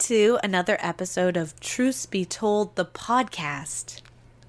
To 0.00 0.38
another 0.42 0.78
episode 0.80 1.36
of 1.36 1.60
Truth 1.60 2.10
Be 2.10 2.24
Told, 2.24 2.74
the 2.74 2.86
podcast. 2.86 4.00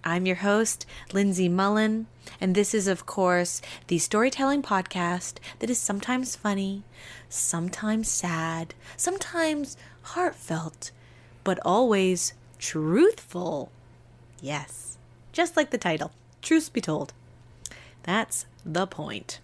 I'm 0.02 0.26
your 0.26 0.38
host, 0.38 0.86
Lindsay 1.12 1.50
Mullen, 1.50 2.08
and 2.40 2.56
this 2.56 2.74
is, 2.74 2.88
of 2.88 3.06
course, 3.06 3.62
the 3.88 3.98
storytelling 3.98 4.64
podcast 4.64 5.40
that 5.60 5.70
is 5.70 5.78
sometimes 5.78 6.38
funny, 6.38 6.84
sometimes 7.28 8.10
sad, 8.10 8.74
sometimes 8.96 9.76
heartfelt, 10.04 10.92
but 11.44 11.60
always 11.66 12.34
truthful. 12.58 13.74
Yes, 14.42 14.98
just 15.34 15.58
like 15.58 15.72
the 15.72 15.78
title, 15.78 16.14
Truth 16.42 16.72
Be 16.72 16.80
Told. 16.80 17.12
That's 18.04 18.46
the 18.66 18.88
point. 18.88 19.42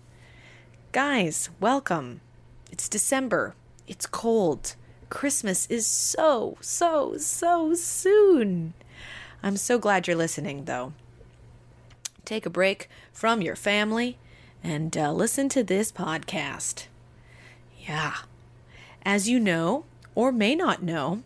Guys, 0.93 1.49
welcome. 1.59 2.21
It's 2.71 2.87
December. 2.87 3.55
It's 3.89 4.05
cold. 4.05 4.76
Christmas 5.09 5.67
is 5.67 5.87
so, 5.87 6.57
so, 6.61 7.17
so 7.17 7.73
soon. 7.73 8.73
I'm 9.41 9.57
so 9.57 9.79
glad 9.79 10.07
you're 10.07 10.15
listening, 10.15 10.65
though. 10.65 10.93
Take 12.25 12.45
a 12.45 12.49
break 12.49 12.89
from 13.13 13.41
your 13.41 13.55
family 13.55 14.17
and 14.63 14.95
uh, 14.97 15.11
listen 15.13 15.49
to 15.49 15.63
this 15.63 15.91
podcast. 15.91 16.87
Yeah. 17.87 18.15
As 19.03 19.29
you 19.29 19.39
know, 19.39 19.85
or 20.15 20.31
may 20.31 20.55
not 20.55 20.83
know, 20.83 21.23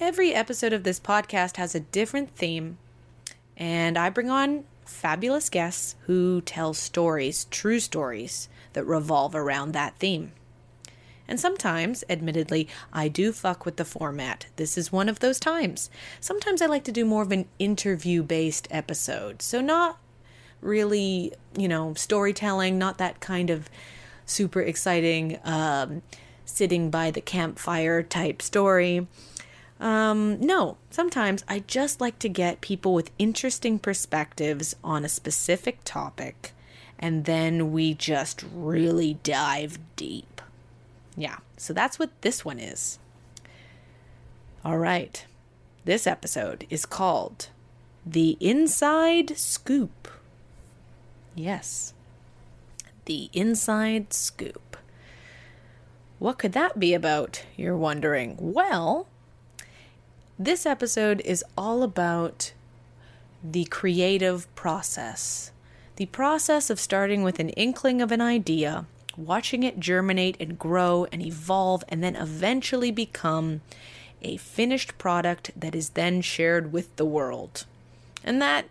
every 0.00 0.32
episode 0.32 0.72
of 0.72 0.84
this 0.84 1.00
podcast 1.00 1.56
has 1.56 1.74
a 1.74 1.80
different 1.80 2.34
theme, 2.34 2.78
and 3.56 3.98
I 3.98 4.08
bring 4.08 4.30
on 4.30 4.64
fabulous 4.86 5.50
guests 5.50 5.96
who 6.06 6.40
tell 6.40 6.72
stories, 6.72 7.46
true 7.50 7.80
stories, 7.80 8.48
that 8.72 8.84
revolve 8.84 9.34
around 9.34 9.72
that 9.72 9.98
theme. 9.98 10.32
And 11.28 11.38
sometimes, 11.38 12.04
admittedly, 12.08 12.68
I 12.92 13.08
do 13.08 13.32
fuck 13.32 13.66
with 13.66 13.76
the 13.76 13.84
format. 13.84 14.46
This 14.56 14.78
is 14.78 14.90
one 14.90 15.10
of 15.10 15.20
those 15.20 15.38
times. 15.38 15.90
Sometimes 16.20 16.62
I 16.62 16.66
like 16.66 16.84
to 16.84 16.92
do 16.92 17.04
more 17.04 17.22
of 17.22 17.32
an 17.32 17.46
interview 17.58 18.22
based 18.22 18.66
episode. 18.70 19.42
So, 19.42 19.60
not 19.60 19.98
really, 20.60 21.32
you 21.56 21.68
know, 21.68 21.94
storytelling, 21.94 22.78
not 22.78 22.98
that 22.98 23.20
kind 23.20 23.50
of 23.50 23.68
super 24.24 24.60
exciting, 24.60 25.38
um, 25.44 26.02
sitting 26.44 26.90
by 26.90 27.10
the 27.10 27.20
campfire 27.20 28.02
type 28.02 28.40
story. 28.42 29.06
Um, 29.80 30.40
no, 30.40 30.76
sometimes 30.90 31.44
I 31.46 31.60
just 31.60 32.00
like 32.00 32.18
to 32.20 32.28
get 32.28 32.60
people 32.60 32.94
with 32.94 33.12
interesting 33.18 33.78
perspectives 33.78 34.74
on 34.82 35.04
a 35.04 35.08
specific 35.08 35.80
topic, 35.84 36.52
and 36.98 37.26
then 37.26 37.70
we 37.70 37.94
just 37.94 38.44
really 38.52 39.18
dive 39.22 39.78
deep. 39.94 40.37
Yeah, 41.18 41.38
so 41.56 41.72
that's 41.72 41.98
what 41.98 42.10
this 42.22 42.44
one 42.44 42.60
is. 42.60 43.00
All 44.64 44.78
right, 44.78 45.26
this 45.84 46.06
episode 46.06 46.64
is 46.70 46.86
called 46.86 47.48
The 48.06 48.36
Inside 48.38 49.36
Scoop. 49.36 50.06
Yes, 51.34 51.92
The 53.06 53.30
Inside 53.32 54.12
Scoop. 54.12 54.76
What 56.20 56.38
could 56.38 56.52
that 56.52 56.78
be 56.78 56.94
about, 56.94 57.44
you're 57.56 57.76
wondering? 57.76 58.36
Well, 58.38 59.08
this 60.38 60.66
episode 60.66 61.20
is 61.24 61.44
all 61.56 61.82
about 61.82 62.52
the 63.42 63.64
creative 63.64 64.52
process. 64.54 65.50
The 65.96 66.06
process 66.06 66.70
of 66.70 66.78
starting 66.78 67.24
with 67.24 67.40
an 67.40 67.48
inkling 67.50 68.00
of 68.00 68.12
an 68.12 68.20
idea 68.20 68.86
watching 69.18 69.62
it 69.62 69.80
germinate 69.80 70.36
and 70.40 70.58
grow 70.58 71.06
and 71.12 71.20
evolve 71.20 71.84
and 71.88 72.02
then 72.02 72.16
eventually 72.16 72.90
become 72.90 73.60
a 74.22 74.36
finished 74.36 74.96
product 74.98 75.50
that 75.54 75.74
is 75.74 75.90
then 75.90 76.20
shared 76.20 76.72
with 76.72 76.94
the 76.96 77.04
world. 77.04 77.66
And 78.24 78.40
that 78.42 78.66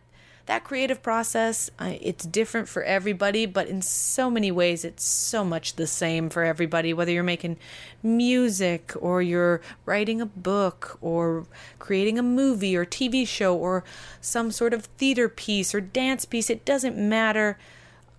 that 0.47 0.63
creative 0.63 1.03
process, 1.03 1.69
it's 1.77 2.25
different 2.25 2.69
for 2.69 2.81
everybody, 2.81 3.45
but 3.45 3.67
in 3.67 3.81
so 3.81 4.29
many 4.29 4.49
ways, 4.49 4.85
it's 4.85 5.03
so 5.03 5.43
much 5.43 5.75
the 5.75 5.85
same 5.85 6.29
for 6.29 6.45
everybody. 6.45 6.93
Whether 6.93 7.11
you're 7.11 7.21
making 7.21 7.57
music, 8.01 8.93
or 8.97 9.21
you're 9.21 9.59
writing 9.85 10.21
a 10.21 10.25
book, 10.25 10.97
or 11.01 11.45
creating 11.79 12.17
a 12.17 12.23
movie 12.23 12.77
or 12.77 12.85
TV 12.85 13.27
show, 13.27 13.57
or 13.57 13.83
some 14.21 14.49
sort 14.49 14.73
of 14.73 14.85
theater 14.85 15.27
piece 15.27 15.75
or 15.75 15.81
dance 15.81 16.23
piece, 16.23 16.49
it 16.49 16.63
doesn't 16.63 16.97
matter. 16.97 17.57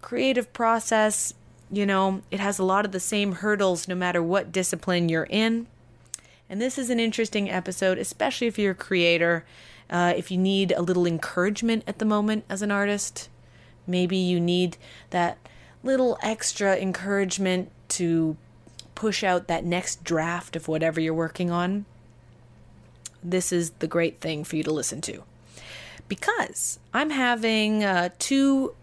Creative 0.03 0.53
process 0.53 1.33
you 1.71 1.85
know, 1.85 2.23
it 2.31 2.41
has 2.41 2.59
a 2.59 2.65
lot 2.65 2.85
of 2.85 2.93
the 2.93 3.01
same 3.01 3.33
hurdles 3.33 3.89
no 3.89 3.95
matter 3.95 4.23
what 4.23 4.53
discipline 4.53 5.09
you're 5.09 5.27
in. 5.29 5.67
And 6.49 6.61
this 6.61 6.79
is 6.79 6.89
an 6.91 6.99
interesting 6.99 7.51
episode, 7.51 7.99
especially 7.99 8.47
if 8.47 8.59
you're 8.59 8.73
a 8.73 8.77
creator. 8.77 9.45
Uh, 9.91 10.15
if 10.17 10.31
you 10.31 10.39
need 10.39 10.73
a 10.73 10.83
little 10.83 11.07
encouragement 11.07 11.85
at 11.87 11.99
the 11.99 12.05
moment 12.05 12.45
as 12.49 12.63
an 12.63 12.71
artist, 12.71 13.29
maybe 13.87 14.17
you 14.17 14.41
need 14.41 14.77
that 15.11 15.39
little 15.83 16.19
extra 16.23 16.77
encouragement 16.77 17.71
to 17.89 18.37
push 18.95 19.23
out 19.23 19.47
that 19.47 19.65
next 19.65 20.03
draft 20.05 20.57
of 20.57 20.69
whatever 20.69 21.01
you're 21.01 21.15
working 21.15 21.51
on. 21.51 21.85
This 23.23 23.53
is 23.53 23.71
the 23.79 23.87
great 23.87 24.21
thing 24.21 24.45
for 24.45 24.57
you 24.57 24.63
to 24.63 24.73
listen 24.73 25.01
to. 25.03 25.23
Because 26.09 26.79
I'm 26.95 27.11
having 27.11 27.85
uh, 27.85 28.11
two 28.19 28.75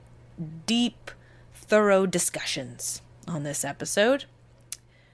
deep 0.66 1.12
thorough 1.68 2.06
discussions 2.06 3.02
on 3.28 3.44
this 3.44 3.66
episode. 3.66 4.26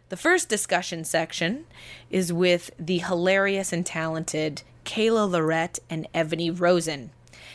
The 0.09 0.17
first 0.17 0.49
discussion 0.49 1.05
section 1.05 1.65
is 2.09 2.33
with 2.33 2.71
the 2.77 2.97
hilarious 2.97 3.71
and 3.71 3.85
talented 3.85 4.63
Kayla 4.83 5.29
Lorette 5.29 5.79
and 5.89 6.07
Evany 6.13 6.51
Rosen. 6.51 7.11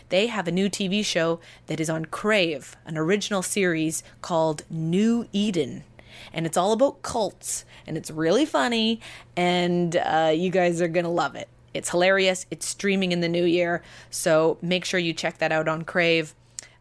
They 0.08 0.28
have 0.28 0.48
a 0.48 0.52
new 0.52 0.70
TV 0.70 1.04
show 1.04 1.40
that 1.66 1.80
is 1.80 1.90
on 1.90 2.06
Crave, 2.06 2.76
an 2.86 2.96
original 2.96 3.42
series 3.42 4.02
called 4.22 4.62
New 4.70 5.28
Eden. 5.32 5.84
And 6.32 6.46
it's 6.46 6.56
all 6.56 6.72
about 6.72 7.02
cults, 7.02 7.66
and 7.86 7.96
it's 7.98 8.10
really 8.10 8.46
funny, 8.46 9.00
and 9.36 9.96
uh, 9.96 10.32
you 10.34 10.50
guys 10.50 10.80
are 10.80 10.88
going 10.88 11.04
to 11.04 11.10
love 11.10 11.34
it. 11.34 11.48
It's 11.74 11.90
hilarious. 11.90 12.46
It's 12.50 12.66
streaming 12.66 13.12
in 13.12 13.20
the 13.20 13.28
new 13.28 13.44
year, 13.44 13.82
so 14.08 14.56
make 14.62 14.86
sure 14.86 14.98
you 14.98 15.12
check 15.12 15.38
that 15.38 15.52
out 15.52 15.68
on 15.68 15.82
Crave 15.82 16.34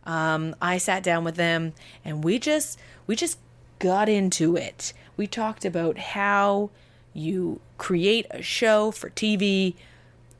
um, 0.05 0.55
I 0.61 0.77
sat 0.77 1.03
down 1.03 1.23
with 1.23 1.35
them 1.35 1.73
and 2.03 2.23
we 2.23 2.39
just 2.39 2.79
we 3.07 3.16
just 3.16 3.39
got 3.79 4.09
into 4.09 4.55
it. 4.55 4.93
We 5.17 5.27
talked 5.27 5.66
about 5.66 5.97
how 5.97 6.69
you 7.13 7.61
create 7.77 8.25
a 8.29 8.41
show 8.41 8.91
for 8.91 9.09
TV, 9.09 9.75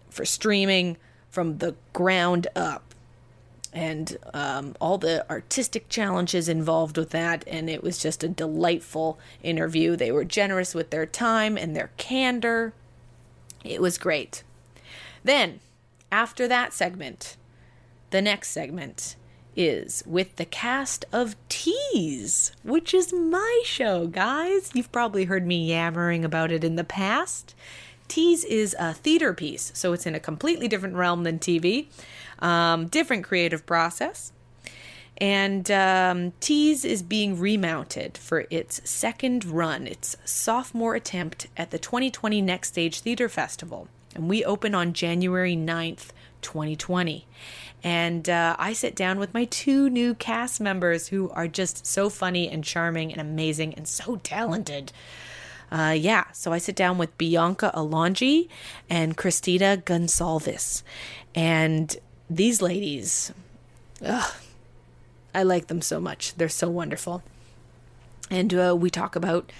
for 0.09 0.25
streaming 0.25 0.97
from 1.29 1.57
the 1.57 1.75
ground 1.93 2.47
up, 2.55 2.93
and 3.73 4.17
um, 4.33 4.75
all 4.79 4.97
the 4.97 5.29
artistic 5.29 5.89
challenges 5.89 6.47
involved 6.47 6.97
with 6.97 7.09
that. 7.11 7.43
And 7.47 7.69
it 7.69 7.83
was 7.83 7.97
just 7.97 8.23
a 8.23 8.29
delightful 8.29 9.19
interview. 9.43 9.95
They 9.95 10.11
were 10.11 10.25
generous 10.25 10.73
with 10.73 10.91
their 10.91 11.05
time 11.05 11.57
and 11.57 11.75
their 11.75 11.91
candor. 11.97 12.73
It 13.63 13.81
was 13.81 13.97
great. 13.97 14.43
Then, 15.23 15.59
after 16.11 16.47
that 16.47 16.73
segment, 16.73 17.35
the 18.11 18.21
next 18.21 18.51
segment 18.51 19.15
is 19.55 20.03
with 20.05 20.35
the 20.35 20.45
cast 20.45 21.05
of 21.11 21.35
Tease, 21.49 22.51
which 22.63 22.93
is 22.93 23.13
my 23.13 23.61
show, 23.63 24.07
guys. 24.07 24.72
You've 24.73 24.91
probably 24.91 25.25
heard 25.25 25.46
me 25.46 25.66
yammering 25.67 26.25
about 26.25 26.52
it 26.52 26.63
in 26.63 26.75
the 26.75 26.84
past. 26.84 27.55
Tease 28.07 28.43
is 28.43 28.75
a 28.78 28.93
theater 28.93 29.34
piece, 29.34 29.72
so 29.73 29.93
it's 29.93 30.05
in 30.05 30.16
a 30.16 30.19
completely 30.19 30.67
different 30.67 30.96
realm 30.96 31.23
than 31.23 31.40
TV, 31.40 31.87
um, 32.40 32.87
different 32.87 33.23
creative 33.23 33.66
process. 33.66 34.31
And 35.17 35.72
um, 35.72 36.34
Tease 36.40 36.84
is 36.84 37.02
being 37.02 37.40
remounted 37.40 38.17
for 38.17 38.46
its 38.49 38.81
second 38.84 39.46
run, 39.46 39.87
its 39.87 40.17
sophomore 40.25 40.96
attempt 40.96 41.47
at 41.55 41.72
the 41.72 41.79
2020 41.79 42.41
Next 42.41 42.69
Stage 42.69 42.99
Theater 42.99 43.29
Festival. 43.29 43.87
And 44.13 44.29
we 44.29 44.43
open 44.43 44.75
on 44.75 44.93
January 44.93 45.55
9th, 45.55 46.09
2020. 46.41 47.25
And 47.83 48.27
uh, 48.29 48.55
I 48.57 48.73
sit 48.73 48.95
down 48.95 49.19
with 49.19 49.33
my 49.33 49.45
two 49.45 49.89
new 49.89 50.16
cast 50.16 50.59
members 50.59 51.07
who 51.07 51.29
are 51.31 51.47
just 51.47 51.85
so 51.85 52.09
funny 52.09 52.49
and 52.49 52.63
charming 52.63 53.11
and 53.11 53.22
amazing 53.22 53.75
and 53.75 53.87
so 53.87 54.16
talented. 54.17 54.91
Uh, 55.72 55.95
yeah, 55.97 56.25
so 56.31 56.53
I 56.53 56.57
sit 56.57 56.75
down 56.75 56.97
with 56.97 57.17
Bianca 57.17 57.72
Alongi 57.75 58.47
and 58.89 59.17
Christina 59.17 59.81
Gonsalves. 59.83 60.83
And 61.33 61.95
these 62.29 62.61
ladies, 62.61 63.33
ugh, 64.03 64.33
I 65.33 65.43
like 65.43 65.67
them 65.67 65.81
so 65.81 65.99
much. 65.99 66.33
They're 66.35 66.49
so 66.49 66.69
wonderful. 66.69 67.23
And 68.31 68.53
uh, 68.53 68.75
we 68.78 68.89
talk 68.89 69.16
about, 69.16 69.51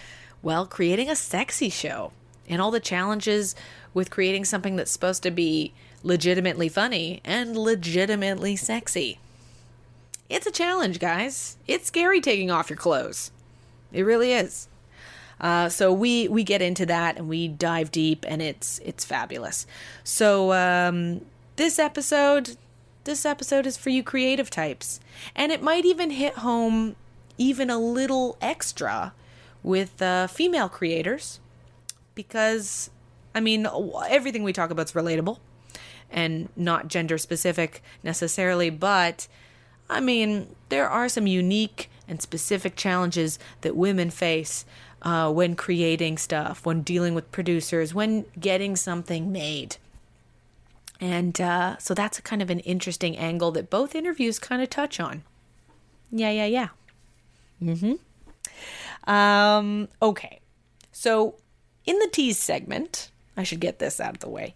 well, 0.42 0.66
creating 0.66 1.10
a 1.10 1.16
sexy 1.16 1.70
show 1.70 2.12
and 2.48 2.62
all 2.62 2.72
the 2.72 2.80
challenges 2.80 3.56
with 3.94 4.10
creating 4.10 4.46
something 4.46 4.76
that's 4.76 4.92
supposed 4.92 5.24
to 5.24 5.32
be 5.32 5.74
legitimately 6.06 6.70
funny 6.70 7.20
and 7.26 7.58
legitimately 7.58 8.56
sexy. 8.56 9.20
It's 10.30 10.46
a 10.46 10.52
challenge, 10.52 11.00
guys. 11.00 11.58
It's 11.68 11.88
scary 11.88 12.22
taking 12.22 12.52
off 12.52 12.70
your 12.70 12.78
clothes. 12.78 13.32
It 13.92 14.04
really 14.04 14.32
is. 14.32 14.68
Uh, 15.42 15.68
so 15.68 15.92
we 15.92 16.30
we 16.30 16.44
get 16.44 16.62
into 16.62 16.86
that 16.86 17.18
and 17.18 17.28
we 17.28 17.48
dive 17.48 17.92
deep, 17.92 18.24
and 18.28 18.42
it's 18.42 18.80
it's 18.86 19.04
fabulous. 19.04 19.68
So 20.04 20.54
um, 20.54 21.22
this 21.58 21.78
episode, 21.78 22.56
this 23.04 23.26
episode 23.26 23.66
is 23.66 23.76
for 23.76 23.90
you 23.90 24.02
creative 24.02 24.50
types, 24.50 25.02
and 25.36 25.52
it 25.52 25.62
might 25.62 25.84
even 25.86 26.12
hit 26.12 26.36
home 26.36 26.96
even 27.38 27.70
a 27.70 27.78
little 27.78 28.38
extra 28.40 29.14
with 29.62 30.02
uh, 30.02 30.28
female 30.28 30.70
creators 30.70 31.40
because 32.14 32.90
I 33.34 33.42
mean 33.42 33.68
everything 34.08 34.44
we 34.44 34.54
talk 34.54 34.70
about 34.70 34.86
is 34.86 34.94
relatable 34.94 35.40
and 36.12 36.50
not 36.56 36.88
gender 36.88 37.18
specific 37.18 37.82
necessarily, 38.04 38.70
but 38.70 39.28
I 39.90 40.00
mean 40.00 40.56
there 40.70 40.90
are 40.90 41.10
some 41.10 41.28
unique 41.28 41.90
and 42.08 42.22
specific 42.22 42.76
challenges 42.76 43.40
that 43.62 43.76
women 43.76 44.10
face 44.10 44.66
uh, 45.02 45.32
when 45.32 45.56
creating 45.56 46.18
stuff, 46.18 46.66
when 46.66 46.82
dealing 46.82 47.14
with 47.14 47.32
producers, 47.32 47.94
when 47.94 48.26
getting 48.40 48.76
something 48.76 49.32
made. 49.32 49.78
And 51.00 51.40
uh, 51.40 51.78
so 51.78 51.94
that's 51.94 52.20
a 52.20 52.22
kind 52.22 52.42
of 52.42 52.50
an 52.50 52.60
interesting 52.62 53.18
angle 53.18 53.52
that 53.52 53.70
both 53.70 53.96
interviews 53.96 54.40
kind 54.40 54.62
of 54.62 54.70
touch 54.70 55.00
on. 55.00 55.24
Yeah, 56.12 56.32
yeah, 56.32 56.46
yeah. 56.46 56.68
Mm-hmm. 57.62 59.10
Um, 59.10 59.90
okay. 60.02 60.40
So 60.92 61.36
in 61.86 62.00
the 62.00 62.08
tease 62.08 62.38
segment, 62.38 63.12
I 63.38 63.44
should 63.44 63.60
get 63.60 63.80
this 63.80 64.00
out 64.00 64.16
of 64.16 64.20
the 64.20 64.30
way. 64.30 64.56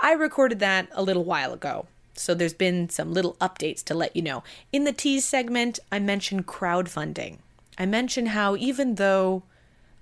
I 0.00 0.12
recorded 0.12 0.58
that 0.60 0.88
a 0.92 1.02
little 1.02 1.24
while 1.24 1.52
ago. 1.52 1.86
So 2.14 2.34
there's 2.34 2.54
been 2.54 2.88
some 2.90 3.12
little 3.12 3.34
updates 3.34 3.82
to 3.84 3.94
let 3.94 4.14
you 4.14 4.22
know. 4.22 4.42
In 4.72 4.84
the 4.84 4.92
tease 4.92 5.24
segment, 5.24 5.78
I 5.90 5.98
mentioned 5.98 6.46
crowdfunding. 6.46 7.38
I 7.78 7.86
mentioned 7.86 8.28
how 8.28 8.56
even 8.56 8.96
though 8.96 9.42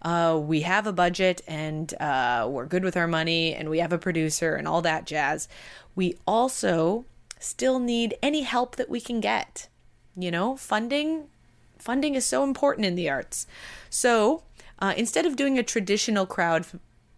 uh, 0.02 0.38
we 0.40 0.62
have 0.62 0.86
a 0.86 0.92
budget 0.92 1.42
and 1.46 1.92
uh, 2.00 2.48
we're 2.50 2.66
good 2.66 2.84
with 2.84 2.96
our 2.96 3.06
money 3.06 3.54
and 3.54 3.68
we 3.68 3.78
have 3.78 3.92
a 3.92 3.98
producer 3.98 4.54
and 4.54 4.66
all 4.66 4.82
that 4.82 5.06
jazz, 5.06 5.48
we 5.94 6.16
also 6.26 7.04
still 7.38 7.78
need 7.78 8.16
any 8.22 8.42
help 8.42 8.76
that 8.76 8.88
we 8.88 9.00
can 9.00 9.20
get. 9.20 9.68
You 10.16 10.30
know, 10.30 10.56
funding 10.56 11.28
funding 11.78 12.16
is 12.16 12.24
so 12.24 12.42
important 12.42 12.86
in 12.86 12.96
the 12.96 13.08
arts. 13.08 13.46
So 13.88 14.42
uh, 14.80 14.94
instead 14.96 15.26
of 15.26 15.36
doing 15.36 15.58
a 15.58 15.62
traditional 15.62 16.26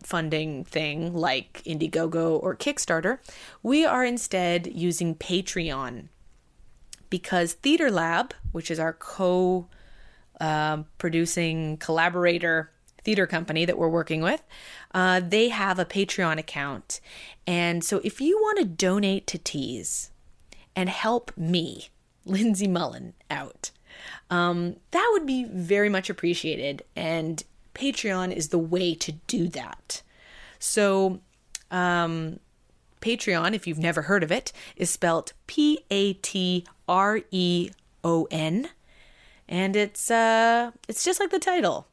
crowdfunding 0.02 0.66
thing 0.66 1.14
like 1.14 1.62
Indiegogo 1.64 2.42
or 2.42 2.56
Kickstarter, 2.56 3.18
we 3.62 3.84
are 3.84 4.04
instead 4.04 4.66
using 4.66 5.14
Patreon 5.14 6.08
because 7.08 7.54
Theater 7.54 7.90
Lab, 7.90 8.34
which 8.52 8.70
is 8.70 8.78
our 8.78 8.92
co 8.92 9.66
uh, 10.40 10.82
producing 10.98 11.76
collaborator 11.78 12.70
theater 13.02 13.26
company 13.26 13.64
that 13.64 13.78
we're 13.78 13.88
working 13.88 14.20
with, 14.20 14.42
uh, 14.94 15.20
they 15.20 15.48
have 15.48 15.78
a 15.78 15.84
Patreon 15.84 16.38
account. 16.38 17.00
And 17.46 17.82
so 17.82 18.00
if 18.04 18.20
you 18.20 18.38
want 18.38 18.58
to 18.58 18.64
donate 18.64 19.26
to 19.28 19.38
Tease 19.38 20.10
and 20.76 20.88
help 20.88 21.32
me, 21.36 21.88
Lindsay 22.24 22.68
Mullen, 22.68 23.14
out, 23.30 23.70
um, 24.28 24.76
that 24.92 25.08
would 25.12 25.26
be 25.26 25.44
very 25.44 25.88
much 25.88 26.10
appreciated. 26.10 26.84
And 26.94 27.42
Patreon 27.74 28.34
is 28.34 28.48
the 28.48 28.58
way 28.58 28.94
to 28.94 29.12
do 29.26 29.48
that. 29.48 30.02
So, 30.58 31.20
um, 31.70 32.40
Patreon, 33.00 33.54
if 33.54 33.66
you've 33.66 33.78
never 33.78 34.02
heard 34.02 34.22
of 34.22 34.30
it, 34.30 34.52
is 34.76 34.90
spelled 34.90 35.32
P 35.46 35.80
A 35.90 36.14
T 36.14 36.66
R 36.88 37.20
E 37.30 37.70
O 38.04 38.28
N, 38.30 38.68
and 39.48 39.74
it's 39.76 40.10
uh, 40.10 40.72
it's 40.88 41.04
just 41.04 41.20
like 41.20 41.30
the 41.30 41.38
title. 41.38 41.86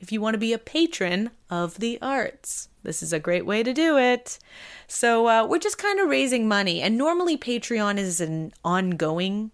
If 0.00 0.10
you 0.10 0.20
want 0.20 0.34
to 0.34 0.38
be 0.38 0.52
a 0.52 0.58
patron 0.58 1.30
of 1.48 1.78
the 1.78 1.98
arts, 2.02 2.68
this 2.82 3.02
is 3.02 3.12
a 3.12 3.20
great 3.20 3.46
way 3.46 3.62
to 3.62 3.72
do 3.72 3.96
it. 3.96 4.38
So 4.88 5.28
uh, 5.28 5.46
we're 5.46 5.58
just 5.58 5.78
kind 5.78 6.00
of 6.00 6.08
raising 6.08 6.48
money, 6.48 6.80
and 6.80 6.98
normally 6.98 7.36
Patreon 7.36 7.98
is 7.98 8.20
an 8.20 8.52
ongoing 8.64 9.52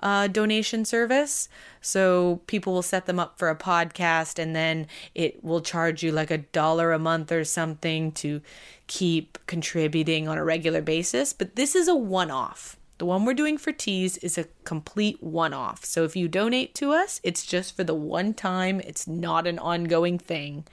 uh, 0.00 0.26
donation 0.28 0.84
service. 0.84 1.48
So 1.80 2.40
people 2.46 2.72
will 2.72 2.82
set 2.82 3.06
them 3.06 3.18
up 3.18 3.38
for 3.38 3.48
a 3.48 3.56
podcast 3.56 4.38
and 4.38 4.54
then 4.54 4.86
it 5.14 5.42
will 5.44 5.60
charge 5.60 6.02
you 6.02 6.12
like 6.12 6.30
a 6.30 6.38
dollar 6.38 6.92
a 6.92 6.98
month 6.98 7.32
or 7.32 7.44
something 7.44 8.12
to 8.12 8.40
keep 8.86 9.38
contributing 9.46 10.28
on 10.28 10.38
a 10.38 10.44
regular 10.44 10.82
basis. 10.82 11.32
But 11.32 11.56
this 11.56 11.74
is 11.74 11.88
a 11.88 11.94
one 11.94 12.30
off. 12.30 12.76
The 12.98 13.04
one 13.04 13.26
we're 13.26 13.34
doing 13.34 13.58
for 13.58 13.72
Tease 13.72 14.16
is 14.18 14.38
a 14.38 14.46
complete 14.64 15.22
one 15.22 15.52
off. 15.52 15.84
So 15.84 16.04
if 16.04 16.16
you 16.16 16.28
donate 16.28 16.74
to 16.76 16.92
us, 16.92 17.20
it's 17.22 17.44
just 17.44 17.76
for 17.76 17.84
the 17.84 17.94
one 17.94 18.32
time, 18.32 18.80
it's 18.80 19.06
not 19.06 19.46
an 19.46 19.58
ongoing 19.58 20.18
thing. 20.18 20.64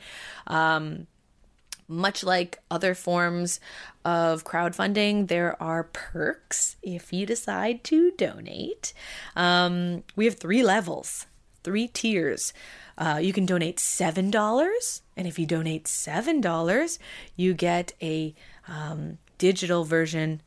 Um, 0.48 1.08
much 1.88 2.24
like 2.24 2.60
other 2.70 2.96
forms 2.96 3.60
of 4.06 4.44
crowdfunding, 4.44 5.28
there 5.28 5.62
are 5.62 5.84
perks 5.84 6.76
if 6.82 7.14
you 7.14 7.26
decide 7.26 7.84
to 7.86 8.12
donate. 8.12 8.94
Um, 9.36 10.04
we 10.16 10.26
have 10.26 10.36
three 10.36 10.64
levels, 10.64 11.28
three 11.64 11.88
tiers. 11.88 12.54
Uh, 12.98 13.20
you 13.22 13.34
can 13.34 13.46
donate 13.46 13.78
$7, 13.78 15.02
and 15.18 15.28
if 15.28 15.40
you 15.40 15.46
donate 15.46 15.86
$7, 15.86 17.00
you 17.36 17.54
get 17.54 17.94
a 18.02 18.36
um, 18.68 19.18
digital 19.38 19.84
version 19.84 20.42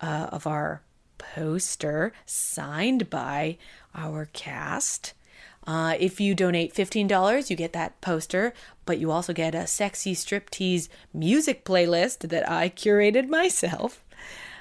uh, 0.00 0.28
of 0.30 0.46
our 0.46 0.82
poster 1.18 2.12
signed 2.26 3.10
by 3.10 3.58
our 3.94 4.28
cast. 4.32 5.14
Uh, 5.66 5.94
if 5.98 6.20
you 6.20 6.34
donate 6.34 6.74
$15, 6.74 7.50
you 7.50 7.56
get 7.56 7.72
that 7.74 8.00
poster, 8.00 8.54
but 8.86 8.98
you 8.98 9.10
also 9.10 9.32
get 9.32 9.54
a 9.54 9.66
sexy 9.66 10.14
striptease 10.14 10.88
music 11.12 11.64
playlist 11.64 12.28
that 12.30 12.50
I 12.50 12.70
curated 12.70 13.28
myself. 13.28 14.04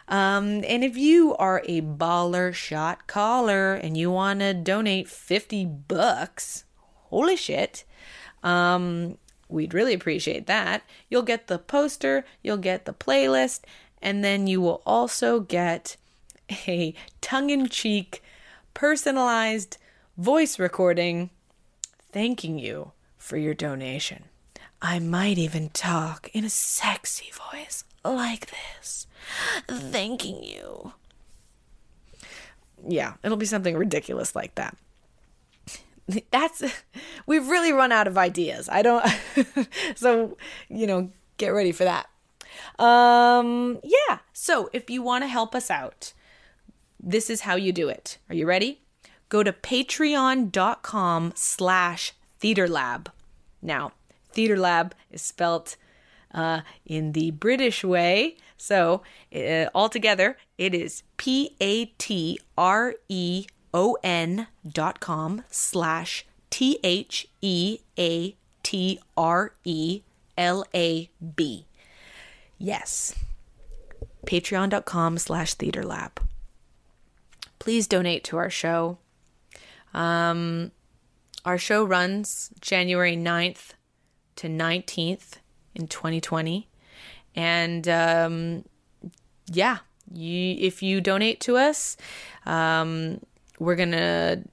Um, 0.09 0.63
and 0.65 0.83
if 0.83 0.97
you 0.97 1.35
are 1.35 1.61
a 1.65 1.81
baller 1.81 2.53
shot 2.53 3.05
caller 3.07 3.75
and 3.75 3.95
you 3.95 4.09
want 4.11 4.39
to 4.39 4.53
donate 4.55 5.07
50 5.07 5.65
bucks, 5.65 6.65
holy 7.09 7.35
shit, 7.35 7.85
um, 8.43 9.17
we'd 9.47 9.73
really 9.73 9.93
appreciate 9.93 10.47
that. 10.47 10.81
You'll 11.09 11.21
get 11.21 11.47
the 11.47 11.59
poster, 11.59 12.25
you'll 12.41 12.57
get 12.57 12.85
the 12.85 12.93
playlist, 12.93 13.61
and 14.01 14.23
then 14.23 14.47
you 14.47 14.61
will 14.61 14.81
also 14.85 15.39
get 15.39 15.95
a 16.67 16.95
tongue 17.21 17.51
in 17.51 17.69
cheek, 17.69 18.23
personalized 18.73 19.77
voice 20.19 20.59
recording 20.59 21.29
thanking 22.11 22.59
you 22.59 22.91
for 23.17 23.37
your 23.37 23.53
donation. 23.53 24.25
I 24.81 24.99
might 24.99 25.37
even 25.37 25.69
talk 25.69 26.29
in 26.33 26.43
a 26.43 26.49
sexy 26.49 27.31
voice 27.31 27.85
like 28.03 28.51
this, 28.51 29.07
thanking 29.69 30.43
you. 30.43 30.91
Yeah, 32.85 33.13
it'll 33.23 33.37
be 33.37 33.45
something 33.45 33.77
ridiculous 33.77 34.35
like 34.35 34.55
that. 34.55 34.75
That's 36.31 36.63
we've 37.25 37.47
really 37.47 37.71
run 37.71 37.93
out 37.93 38.07
of 38.07 38.17
ideas. 38.17 38.67
I 38.67 38.81
don't 38.81 39.05
so, 39.95 40.37
you 40.67 40.85
know, 40.85 41.11
get 41.37 41.49
ready 41.49 41.71
for 41.71 41.85
that. 41.85 42.09
Um 42.77 43.79
yeah, 43.85 44.17
so 44.33 44.69
if 44.73 44.89
you 44.89 45.01
want 45.01 45.23
to 45.23 45.29
help 45.29 45.55
us 45.55 45.71
out, 45.71 46.11
this 47.01 47.29
is 47.29 47.41
how 47.41 47.55
you 47.55 47.71
do 47.71 47.87
it. 47.87 48.17
Are 48.27 48.35
you 48.35 48.45
ready? 48.45 48.81
Go 49.29 49.43
to 49.43 49.53
patreon.com 49.53 51.31
slash 51.35 52.13
theaterlab. 52.41 53.07
Now, 53.61 53.91
theater 54.31 54.57
lab 54.57 54.95
is 55.11 55.21
spelt 55.21 55.75
uh, 56.33 56.61
in 56.85 57.13
the 57.13 57.31
British 57.31 57.83
way. 57.83 58.37
So, 58.57 59.01
uh, 59.33 59.65
altogether, 59.73 60.37
it 60.57 60.73
is 60.73 61.03
P 61.17 61.55
A 61.61 61.85
T 61.85 62.39
R 62.57 62.95
E 63.07 63.45
O 63.73 63.97
N 64.03 64.47
dot 64.67 64.99
com 64.99 65.43
slash 65.49 66.25
T 66.49 66.79
H 66.83 67.27
E 67.41 67.79
A 67.97 68.35
T 68.63 68.99
R 69.15 69.53
E 69.63 70.01
L 70.37 70.65
A 70.73 71.09
B. 71.35 71.65
Yes. 72.57 73.15
Patreon.com 74.25 75.17
slash 75.17 75.53
theater 75.53 75.83
lab. 75.83 76.21
Please 77.57 77.87
donate 77.87 78.23
to 78.25 78.37
our 78.37 78.49
show. 78.49 78.97
Um, 79.93 80.71
our 81.45 81.57
show 81.57 81.83
runs 81.83 82.51
January 82.61 83.15
9th 83.15 83.71
to 84.37 84.47
19th 84.47 85.33
in 85.75 85.87
2020. 85.87 86.67
And 87.35 87.87
um, 87.87 88.65
yeah, 89.47 89.79
you, 90.11 90.55
if 90.59 90.83
you 90.83 91.01
donate 91.01 91.39
to 91.41 91.57
us, 91.57 91.97
um, 92.45 93.21
we're 93.59 93.75
going 93.75 93.91
to 93.91 94.43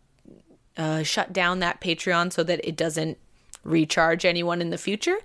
uh, 0.76 1.02
shut 1.02 1.32
down 1.32 1.60
that 1.60 1.80
Patreon 1.80 2.32
so 2.32 2.42
that 2.42 2.66
it 2.66 2.76
doesn't 2.76 3.18
recharge 3.64 4.24
anyone 4.24 4.60
in 4.60 4.70
the 4.70 4.78
future. 4.78 5.18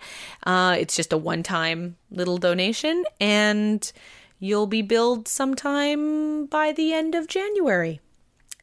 Uh, 0.44 0.76
it's 0.80 0.96
just 0.96 1.14
a 1.14 1.18
one 1.18 1.44
time 1.44 1.98
little 2.10 2.38
donation, 2.38 3.04
and 3.20 3.92
you'll 4.40 4.68
be 4.68 4.82
billed 4.82 5.28
sometime 5.28 6.46
by 6.48 6.72
the 6.72 6.94
end 6.94 7.14
of 7.14 7.28
January 7.28 8.00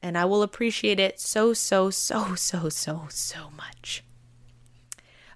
and 0.03 0.17
I 0.17 0.25
will 0.25 0.43
appreciate 0.43 1.01
it 1.01 1.21
so, 1.21 1.53
so, 1.53 1.91
so, 1.91 2.35
so, 2.35 2.69
so, 2.69 3.07
so 3.09 3.51
much. 3.57 4.05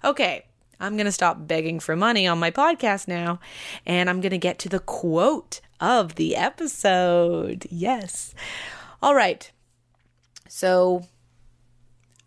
Okay, 0.03 0.45
I'm 0.79 0.95
going 0.97 1.05
to 1.05 1.11
stop 1.11 1.47
begging 1.47 1.79
for 1.79 1.95
money 1.95 2.27
on 2.27 2.39
my 2.39 2.51
podcast 2.51 3.07
now, 3.07 3.39
and 3.85 4.09
I'm 4.09 4.21
going 4.21 4.31
to 4.31 4.37
get 4.37 4.59
to 4.59 4.69
the 4.69 4.79
quote 4.79 5.61
of 5.79 6.15
the 6.15 6.35
episode. 6.35 7.65
Yes. 7.69 8.33
All 9.01 9.15
right. 9.15 9.49
So, 10.47 11.07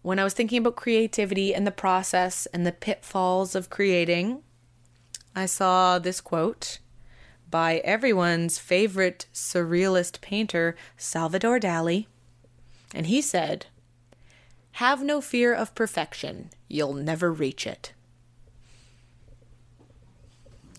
when 0.02 0.18
I 0.18 0.24
was 0.24 0.34
thinking 0.34 0.58
about 0.58 0.76
creativity 0.76 1.54
and 1.54 1.66
the 1.66 1.70
process 1.70 2.46
and 2.46 2.66
the 2.66 2.72
pitfalls 2.72 3.54
of 3.54 3.70
creating, 3.70 4.42
I 5.34 5.46
saw 5.46 5.98
this 5.98 6.20
quote 6.20 6.78
by 7.50 7.76
everyone's 7.78 8.58
favorite 8.58 9.26
surrealist 9.34 10.20
painter, 10.20 10.76
Salvador 10.96 11.60
Dali. 11.60 12.06
And 12.94 13.06
he 13.06 13.20
said, 13.20 13.66
Have 14.72 15.02
no 15.02 15.20
fear 15.20 15.54
of 15.54 15.74
perfection, 15.74 16.50
you'll 16.68 16.94
never 16.94 17.32
reach 17.32 17.66
it. 17.66 17.92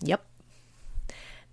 Yep. 0.02 0.24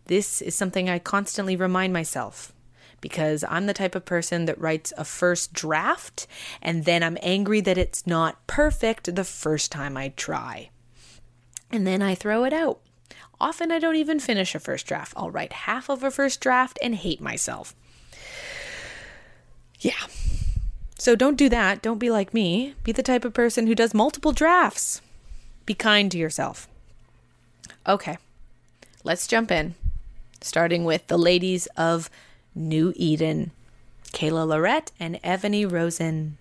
This 0.05 0.41
is 0.41 0.55
something 0.55 0.89
I 0.89 0.99
constantly 0.99 1.55
remind 1.55 1.93
myself 1.93 2.53
because 3.01 3.43
I'm 3.47 3.65
the 3.65 3.73
type 3.73 3.95
of 3.95 4.05
person 4.05 4.45
that 4.45 4.59
writes 4.59 4.93
a 4.97 5.05
first 5.05 5.53
draft 5.53 6.27
and 6.61 6.85
then 6.85 7.03
I'm 7.03 7.17
angry 7.21 7.61
that 7.61 7.77
it's 7.77 8.07
not 8.07 8.45
perfect 8.47 9.15
the 9.15 9.23
first 9.23 9.71
time 9.71 9.97
I 9.97 10.09
try. 10.09 10.69
And 11.71 11.85
then 11.85 12.01
I 12.01 12.15
throw 12.15 12.45
it 12.45 12.53
out. 12.53 12.79
Often 13.39 13.71
I 13.71 13.79
don't 13.79 13.95
even 13.95 14.19
finish 14.19 14.55
a 14.55 14.59
first 14.59 14.87
draft. 14.87 15.13
I'll 15.17 15.31
write 15.31 15.53
half 15.53 15.89
of 15.89 16.03
a 16.03 16.11
first 16.11 16.39
draft 16.39 16.79
and 16.81 16.95
hate 16.95 17.21
myself. 17.21 17.75
Yeah. 19.79 19.93
So 20.97 21.15
don't 21.15 21.37
do 21.37 21.49
that. 21.49 21.81
Don't 21.81 21.99
be 21.99 22.09
like 22.09 22.33
me. 22.33 22.73
Be 22.83 22.91
the 22.91 23.03
type 23.03 23.25
of 23.25 23.33
person 23.33 23.67
who 23.67 23.75
does 23.75 23.93
multiple 23.93 24.31
drafts. 24.31 25.01
Be 25.65 25.73
kind 25.73 26.09
to 26.11 26.17
yourself. 26.17 26.67
Okay. 27.85 28.17
Let's 29.03 29.27
jump 29.27 29.51
in. 29.51 29.75
Starting 30.41 30.85
with 30.85 31.07
the 31.07 31.17
ladies 31.17 31.67
of 31.77 32.09
New 32.55 32.93
Eden, 32.95 33.51
Kayla 34.13 34.47
Lorette 34.47 34.91
and 34.99 35.21
Evany 35.21 35.69
Rosen. 35.69 36.37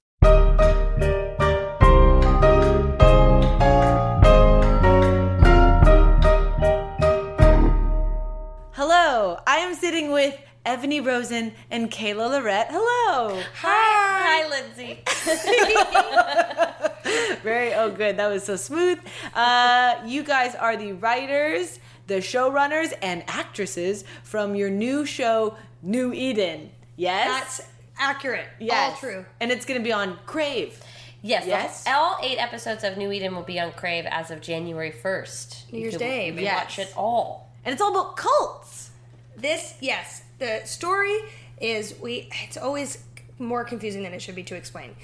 Hello, 8.73 9.39
I 9.47 9.59
am 9.59 9.75
sitting 9.75 10.13
with 10.13 10.39
Evany 10.67 11.05
Rosen 11.05 11.53
and 11.71 11.91
Kayla 11.91 12.31
Lorette. 12.31 12.69
Hello. 12.71 13.41
Hi. 13.61 14.45
Hi, 14.45 14.49
Lindsay. 14.49 15.01
Very, 17.43 17.75
oh, 17.75 17.91
good. 17.91 18.17
That 18.17 18.29
was 18.29 18.45
so 18.45 18.57
smooth. 18.57 18.99
Uh, 19.35 19.97
you 20.07 20.23
guys 20.23 20.55
are 20.55 20.77
the 20.77 20.93
writers, 20.93 21.79
the 22.07 22.15
showrunners, 22.17 22.95
and 23.03 23.23
actresses 23.29 24.05
from 24.23 24.55
your 24.55 24.71
new 24.71 25.05
show, 25.05 25.57
New 25.83 26.13
Eden. 26.15 26.71
Yes? 26.97 27.59
That's 27.59 27.69
accurate. 27.99 28.47
yes. 28.59 28.95
All 28.95 28.99
true. 29.11 29.25
And 29.41 29.53
it's 29.53 29.67
going 29.67 29.79
to 29.81 29.85
be 29.85 29.93
on 29.93 30.19
Crave. 30.25 30.81
Yes. 31.21 31.47
Yes. 31.47 31.85
all 31.87 32.19
eight 32.23 32.37
episodes 32.39 32.85
of 32.85 32.97
New 32.99 33.11
Eden 33.11 33.35
will 33.35 33.43
be 33.43 33.59
on 33.59 33.73
Crave 33.73 34.05
as 34.11 34.31
of 34.31 34.41
January 34.43 34.93
1st. 34.93 35.73
New 35.73 35.79
You 35.79 35.83
Year's 35.85 35.97
can- 35.97 36.01
Day, 36.07 36.27
You 36.29 36.41
yes. 36.41 36.65
watch 36.65 36.79
it 36.79 36.93
all. 36.97 37.51
And 37.65 37.73
it's 37.73 37.81
all 37.83 37.99
about 37.99 38.17
cults. 38.17 38.91
This, 39.37 39.75
yes, 39.81 40.23
the 40.39 40.63
story 40.65 41.19
is 41.61 41.95
we. 42.01 42.29
It's 42.45 42.57
always 42.57 43.05
more 43.39 43.65
confusing 43.65 44.03
than 44.03 44.13
it 44.13 44.23
should 44.23 44.35
be 44.35 44.43
to 44.45 44.55
explain. 44.55 44.95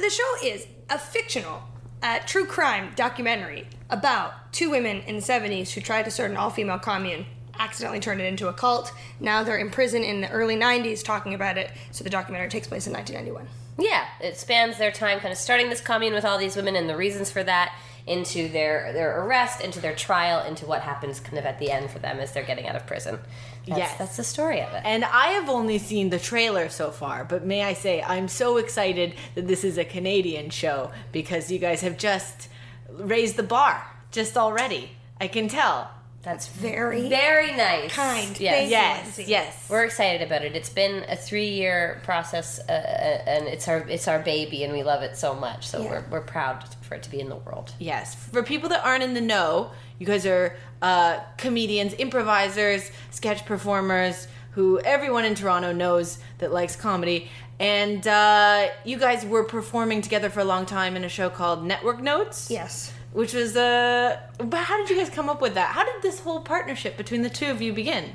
The 0.00 0.10
show 0.10 0.46
is 0.46 0.66
a 0.88 0.98
fictional, 0.98 1.62
uh, 2.02 2.20
true 2.26 2.46
crime 2.46 2.92
documentary 2.96 3.66
about 3.88 4.52
two 4.52 4.70
women 4.70 5.00
in 5.02 5.16
the 5.16 5.22
'70s 5.22 5.72
who 5.72 5.80
tried 5.80 6.04
to 6.04 6.10
start 6.10 6.30
an 6.30 6.36
all-female 6.36 6.78
commune, 6.78 7.26
accidentally 7.58 8.00
turned 8.00 8.20
it 8.20 8.24
into 8.24 8.48
a 8.48 8.52
cult. 8.52 8.92
Now 9.18 9.42
they're 9.42 9.58
in 9.58 9.70
prison 9.70 10.02
in 10.02 10.20
the 10.20 10.30
early 10.30 10.56
'90s 10.56 11.04
talking 11.04 11.34
about 11.34 11.58
it. 11.58 11.70
So 11.90 12.04
the 12.04 12.10
documentary 12.10 12.48
takes 12.48 12.66
place 12.66 12.86
in 12.86 12.92
1991. 12.92 13.48
Yeah, 13.78 14.06
it 14.20 14.36
spans 14.36 14.76
their 14.76 14.92
time 14.92 15.20
kind 15.20 15.32
of 15.32 15.38
starting 15.38 15.70
this 15.70 15.80
commune 15.80 16.12
with 16.12 16.24
all 16.24 16.38
these 16.38 16.54
women 16.56 16.76
and 16.76 16.88
the 16.88 16.96
reasons 16.96 17.30
for 17.30 17.42
that 17.44 17.74
into 18.06 18.48
their 18.48 18.92
their 18.92 19.24
arrest, 19.24 19.60
into 19.60 19.80
their 19.80 19.94
trial, 19.94 20.44
into 20.44 20.66
what 20.66 20.82
happens 20.82 21.20
kind 21.20 21.38
of 21.38 21.44
at 21.44 21.58
the 21.58 21.70
end 21.70 21.90
for 21.90 21.98
them 21.98 22.18
as 22.18 22.32
they're 22.32 22.44
getting 22.44 22.66
out 22.66 22.76
of 22.76 22.86
prison. 22.86 23.18
That's, 23.70 23.78
Yes. 23.78 23.98
That's 23.98 24.16
the 24.16 24.24
story 24.24 24.60
of 24.60 24.72
it. 24.74 24.82
And 24.84 25.04
I 25.04 25.28
have 25.38 25.48
only 25.48 25.78
seen 25.78 26.10
the 26.10 26.18
trailer 26.18 26.68
so 26.68 26.90
far, 26.90 27.24
but 27.24 27.44
may 27.44 27.62
I 27.62 27.72
say, 27.74 28.02
I'm 28.02 28.28
so 28.28 28.56
excited 28.58 29.14
that 29.34 29.46
this 29.48 29.64
is 29.64 29.78
a 29.78 29.84
Canadian 29.84 30.50
show 30.50 30.90
because 31.12 31.50
you 31.50 31.58
guys 31.58 31.80
have 31.80 31.96
just 31.96 32.48
raised 32.92 33.36
the 33.36 33.42
bar 33.42 33.82
just 34.12 34.36
already. 34.36 34.90
I 35.20 35.28
can 35.28 35.48
tell. 35.48 35.90
That's 36.22 36.48
Very 36.48 37.08
very 37.08 37.56
nice. 37.56 37.94
kind. 37.94 38.38
Yes. 38.38 38.54
Thank 38.58 38.70
Yes, 38.70 39.04
Lindsay. 39.16 39.24
yes. 39.30 39.66
We're 39.70 39.84
excited 39.84 40.20
about 40.20 40.42
it. 40.44 40.54
It's 40.54 40.68
been 40.68 41.02
a 41.08 41.16
three-year 41.16 42.02
process, 42.04 42.58
uh, 42.68 42.72
uh, 42.72 43.30
and 43.30 43.46
it's 43.48 43.66
our 43.68 43.78
it's 43.88 44.06
our 44.06 44.18
baby, 44.18 44.62
and 44.64 44.72
we 44.74 44.82
love 44.82 45.00
it 45.02 45.16
so 45.16 45.32
much. 45.34 45.66
So 45.66 45.80
Yeah. 45.82 45.88
we're 45.90 46.04
we're 46.10 46.20
proud 46.20 46.62
for 46.82 46.94
it 46.96 47.02
to 47.04 47.10
be 47.10 47.20
in 47.20 47.30
the 47.30 47.36
world. 47.36 47.72
Yes. 47.78 48.14
For 48.14 48.42
people 48.42 48.68
that 48.68 48.84
aren't 48.84 49.02
in 49.02 49.14
the 49.14 49.22
know, 49.22 49.70
you 50.00 50.06
guys 50.06 50.26
are 50.26 50.56
uh, 50.82 51.20
comedians, 51.36 51.94
improvisers, 51.98 52.90
sketch 53.10 53.44
performers 53.44 54.26
who 54.52 54.80
everyone 54.80 55.24
in 55.24 55.34
Toronto 55.36 55.72
knows 55.72 56.18
that 56.38 56.52
likes 56.52 56.74
comedy. 56.74 57.28
And 57.60 58.04
uh, 58.08 58.68
you 58.84 58.98
guys 58.98 59.24
were 59.24 59.44
performing 59.44 60.00
together 60.00 60.30
for 60.30 60.40
a 60.40 60.44
long 60.44 60.64
time 60.64 60.96
in 60.96 61.04
a 61.04 61.08
show 61.08 61.28
called 61.28 61.64
Network 61.64 62.00
Notes. 62.00 62.50
Yes. 62.50 62.92
Which 63.12 63.34
was 63.34 63.56
uh 63.56 64.20
but 64.38 64.58
how 64.58 64.78
did 64.78 64.88
you 64.88 64.96
guys 64.96 65.10
come 65.10 65.28
up 65.28 65.42
with 65.42 65.54
that? 65.54 65.74
How 65.74 65.84
did 65.84 66.00
this 66.00 66.20
whole 66.20 66.40
partnership 66.40 66.96
between 66.96 67.22
the 67.22 67.30
two 67.30 67.50
of 67.50 67.60
you 67.60 67.72
begin? 67.72 68.12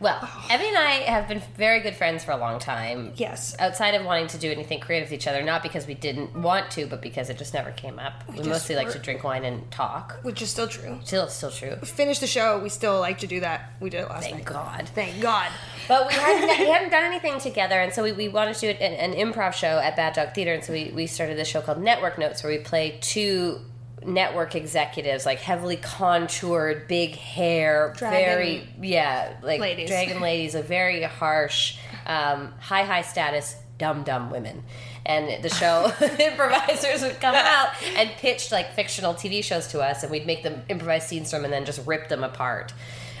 Well, 0.00 0.18
oh. 0.22 0.48
Evie 0.52 0.68
and 0.68 0.76
I 0.76 0.90
have 1.06 1.28
been 1.28 1.42
very 1.56 1.80
good 1.80 1.94
friends 1.94 2.24
for 2.24 2.32
a 2.32 2.36
long 2.36 2.58
time. 2.58 3.12
Yes. 3.16 3.56
Outside 3.58 3.94
of 3.94 4.04
wanting 4.04 4.26
to 4.28 4.38
do 4.38 4.50
anything 4.50 4.80
creative 4.80 5.10
with 5.10 5.18
each 5.18 5.26
other, 5.26 5.42
not 5.42 5.62
because 5.62 5.86
we 5.86 5.94
didn't 5.94 6.34
want 6.36 6.70
to, 6.72 6.86
but 6.86 7.00
because 7.00 7.30
it 7.30 7.38
just 7.38 7.54
never 7.54 7.70
came 7.70 7.98
up. 7.98 8.24
We, 8.28 8.36
just 8.38 8.48
mostly 8.48 8.76
like 8.76 8.90
to 8.90 8.98
drink 8.98 9.24
wine 9.24 9.44
and 9.44 9.70
talk. 9.70 10.18
Which 10.22 10.42
is 10.42 10.50
still 10.50 10.68
true. 10.68 10.98
Still, 11.04 11.28
still 11.28 11.50
true. 11.50 11.76
Finish 11.76 12.18
the 12.18 12.26
show. 12.26 12.58
We 12.58 12.68
still 12.68 13.00
like 13.00 13.18
to 13.18 13.26
do 13.26 13.40
that. 13.40 13.72
We 13.80 13.90
did 13.90 14.02
it 14.02 14.08
last 14.08 14.24
night. 14.24 14.32
Thank 14.32 14.50
night. 14.50 14.52
God. 14.52 14.88
Thank 14.94 15.20
God. 15.20 15.50
But 15.88 16.08
we 16.08 16.14
hadn't, 16.14 16.58
we 16.60 16.70
hadn't 16.70 16.90
done 16.90 17.04
anything 17.04 17.38
together, 17.38 17.80
and 17.80 17.92
so 17.92 18.02
we, 18.02 18.12
we 18.12 18.28
wanted 18.28 18.54
to 18.56 18.60
do 18.72 18.84
an, 18.84 19.12
an 19.12 19.14
improv 19.14 19.52
show 19.52 19.78
at 19.78 19.96
Bad 19.96 20.14
Dog 20.14 20.34
Theater, 20.34 20.54
and 20.54 20.64
so 20.64 20.72
we, 20.72 20.90
we 20.94 21.06
started 21.06 21.38
this 21.38 21.48
show 21.48 21.60
called 21.60 21.80
Network 21.80 22.18
Notes, 22.18 22.42
where 22.42 22.52
we 22.52 22.58
play 22.58 22.98
two 23.00 23.60
network 24.04 24.54
executives, 24.54 25.26
like 25.26 25.38
heavily 25.38 25.76
contoured, 25.76 26.88
big 26.88 27.14
hair, 27.14 27.92
Dragon 27.96 28.24
very 28.24 28.68
yeah, 28.80 29.36
like 29.42 29.60
ladies. 29.60 29.88
dragon 29.88 30.20
ladies, 30.20 30.54
a 30.54 30.62
very 30.62 31.02
harsh, 31.02 31.76
um, 32.06 32.52
high 32.60 32.84
high 32.84 33.02
status, 33.02 33.56
dumb 33.78 34.02
dumb 34.02 34.30
women. 34.30 34.62
And 35.06 35.42
the 35.42 35.50
show 35.50 35.92
improvisers 36.18 37.02
would 37.02 37.20
come 37.20 37.34
out 37.34 37.70
and 37.96 38.10
pitch 38.10 38.50
like 38.50 38.72
fictional 38.74 39.14
TV 39.14 39.42
shows 39.42 39.66
to 39.68 39.80
us, 39.80 40.02
and 40.02 40.10
we'd 40.10 40.26
make 40.26 40.42
them 40.42 40.62
improvise 40.68 41.06
scenes 41.06 41.30
from, 41.30 41.44
and 41.44 41.52
then 41.52 41.64
just 41.64 41.86
rip 41.86 42.08
them 42.08 42.24
apart 42.24 42.72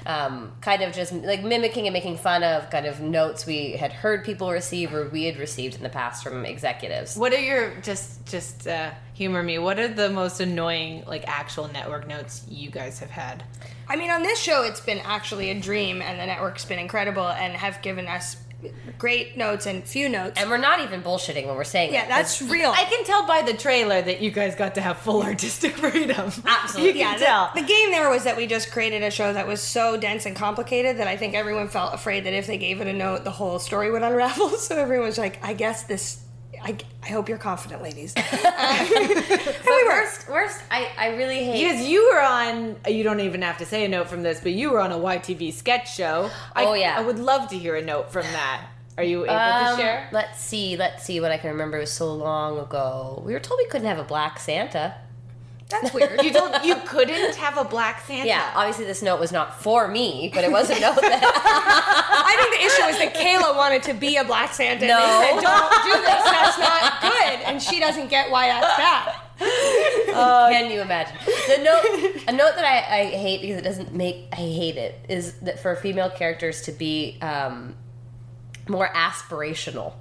um, 0.06 0.52
kind 0.60 0.82
of 0.82 0.92
just 0.92 1.12
like 1.12 1.42
mimicking 1.42 1.86
and 1.86 1.92
making 1.92 2.16
fun 2.16 2.42
of 2.42 2.70
kind 2.70 2.86
of 2.86 3.00
notes 3.00 3.46
we 3.46 3.72
had 3.72 3.92
heard 3.92 4.24
people 4.24 4.50
receive 4.50 4.92
or 4.92 5.08
we 5.08 5.24
had 5.24 5.38
received 5.38 5.76
in 5.76 5.82
the 5.82 5.88
past 5.88 6.22
from 6.22 6.44
executives. 6.44 7.16
What 7.16 7.32
are 7.32 7.40
your 7.40 7.74
just 7.80 8.26
just 8.26 8.66
uh 8.66 8.90
humor 9.14 9.42
me. 9.42 9.58
What 9.58 9.78
are 9.78 9.88
the 9.88 10.10
most 10.10 10.40
annoying 10.40 11.04
like 11.06 11.24
actual 11.26 11.68
network 11.68 12.06
notes 12.06 12.44
you 12.48 12.70
guys 12.70 12.98
have 12.98 13.10
had? 13.10 13.44
I 13.88 13.96
mean, 13.96 14.10
on 14.10 14.22
this 14.22 14.38
show, 14.38 14.64
it's 14.64 14.80
been 14.80 14.98
actually 14.98 15.50
a 15.50 15.60
dream, 15.60 16.02
and 16.02 16.18
the 16.18 16.26
network's 16.26 16.64
been 16.64 16.78
incredible 16.78 17.28
and 17.28 17.54
have 17.54 17.80
given 17.82 18.06
us 18.06 18.36
great 18.98 19.36
notes 19.36 19.66
and 19.66 19.84
few 19.84 20.08
notes. 20.08 20.40
And 20.40 20.50
we're 20.50 20.56
not 20.56 20.80
even 20.80 21.02
bullshitting 21.02 21.46
when 21.46 21.56
we're 21.56 21.64
saying 21.64 21.92
yeah, 21.92 22.06
that. 22.06 22.08
that's 22.08 22.40
real. 22.42 22.70
I 22.70 22.84
can 22.84 23.04
tell 23.04 23.26
by 23.26 23.42
the 23.42 23.54
trailer 23.54 24.00
that 24.02 24.20
you 24.20 24.30
guys 24.30 24.54
got 24.54 24.74
to 24.76 24.80
have 24.80 24.98
full 24.98 25.22
artistic 25.22 25.72
freedom. 25.76 26.32
Absolutely. 26.44 27.00
You 27.00 27.04
can 27.04 27.18
the- 27.18 27.24
tell. 27.24 27.50
The, 27.54 27.62
game 27.62 27.90
there 27.90 28.10
was 28.10 28.24
that 28.24 28.36
we 28.36 28.46
just 28.46 28.70
created 28.70 29.02
a 29.02 29.10
show 29.10 29.32
that 29.32 29.46
was 29.46 29.60
so 29.60 29.96
dense 29.96 30.26
and 30.26 30.36
complicated 30.36 30.98
that 30.98 31.06
I 31.08 31.16
think 31.16 31.34
everyone 31.34 31.68
felt 31.68 31.94
afraid 31.94 32.24
that 32.24 32.34
if 32.34 32.46
they 32.46 32.58
gave 32.58 32.80
it 32.80 32.86
a 32.86 32.92
note, 32.92 33.24
the 33.24 33.30
whole 33.30 33.58
story 33.58 33.90
would 33.90 34.02
unravel. 34.02 34.48
So 34.64 34.76
everyone 34.76 35.06
was 35.06 35.18
like, 35.18 35.44
I 35.44 35.52
guess 35.52 35.82
this. 35.84 36.23
I, 36.62 36.76
I 37.02 37.08
hope 37.08 37.28
you're 37.28 37.38
confident, 37.38 37.82
ladies. 37.82 38.14
but 38.14 38.32
worst, 39.86 40.28
worst, 40.28 40.60
I, 40.70 40.88
I 40.96 41.08
really 41.16 41.44
hate. 41.44 41.62
Because 41.68 41.86
you 41.86 42.10
were 42.12 42.20
on, 42.20 42.76
you 42.88 43.02
don't 43.02 43.20
even 43.20 43.42
have 43.42 43.58
to 43.58 43.66
say 43.66 43.84
a 43.84 43.88
note 43.88 44.08
from 44.08 44.22
this, 44.22 44.40
but 44.40 44.52
you 44.52 44.70
were 44.70 44.80
on 44.80 44.92
a 44.92 44.96
YTV 44.98 45.52
sketch 45.52 45.94
show. 45.94 46.30
I, 46.54 46.64
Oh, 46.66 46.74
yeah. 46.74 46.96
I 46.98 47.02
would 47.02 47.18
love 47.18 47.48
to 47.50 47.58
hear 47.58 47.76
a 47.76 47.82
note 47.82 48.10
from 48.12 48.22
that. 48.24 48.66
Are 48.96 49.04
you 49.04 49.24
able 49.24 49.34
Um, 49.34 49.76
to 49.76 49.82
share? 49.82 50.08
Let's 50.12 50.40
see. 50.40 50.76
Let's 50.76 51.04
see 51.04 51.20
what 51.20 51.32
I 51.32 51.36
can 51.36 51.50
remember. 51.50 51.78
It 51.78 51.80
was 51.80 51.92
so 51.92 52.14
long 52.14 52.58
ago. 52.58 53.22
We 53.26 53.32
were 53.32 53.40
told 53.40 53.58
we 53.58 53.66
couldn't 53.66 53.88
have 53.88 53.98
a 53.98 54.04
black 54.04 54.38
Santa. 54.38 54.94
That's 55.82 55.94
weird. 55.94 56.22
You 56.22 56.32
don't. 56.32 56.64
You 56.64 56.76
couldn't 56.86 57.34
have 57.36 57.58
a 57.58 57.64
black 57.64 58.04
Santa. 58.06 58.26
Yeah, 58.26 58.52
obviously 58.54 58.84
this 58.84 59.02
note 59.02 59.20
was 59.20 59.32
not 59.32 59.60
for 59.60 59.88
me, 59.88 60.30
but 60.32 60.44
it 60.44 60.50
was 60.50 60.70
a 60.70 60.78
note 60.80 60.96
that 61.00 61.20
I 62.24 62.36
think 62.38 62.60
the 62.60 62.66
issue 62.66 62.88
is 62.90 62.98
that 62.98 63.14
Kayla 63.14 63.56
wanted 63.56 63.82
to 63.84 63.94
be 63.94 64.16
a 64.16 64.24
black 64.24 64.52
Santa. 64.52 64.86
No. 64.86 64.98
And 64.98 65.38
they 65.38 65.42
said, 65.42 65.42
don't 65.42 65.84
do 65.84 65.92
this. 66.00 66.22
That's 66.24 66.58
not 66.58 67.02
good. 67.02 67.40
And 67.46 67.62
she 67.62 67.80
doesn't 67.80 68.08
get 68.08 68.30
why 68.30 68.48
that's 68.48 68.76
bad. 68.76 69.14
can 69.40 70.70
you 70.70 70.80
imagine? 70.80 71.16
the 71.24 71.62
note 71.62 72.22
a 72.28 72.32
note 72.32 72.54
that 72.54 72.64
I, 72.64 73.00
I 73.00 73.04
hate 73.06 73.40
because 73.40 73.58
it 73.58 73.64
doesn't 73.64 73.94
make 73.94 74.28
I 74.32 74.36
hate 74.36 74.76
it 74.76 75.04
is 75.08 75.34
that 75.40 75.58
for 75.58 75.74
female 75.74 76.10
characters 76.10 76.62
to 76.62 76.72
be 76.72 77.18
um, 77.20 77.74
more 78.68 78.88
aspirational. 78.88 79.94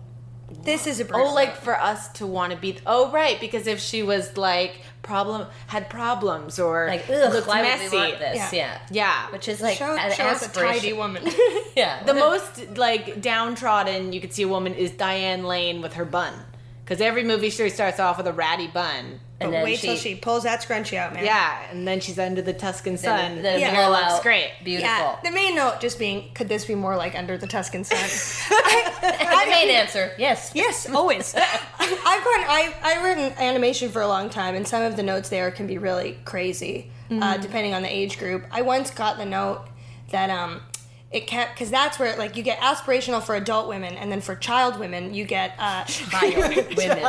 This 0.63 0.87
is 0.87 0.99
a 1.01 1.07
Oh, 1.13 1.33
like 1.33 1.55
for 1.55 1.79
us 1.79 2.07
to 2.13 2.27
want 2.27 2.51
to 2.53 2.57
be. 2.57 2.77
Oh, 2.85 3.11
right, 3.11 3.39
because 3.39 3.67
if 3.67 3.79
she 3.79 4.03
was 4.03 4.37
like 4.37 4.81
problem 5.01 5.47
had 5.67 5.89
problems 5.89 6.59
or 6.59 6.87
Like, 6.87 7.09
ugh, 7.09 7.33
looked 7.33 7.47
why 7.47 7.61
messy, 7.61 7.83
would 7.85 7.91
we 7.91 7.97
want 7.97 8.19
this? 8.19 8.35
Yeah. 8.37 8.49
Yeah. 8.53 8.79
yeah, 8.89 9.31
Which 9.31 9.47
is 9.49 9.59
like 9.59 9.77
show, 9.77 9.97
an 9.97 10.11
show 10.13 10.23
us 10.23 10.41
a 10.43 10.45
aspiration. 10.45 10.73
tidy 10.81 10.93
woman. 10.93 11.23
Yeah. 11.75 12.03
the 12.03 12.13
most 12.13 12.77
like 12.77 13.21
downtrodden 13.21 14.13
you 14.13 14.21
could 14.21 14.31
see 14.33 14.43
a 14.43 14.47
woman 14.47 14.75
is 14.75 14.91
Diane 14.91 15.43
Lane 15.43 15.81
with 15.81 15.93
her 15.93 16.05
bun, 16.05 16.33
because 16.85 17.01
every 17.01 17.23
movie 17.23 17.49
she 17.49 17.69
starts 17.69 17.99
off 17.99 18.17
with 18.17 18.27
a 18.27 18.33
ratty 18.33 18.67
bun. 18.67 19.19
But 19.45 19.51
then 19.51 19.63
wait 19.63 19.79
till 19.79 19.95
she- 19.95 20.09
she 20.11 20.15
pulls 20.15 20.43
that 20.43 20.61
scrunchie 20.61 20.97
out, 20.97 21.13
man. 21.13 21.23
Yeah, 21.25 21.57
and 21.71 21.87
then 21.87 21.99
she's 21.99 22.17
under 22.19 22.41
the 22.41 22.53
Tuscan 22.53 22.97
sun. 22.97 23.17
then, 23.17 23.41
then 23.43 23.59
Yeah. 23.59 23.67
it 23.69 23.73
Hair 23.75 23.89
looks 23.89 24.19
great. 24.21 24.51
Beautiful. 24.63 24.89
Yeah, 24.89 25.15
the 25.23 25.31
main 25.31 25.55
note 25.55 25.79
just 25.79 25.99
being, 25.99 26.31
could 26.33 26.49
this 26.49 26.65
be 26.65 26.75
more 26.75 26.95
like 26.95 27.15
Under 27.15 27.37
the 27.37 27.47
Tuscan 27.47 27.83
Sun? 27.83 27.97
the 29.01 29.45
main 29.49 29.69
answer, 29.69 30.11
yes. 30.17 30.51
yes, 30.53 30.89
always. 30.89 31.35
I've 31.79 32.23
gone. 32.23 32.43
I 32.47 32.73
I 32.81 33.03
read 33.03 33.17
an 33.17 33.33
animation 33.37 33.89
for 33.89 34.01
a 34.01 34.07
long 34.07 34.29
time, 34.29 34.55
and 34.55 34.67
some 34.67 34.81
of 34.83 34.95
the 34.95 35.03
notes 35.03 35.29
there 35.29 35.51
can 35.51 35.67
be 35.67 35.77
really 35.77 36.17
crazy, 36.25 36.89
uh, 37.11 37.37
depending 37.37 37.73
on 37.73 37.81
the 37.83 37.93
age 37.93 38.17
group. 38.17 38.45
I 38.51 38.61
once 38.61 38.89
got 38.91 39.17
the 39.17 39.25
note 39.25 39.65
that 40.11 40.29
um, 40.29 40.61
it 41.11 41.27
kept 41.27 41.53
because 41.55 41.69
that's 41.69 41.99
where 41.99 42.15
like 42.17 42.35
you 42.37 42.43
get 42.43 42.59
aspirational 42.59 43.21
for 43.21 43.35
adult 43.35 43.67
women, 43.67 43.95
and 43.95 44.11
then 44.11 44.21
for 44.21 44.35
child 44.35 44.79
women 44.79 45.13
you 45.13 45.25
get 45.25 45.53
uh, 45.59 45.83
Child 45.85 46.55
women. 46.77 47.03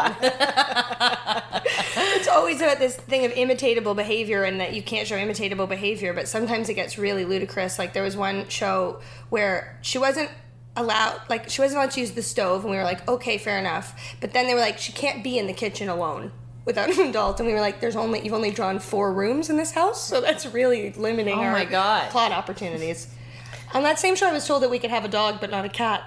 It's 2.15 2.29
always 2.29 2.61
about 2.61 2.79
this 2.79 2.97
thing 2.97 3.25
of 3.25 3.33
imitatable 3.33 3.95
behavior 3.97 4.45
and 4.45 4.61
that 4.61 4.75
you 4.75 4.83
can't 4.83 5.07
show 5.07 5.17
imitatable 5.17 5.69
behavior 5.69 6.13
but 6.13 6.29
sometimes 6.29 6.69
it 6.69 6.75
gets 6.75 6.99
really 6.99 7.25
ludicrous. 7.25 7.79
Like 7.79 7.93
there 7.93 8.03
was 8.03 8.17
one 8.17 8.49
show 8.49 9.01
where 9.31 9.79
she 9.83 9.99
wasn't 9.99 10.31
allowed 10.77 11.21
like 11.29 11.49
she 11.49 11.61
wasn't 11.63 11.79
allowed 11.79 11.93
to 11.93 12.01
use 12.01 12.13
the 12.13 12.23
stove 12.23 12.63
and 12.63 12.71
we 12.71 12.77
were 12.77 12.85
like 12.85 13.07
okay 13.09 13.39
fair 13.39 13.59
enough. 13.59 14.17
But 14.21 14.33
then 14.33 14.47
they 14.47 14.55
were 14.55 14.61
like 14.61 14.79
she 14.79 14.93
can't 14.93 15.23
be 15.23 15.39
in 15.39 15.47
the 15.47 15.53
kitchen 15.53 15.89
alone 15.89 16.33
without 16.65 16.91
an 16.91 17.01
adult. 17.09 17.39
And 17.41 17.47
we 17.47 17.53
were 17.55 17.61
like 17.61 17.81
there's 17.81 17.97
only 17.97 18.21
you've 18.25 18.35
only 18.35 18.51
drawn 18.51 18.79
four 18.79 19.13
rooms 19.13 19.51
in 19.51 19.57
this 19.57 19.73
house? 19.73 20.03
So 20.03 20.21
that's 20.21 20.47
really 20.47 20.93
limiting 20.93 21.35
Oh 21.39 21.43
our 21.43 21.53
my 21.53 21.65
God. 21.65 22.11
plot 22.11 22.33
opportunities. 22.33 23.09
On 23.73 23.83
that 23.83 23.99
same 23.99 24.15
show 24.15 24.29
i 24.29 24.33
was 24.33 24.47
told 24.47 24.63
that 24.63 24.71
we 24.71 24.79
could 24.79 24.91
have 24.91 25.05
a 25.05 25.09
dog 25.09 25.41
but 25.41 25.51
not 25.51 25.65
a 25.65 25.69
cat 25.69 26.03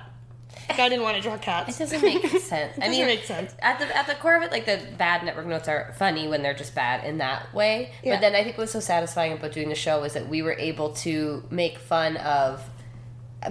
i 0.69 0.89
didn't 0.89 1.01
want 1.03 1.15
to 1.15 1.21
draw 1.21 1.37
cats 1.37 1.75
It 1.75 1.79
doesn't 1.83 2.01
make 2.01 2.25
sense. 2.41 2.51
I 2.77 2.79
Doesn't 2.79 2.91
mean, 2.91 3.05
make 3.05 3.23
sense. 3.23 3.53
At 3.59 3.79
the 3.79 3.95
at 3.97 4.07
the 4.07 4.15
core 4.15 4.35
of 4.35 4.43
it, 4.43 4.51
like 4.51 4.65
the 4.65 4.79
bad 4.97 5.23
network 5.23 5.45
notes 5.47 5.67
are 5.67 5.93
funny 5.97 6.27
when 6.27 6.41
they're 6.43 6.53
just 6.53 6.75
bad 6.75 7.03
in 7.05 7.17
that 7.19 7.53
way. 7.53 7.91
Yeah. 8.03 8.15
But 8.15 8.21
then 8.21 8.35
I 8.35 8.43
think 8.43 8.57
what 8.57 8.63
was 8.63 8.71
so 8.71 8.79
satisfying 8.79 9.33
about 9.33 9.51
doing 9.53 9.69
the 9.69 9.75
show 9.75 10.03
is 10.03 10.13
that 10.13 10.27
we 10.29 10.41
were 10.41 10.53
able 10.53 10.93
to 11.05 11.43
make 11.49 11.77
fun 11.77 12.17
of. 12.17 12.63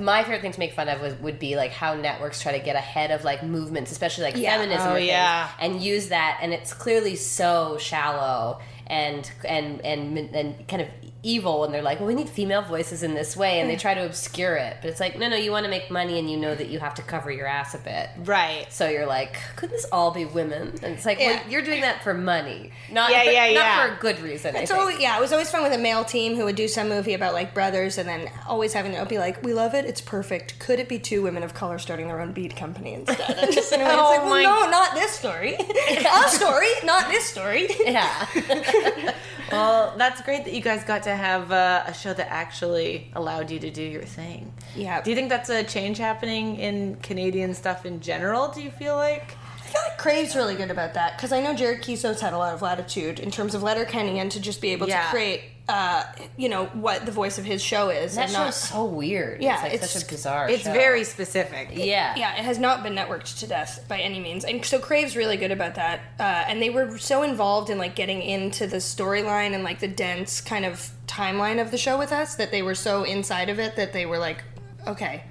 My 0.01 0.25
favorite 0.25 0.43
thing 0.43 0.51
to 0.53 0.59
make 0.59 0.73
fun 0.75 0.89
of 0.89 1.01
was, 1.01 1.15
would 1.21 1.39
be 1.39 1.55
like 1.55 1.71
how 1.71 1.95
networks 1.95 2.43
try 2.43 2.59
to 2.59 2.65
get 2.65 2.75
ahead 2.75 3.13
of 3.13 3.23
like 3.23 3.45
movements, 3.45 3.93
especially 3.93 4.25
like 4.25 4.37
Yeah. 4.37 4.57
feminism, 4.59 4.93
Oh, 4.93 4.97
yeah. 4.97 5.49
and 5.61 5.81
use 5.81 6.09
that. 6.09 6.39
And 6.43 6.53
it's 6.53 6.73
clearly 6.73 7.15
so 7.15 7.79
shallow 7.79 8.61
and 8.89 9.31
and 9.45 9.81
and 9.85 10.19
and 10.35 10.69
kind 10.69 10.83
of 10.83 10.89
evil 11.27 11.61
when 11.61 11.73
they're 11.73 11.83
like, 11.83 11.99
well, 11.99 12.07
we 12.07 12.15
need 12.15 12.29
female 12.29 12.63
voices 12.63 13.03
in 13.03 13.15
this 13.15 13.37
way, 13.37 13.61
and 13.61 13.69
they 13.69 13.77
try 13.77 13.95
to 13.95 14.07
obscure 14.07 14.55
it. 14.57 14.77
But 14.81 14.91
it's 14.91 15.01
like, 15.01 15.19
no, 15.19 15.29
no, 15.29 15.37
you 15.37 15.51
want 15.51 15.65
to 15.65 15.71
make 15.71 15.91
money, 15.91 16.19
and 16.19 16.31
you 16.31 16.37
know 16.37 16.55
that 16.55 16.69
you 16.69 16.79
have 16.79 16.95
to 16.95 17.03
cover 17.03 17.31
your 17.31 17.47
ass 17.47 17.75
a 17.75 17.79
bit. 17.79 18.09
right. 18.25 18.67
So 18.73 18.89
you're 18.89 19.07
like, 19.07 19.37
couldn't 19.57 19.75
this 19.75 19.87
all 19.91 20.11
be 20.13 20.25
women? 20.25 20.69
And 20.83 20.95
it's 20.95 21.05
like, 21.05 21.19
Yeah. 21.19 21.41
well, 21.41 21.43
you're 21.51 21.63
doing 21.63 21.81
that 21.81 22.03
for 22.05 22.15
money, 22.15 22.71
not 22.91 23.11
Yeah, 23.11 23.25
yeah, 23.25 23.47
not 23.47 23.53
yeah. 23.55 23.87
for 23.89 23.95
a 23.95 23.99
good 23.99 24.21
reason. 24.21 24.55
It's 24.57 24.71
always, 24.71 25.01
yeah, 25.01 25.17
it 25.17 25.21
was 25.21 25.33
always 25.33 25.51
fun 25.51 25.63
with 25.63 25.73
a 25.73 25.79
male 25.79 26.05
team 26.05 26.37
who 26.37 26.45
would 26.45 26.57
do 26.57 26.69
some 26.69 26.89
movie 26.89 27.15
about 27.15 27.33
like 27.35 27.53
brothers 27.55 27.99
and 27.99 28.09
then 28.09 28.31
always 28.47 28.73
having 28.73 28.95
to 28.95 29.05
be 29.07 29.19
like, 29.19 29.43
we 29.43 29.53
love 29.53 29.75
it, 29.75 29.85
it's 29.85 30.01
perfect. 30.01 30.59
Could 30.61 30.79
it 30.79 30.89
be 30.89 30.99
two 30.99 31.23
women 31.23 31.43
of 31.43 31.55
color 31.55 31.79
starting 31.79 32.07
their 32.09 32.21
own 32.21 32.33
bead 32.33 32.55
company 32.57 32.95
instead? 32.95 33.37
And 33.39 33.53
just, 33.53 33.73
anyway, 33.73 33.91
it's 33.91 33.99
Oh 34.01 34.11
like, 34.31 34.45
well, 34.47 34.65
no, 34.65 34.71
not 34.71 34.95
this 34.95 35.11
story. 35.13 35.55
a 35.91 36.29
story, 36.29 36.69
not 36.85 37.09
this 37.11 37.25
story. 37.25 37.69
yeah. 37.85 38.27
Well, 39.53 39.95
that's 39.97 40.21
great 40.23 40.45
that 40.45 40.53
you 40.55 40.61
guys 40.61 40.83
got 40.83 41.05
to 41.05 41.15
have 41.17 41.51
uh, 41.51 41.85
a 41.87 41.93
show 41.95 42.13
that 42.15 42.29
actually 42.31 43.11
allowed 43.15 43.51
you 43.51 43.59
to 43.61 43.71
do 43.71 43.83
your 43.83 44.05
thing. 44.05 44.53
Yeah. 44.75 45.03
Do 45.03 45.11
you 45.11 45.17
think 45.17 45.29
that's 45.29 45.49
a 45.51 45.65
change 45.65 45.99
happening 45.99 46.57
in 46.57 46.97
Canadian 46.97 47.55
stuff 47.55 47.85
in 47.85 48.01
general? 48.01 48.49
Do 48.49 48.63
you 48.63 48.71
feel 48.71 48.95
like? 48.97 49.37
I 49.57 49.69
feel 49.69 49.83
like 49.89 49.99
Crave's 49.99 50.37
really 50.37 50.55
good 50.55 50.71
about 50.71 50.95
that 50.95 51.17
because 51.17 51.33
I 51.33 51.41
know 51.41 51.53
Jared 51.55 51.83
Keeso's 51.83 52.21
had 52.21 52.33
a 52.33 52.39
lot 52.39 52.55
of 52.55 52.63
latitude 52.63 53.19
in 53.19 53.31
terms 53.33 53.55
of 53.55 53.63
letterkenny 53.65 54.21
and 54.21 54.31
to 54.31 54.39
just 54.41 54.61
be 54.61 54.69
able 54.71 54.89
Yeah. 54.89 55.03
to 55.03 55.09
create, 55.11 55.43
uh, 55.69 56.05
you 56.37 56.49
know, 56.49 56.67
what 56.67 57.05
the 57.07 57.11
voice 57.13 57.39
of 57.39 57.45
his 57.45 57.61
show 57.63 57.89
is. 57.91 58.15
that 58.15 58.23
and 58.23 58.31
show's 58.31 58.39
not, 58.39 58.55
so 58.55 58.85
weird. 58.85 59.43
Yeah, 59.43 59.55
it's 59.55 59.63
like 59.65 59.73
it's- 59.75 59.91
such 59.93 60.03
a 60.05 60.07
bizarre. 60.07 60.49
It's 60.49 60.63
show. 60.63 60.73
very 60.73 61.03
specific. 61.05 61.71
yeah. 61.73 62.15
yeah, 62.17 62.37
it 62.39 62.45
has 62.45 62.59
not 62.59 62.83
been 62.85 62.95
networked 62.95 63.41
to 63.41 63.47
death 63.49 63.85
by 63.89 63.99
any 63.99 64.21
means, 64.21 64.45
and 64.45 64.65
so 64.65 64.79
Crave's 64.79 65.17
really 65.17 65.37
good 65.37 65.51
about 65.51 65.75
that. 65.75 66.01
Uh, 66.21 66.23
and 66.23 66.63
they 66.63 66.71
were 66.71 66.97
so 66.99 67.23
involved 67.25 67.69
in 67.71 67.79
like 67.79 67.97
getting 67.97 68.23
into 68.23 68.67
the 68.67 68.77
storyline 68.77 69.55
and 69.55 69.65
like 69.65 69.81
the 69.81 69.89
dense 69.89 70.41
kind 70.41 70.65
of 70.65 70.91
timeline 71.09 71.61
of 71.61 71.71
the 71.71 71.79
show 71.79 71.99
with 71.99 72.13
us 72.13 72.37
that 72.37 72.51
they 72.51 72.63
were 72.63 72.75
so 72.75 73.03
inside 73.05 73.49
of 73.49 73.59
it 73.59 73.75
that 73.77 73.93
they 73.93 74.07
were 74.07 74.19
like, 74.19 74.45
okay, 74.87 75.25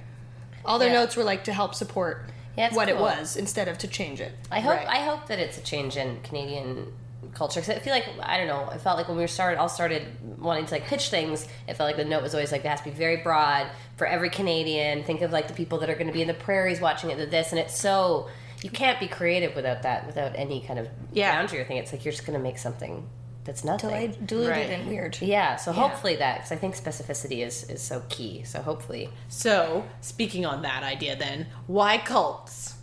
all 0.66 0.80
their 0.80 0.90
Yeah. 0.90 1.00
notes 1.02 1.16
were 1.16 1.24
like 1.24 1.44
to 1.46 1.54
help 1.54 1.76
support 1.76 2.26
Yeah, 2.58 2.68
it's 2.68 2.76
what 2.76 2.90
it 2.90 2.98
was 2.98 3.38
instead 3.38 3.68
of 3.68 3.78
to 3.80 3.88
change 3.88 4.20
it. 4.20 4.34
I 4.52 4.60
hope 4.60 4.78
Right. 4.78 4.88
I 4.88 5.00
hope 5.06 5.28
that 5.28 5.40
it's 5.40 5.58
a 5.58 5.62
change 5.62 5.96
in 5.98 6.20
Canadian 6.24 6.92
culture 7.36 7.60
because 7.60 7.76
I 7.76 7.80
feel 7.80 7.94
like 7.94 8.06
I 8.22 8.38
don't 8.38 8.48
know. 8.48 8.68
I 8.72 8.78
felt 8.78 8.98
like 8.98 9.08
when 9.08 9.18
we 9.18 9.24
were 9.24 9.28
started, 9.28 9.60
all 9.60 9.70
started 9.70 10.04
wanting 10.40 10.66
to 10.66 10.72
like 10.74 10.86
pitch 10.86 11.10
things. 11.10 11.48
It 11.68 11.76
felt 11.76 11.88
like 11.88 11.98
the 11.98 12.06
note 12.06 12.24
was 12.24 12.34
always 12.34 12.52
like 12.52 12.66
it 12.66 12.68
has 12.70 12.80
to 12.80 12.86
be 12.86 12.92
very 12.96 13.18
broad 13.18 13.68
for 13.98 14.08
every 14.08 14.30
Canadian. 14.30 15.04
Think 15.04 15.22
of 15.22 15.32
like 15.32 15.48
the 15.48 15.54
people 15.54 15.78
that 15.80 15.90
are 15.90 15.96
going 15.96 16.08
to 16.08 16.14
be 16.14 16.22
in 16.22 16.28
the 16.28 16.34
prairies 16.34 16.80
watching 16.82 17.12
it. 17.12 17.30
This 17.30 17.52
and 17.52 17.60
it's 17.60 17.78
so 17.80 18.28
you 18.64 18.70
can't 18.70 19.00
be 19.00 19.08
creative 19.08 19.56
without 19.56 19.84
that, 19.84 20.08
without 20.08 20.32
any 20.36 20.62
kind 20.62 20.80
of 20.80 20.88
Yeah. 21.12 21.36
boundary 21.36 21.60
or 21.60 21.66
thing. 21.66 21.78
It's 21.78 21.92
like 21.92 22.04
you're 22.06 22.14
just 22.14 22.26
going 22.26 22.38
to 22.40 22.42
make 22.44 22.58
something 22.58 23.08
that's 23.44 23.64
nothing. 23.64 23.90
Delayed, 23.90 24.26
diluted, 24.26 24.52
Right. 24.56 24.70
and 24.72 24.88
weird. 24.88 25.18
Yeah, 25.22 25.58
so 25.58 25.72
hopefully 25.72 26.16
that 26.16 26.38
because 26.38 26.52
I 26.52 26.56
think 26.56 26.76
specificity 26.76 27.46
is 27.46 27.64
is 27.66 27.82
so 27.82 28.02
key. 28.10 28.44
So 28.44 28.62
hopefully, 28.62 29.10
So, 29.28 29.84
speaking 30.02 30.46
on 30.48 30.62
that 30.64 30.82
idea, 30.84 31.16
then 31.16 31.48
why 31.68 31.98
cults? 32.00 32.75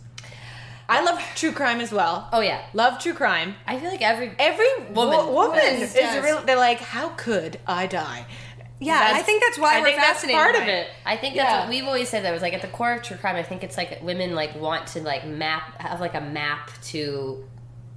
I 0.93 1.03
love 1.03 1.19
true 1.35 1.51
crime 1.51 1.79
as 1.81 1.91
well. 1.91 2.29
oh 2.33 2.41
yeah, 2.41 2.61
Love 2.73 2.99
true 2.99 3.13
crime. 3.13 3.55
I 3.67 3.79
feel 3.79 3.89
like 3.89 4.01
every 4.01 4.33
Every 4.39 4.67
Woman. 4.93 5.17
woman, 5.17 5.33
woman 5.33 5.59
is 5.63 5.95
real. 6.23 6.41
They're 6.43 6.57
like, 6.57 6.79
how 6.79 7.09
could 7.09 7.59
I 7.67 7.87
die? 7.87 8.25
Yeah, 8.79 8.99
That's- 8.99 9.19
I 9.19 9.23
think 9.23 9.41
that's 9.41 9.57
why 9.57 9.77
I 9.77 9.79
we're 9.79 9.85
think 9.85 9.97
that's 9.97 10.11
fascinated. 10.21 10.41
part 10.41 10.55
of 10.55 10.63
it. 10.67 10.87
I 11.05 11.15
think 11.15 11.35
that's 11.35 11.49
Yeah. 11.49 11.59
what 11.61 11.69
we've 11.69 11.85
always 11.85 12.09
said. 12.09 12.25
That 12.25 12.31
was 12.33 12.41
like 12.41 12.53
at 12.53 12.61
the 12.61 12.67
core 12.67 12.93
of 12.93 13.01
true 13.01 13.15
crime. 13.17 13.35
I 13.37 13.43
think 13.43 13.63
it's 13.63 13.77
like 13.77 14.01
women 14.01 14.35
like 14.35 14.55
want 14.59 14.87
to 14.87 15.01
like 15.01 15.25
map 15.25 15.81
have 15.81 16.01
like 16.01 16.15
a 16.15 16.21
map 16.21 16.69
to 16.91 17.47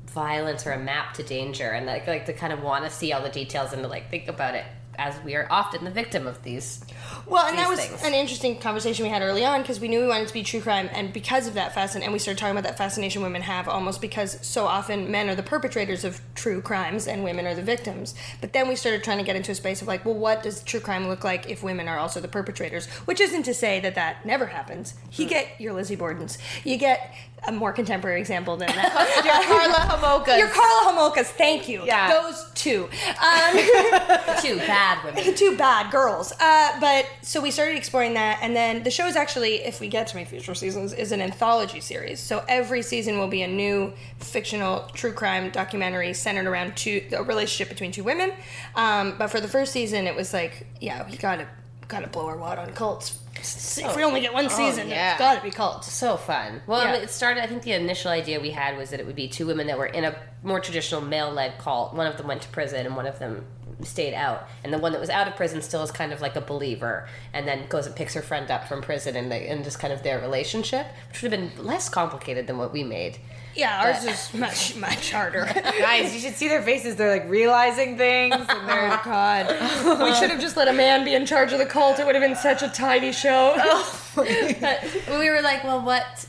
violence 0.07 0.67
or 0.67 0.73
a 0.73 0.79
map 0.79 1.15
to 1.15 1.23
danger, 1.23 1.71
and 1.71 1.87
like 1.87 2.07
like 2.07 2.27
to 2.27 2.33
kind 2.33 2.53
of 2.53 2.63
want 2.63 2.85
to 2.85 2.91
see 2.91 3.13
all 3.13 3.21
the 3.23 3.29
details 3.31 3.73
and 3.73 3.83
to 3.83 3.89
like 3.89 4.11
think 4.11 4.29
about 4.29 4.55
it 4.55 4.65
as 4.99 5.19
we 5.23 5.35
are 5.35 5.47
often 5.51 5.85
the 5.85 5.91
victim 5.91 6.27
of 6.27 6.43
these. 6.43 6.85
Well, 7.27 7.47
and 7.47 7.59
that 7.59 7.69
was 7.69 7.81
things. 7.81 8.05
an 8.05 8.15
interesting 8.15 8.59
conversation 8.59 9.05
we 9.05 9.11
had 9.11 9.23
early 9.23 9.45
on 9.45 9.63
because 9.63 9.81
we 9.81 9.89
knew 9.89 10.01
we 10.01 10.09
wanted 10.09 10.29
to 10.29 10.35
be 10.35 10.43
true 10.43 10.61
crime, 10.61 10.89
and 10.93 11.13
because 11.13 11.47
of 11.47 11.55
that 11.55 11.75
fascination, 11.75 12.05
and 12.05 12.13
we 12.13 12.19
started 12.19 12.39
talking 12.39 12.57
about 12.57 12.65
that 12.65 12.79
fascination 12.79 13.23
women 13.23 13.43
have 13.43 13.69
almost 13.69 14.01
because 14.01 14.39
so 14.47 14.67
often 14.67 15.11
men 15.11 15.29
are 15.29 15.35
the 15.35 15.43
perpetrators 15.43 16.05
of 16.05 16.21
true 16.35 16.61
crimes 16.61 17.07
and 17.07 17.25
women 17.25 17.47
are 17.47 17.55
the 17.55 17.63
victims. 17.63 18.15
But 18.41 18.53
then 18.53 18.69
we 18.69 18.77
started 18.77 19.03
trying 19.03 19.19
to 19.19 19.25
get 19.25 19.37
into 19.37 19.53
a 19.53 19.55
space 19.55 19.83
of 19.83 19.89
like, 19.89 20.05
well, 20.05 20.15
what 20.15 20.43
does 20.43 20.63
true 20.63 20.81
crime 20.81 21.09
look 21.09 21.25
like 21.25 21.51
if 21.51 21.63
women 21.63 21.89
are 21.89 21.99
also 21.99 22.21
the 22.21 22.29
perpetrators? 22.29 22.87
Which 23.07 23.21
isn't 23.21 23.45
to 23.45 23.55
say 23.55 23.81
that 23.81 23.95
that 23.95 24.25
never 24.25 24.47
happens. 24.47 24.95
You 25.13 25.25
hmm. 25.25 25.31
get 25.31 25.61
your 25.61 25.73
Lizzie 25.73 25.97
Bordens, 25.97 26.39
you 26.65 26.77
get 26.77 27.15
a 27.47 27.53
more 27.53 27.73
contemporary 27.73 28.21
example 28.21 28.57
than 28.57 28.69
that. 28.69 29.23
Your 29.25 29.59
Karla 29.59 30.25
Homolkas. 30.25 30.39
Your 30.39 30.49
Karla 30.49 30.93
Homolkas, 30.93 31.27
thank 31.27 31.69
you. 31.69 31.85
Yeah. 31.85 32.13
Those 32.13 32.51
two. 32.55 32.85
Um, 32.85 33.57
Two 34.43 34.57
bad 34.59 35.05
women. 35.05 35.35
two 35.37 35.57
bad 35.57 35.91
girls. 35.91 36.33
Uh, 36.41 36.79
but 36.81 37.09
so 37.23 37.41
we 37.41 37.51
started 37.51 37.77
exploring 37.77 38.15
that, 38.15 38.39
and 38.43 38.55
then 38.55 38.83
the 38.83 38.91
show 38.91 39.07
is 39.07 39.17
actually, 39.17 39.57
if 39.65 39.81
we 39.81 39.89
get 39.89 40.07
to 40.09 40.17
make 40.17 40.29
future 40.29 40.55
seasons, 40.55 40.93
is 40.93 41.13
an 41.13 41.21
anthology 41.23 41.81
series. 41.81 42.21
So 42.21 42.45
every 42.49 42.83
season 42.83 43.19
will 43.19 43.29
be 43.29 43.43
a 43.43 43.49
new 43.49 43.93
fictional 44.19 44.89
true 44.95 45.13
crime 45.13 45.51
documentary 45.51 46.13
centered 46.15 46.47
around 46.47 46.77
two 46.77 47.03
a 47.13 47.23
relationship 47.23 47.69
between 47.69 47.93
two 47.93 48.05
women. 48.05 48.33
Um, 48.75 49.15
but 49.19 49.29
for 49.29 49.41
the 49.41 49.49
first 49.49 49.73
season, 49.73 50.07
it 50.07 50.15
was 50.15 50.33
like, 50.33 50.67
yeah, 50.81 51.09
we 51.09 51.17
gotta 51.17 51.47
gotta 51.89 52.09
blow 52.09 52.27
our 52.27 52.37
wad 52.37 52.59
on 52.59 52.73
cults. 52.73 53.21
If 53.39 53.97
we 53.97 54.05
only 54.05 54.21
get 54.21 54.33
one 54.33 54.47
oh, 54.47 54.49
season, 54.49 54.89
yeah. 54.89 55.13
it's 55.13 55.19
gotta 55.19 55.43
be 55.43 55.51
cults. 55.51 55.93
So 55.93 56.17
fun. 56.17 56.63
Well, 56.67 56.85
Yeah. 56.85 56.95
it 56.95 57.11
started. 57.11 57.43
I 57.43 57.47
think 57.47 57.63
the 57.63 57.73
initial 57.73 58.11
idea 58.11 58.41
we 58.41 58.51
had 58.51 58.77
was 58.77 58.91
that 58.91 59.01
it 59.01 59.07
would 59.07 59.17
be 59.17 59.29
two 59.29 59.47
women 59.47 59.67
that 59.67 59.79
were 59.79 59.87
in 59.87 60.05
a 60.05 60.17
more 60.43 60.61
traditional 60.61 61.01
male-led 61.01 61.59
cult. 61.59 61.95
One 61.95 62.07
of 62.07 62.17
them 62.17 62.27
went 62.27 62.43
to 62.43 62.49
prison, 62.49 62.87
and 62.87 62.97
one 62.97 63.07
of 63.07 63.19
them 63.19 63.45
stayed 63.83 64.15
out. 64.15 64.49
And 64.65 64.73
the 64.73 64.79
one 64.79 64.93
that 64.93 65.01
was 65.01 65.11
out 65.11 65.29
of 65.29 65.37
prison 65.37 65.61
still 65.61 65.83
is 65.83 65.91
kind 65.91 66.13
of 66.13 66.21
like 66.21 66.37
a 66.37 66.41
believer, 66.41 67.09
and 67.33 67.47
then 67.47 67.67
goes 67.69 67.87
and 67.87 67.95
picks 67.95 68.15
her 68.15 68.23
friend 68.23 68.51
up 68.51 68.69
from 68.69 68.83
prison, 68.83 69.17
and 69.17 69.31
they 69.31 69.49
and 69.49 69.65
just 69.65 69.79
kind 69.79 69.93
of 69.93 70.03
their 70.03 70.19
relationship, 70.21 70.87
which 71.09 71.23
would 71.23 71.33
have 71.33 71.41
been 71.41 71.65
less 71.65 71.89
complicated 71.89 72.47
than 72.47 72.59
what 72.59 72.73
we 72.73 72.83
made. 72.83 73.19
Yeah, 73.57 73.83
ours 73.83 74.05
is 74.05 74.35
much 74.35 74.77
much 74.77 75.11
harder. 75.11 75.45
Guys, 75.55 76.13
you 76.15 76.21
should 76.21 76.35
see 76.35 76.49
their 76.49 76.63
faces. 76.63 76.97
They're 76.97 77.11
like 77.11 77.29
realizing 77.29 77.97
things, 77.97 78.35
and 78.35 78.69
they're 78.69 78.93
Oh 78.93 79.01
God! 79.05 79.47
we 80.03 80.15
should 80.15 80.31
have 80.31 80.41
just 80.41 80.57
let 80.57 80.69
a 80.69 80.73
man 80.73 81.05
be 81.05 81.15
in 81.15 81.27
charge 81.27 81.53
of 81.53 81.59
the 81.59 81.67
cult. 81.67 81.99
It 81.99 82.07
would 82.07 82.15
have 82.15 82.23
been 82.23 82.37
such 82.37 82.63
a 82.63 82.69
tidy 82.69 83.13
show. 83.13 83.57
But 84.17 84.83
we 85.19 85.29
were 85.29 85.43
like, 85.43 85.63
well, 85.63 85.83
what? 85.83 86.27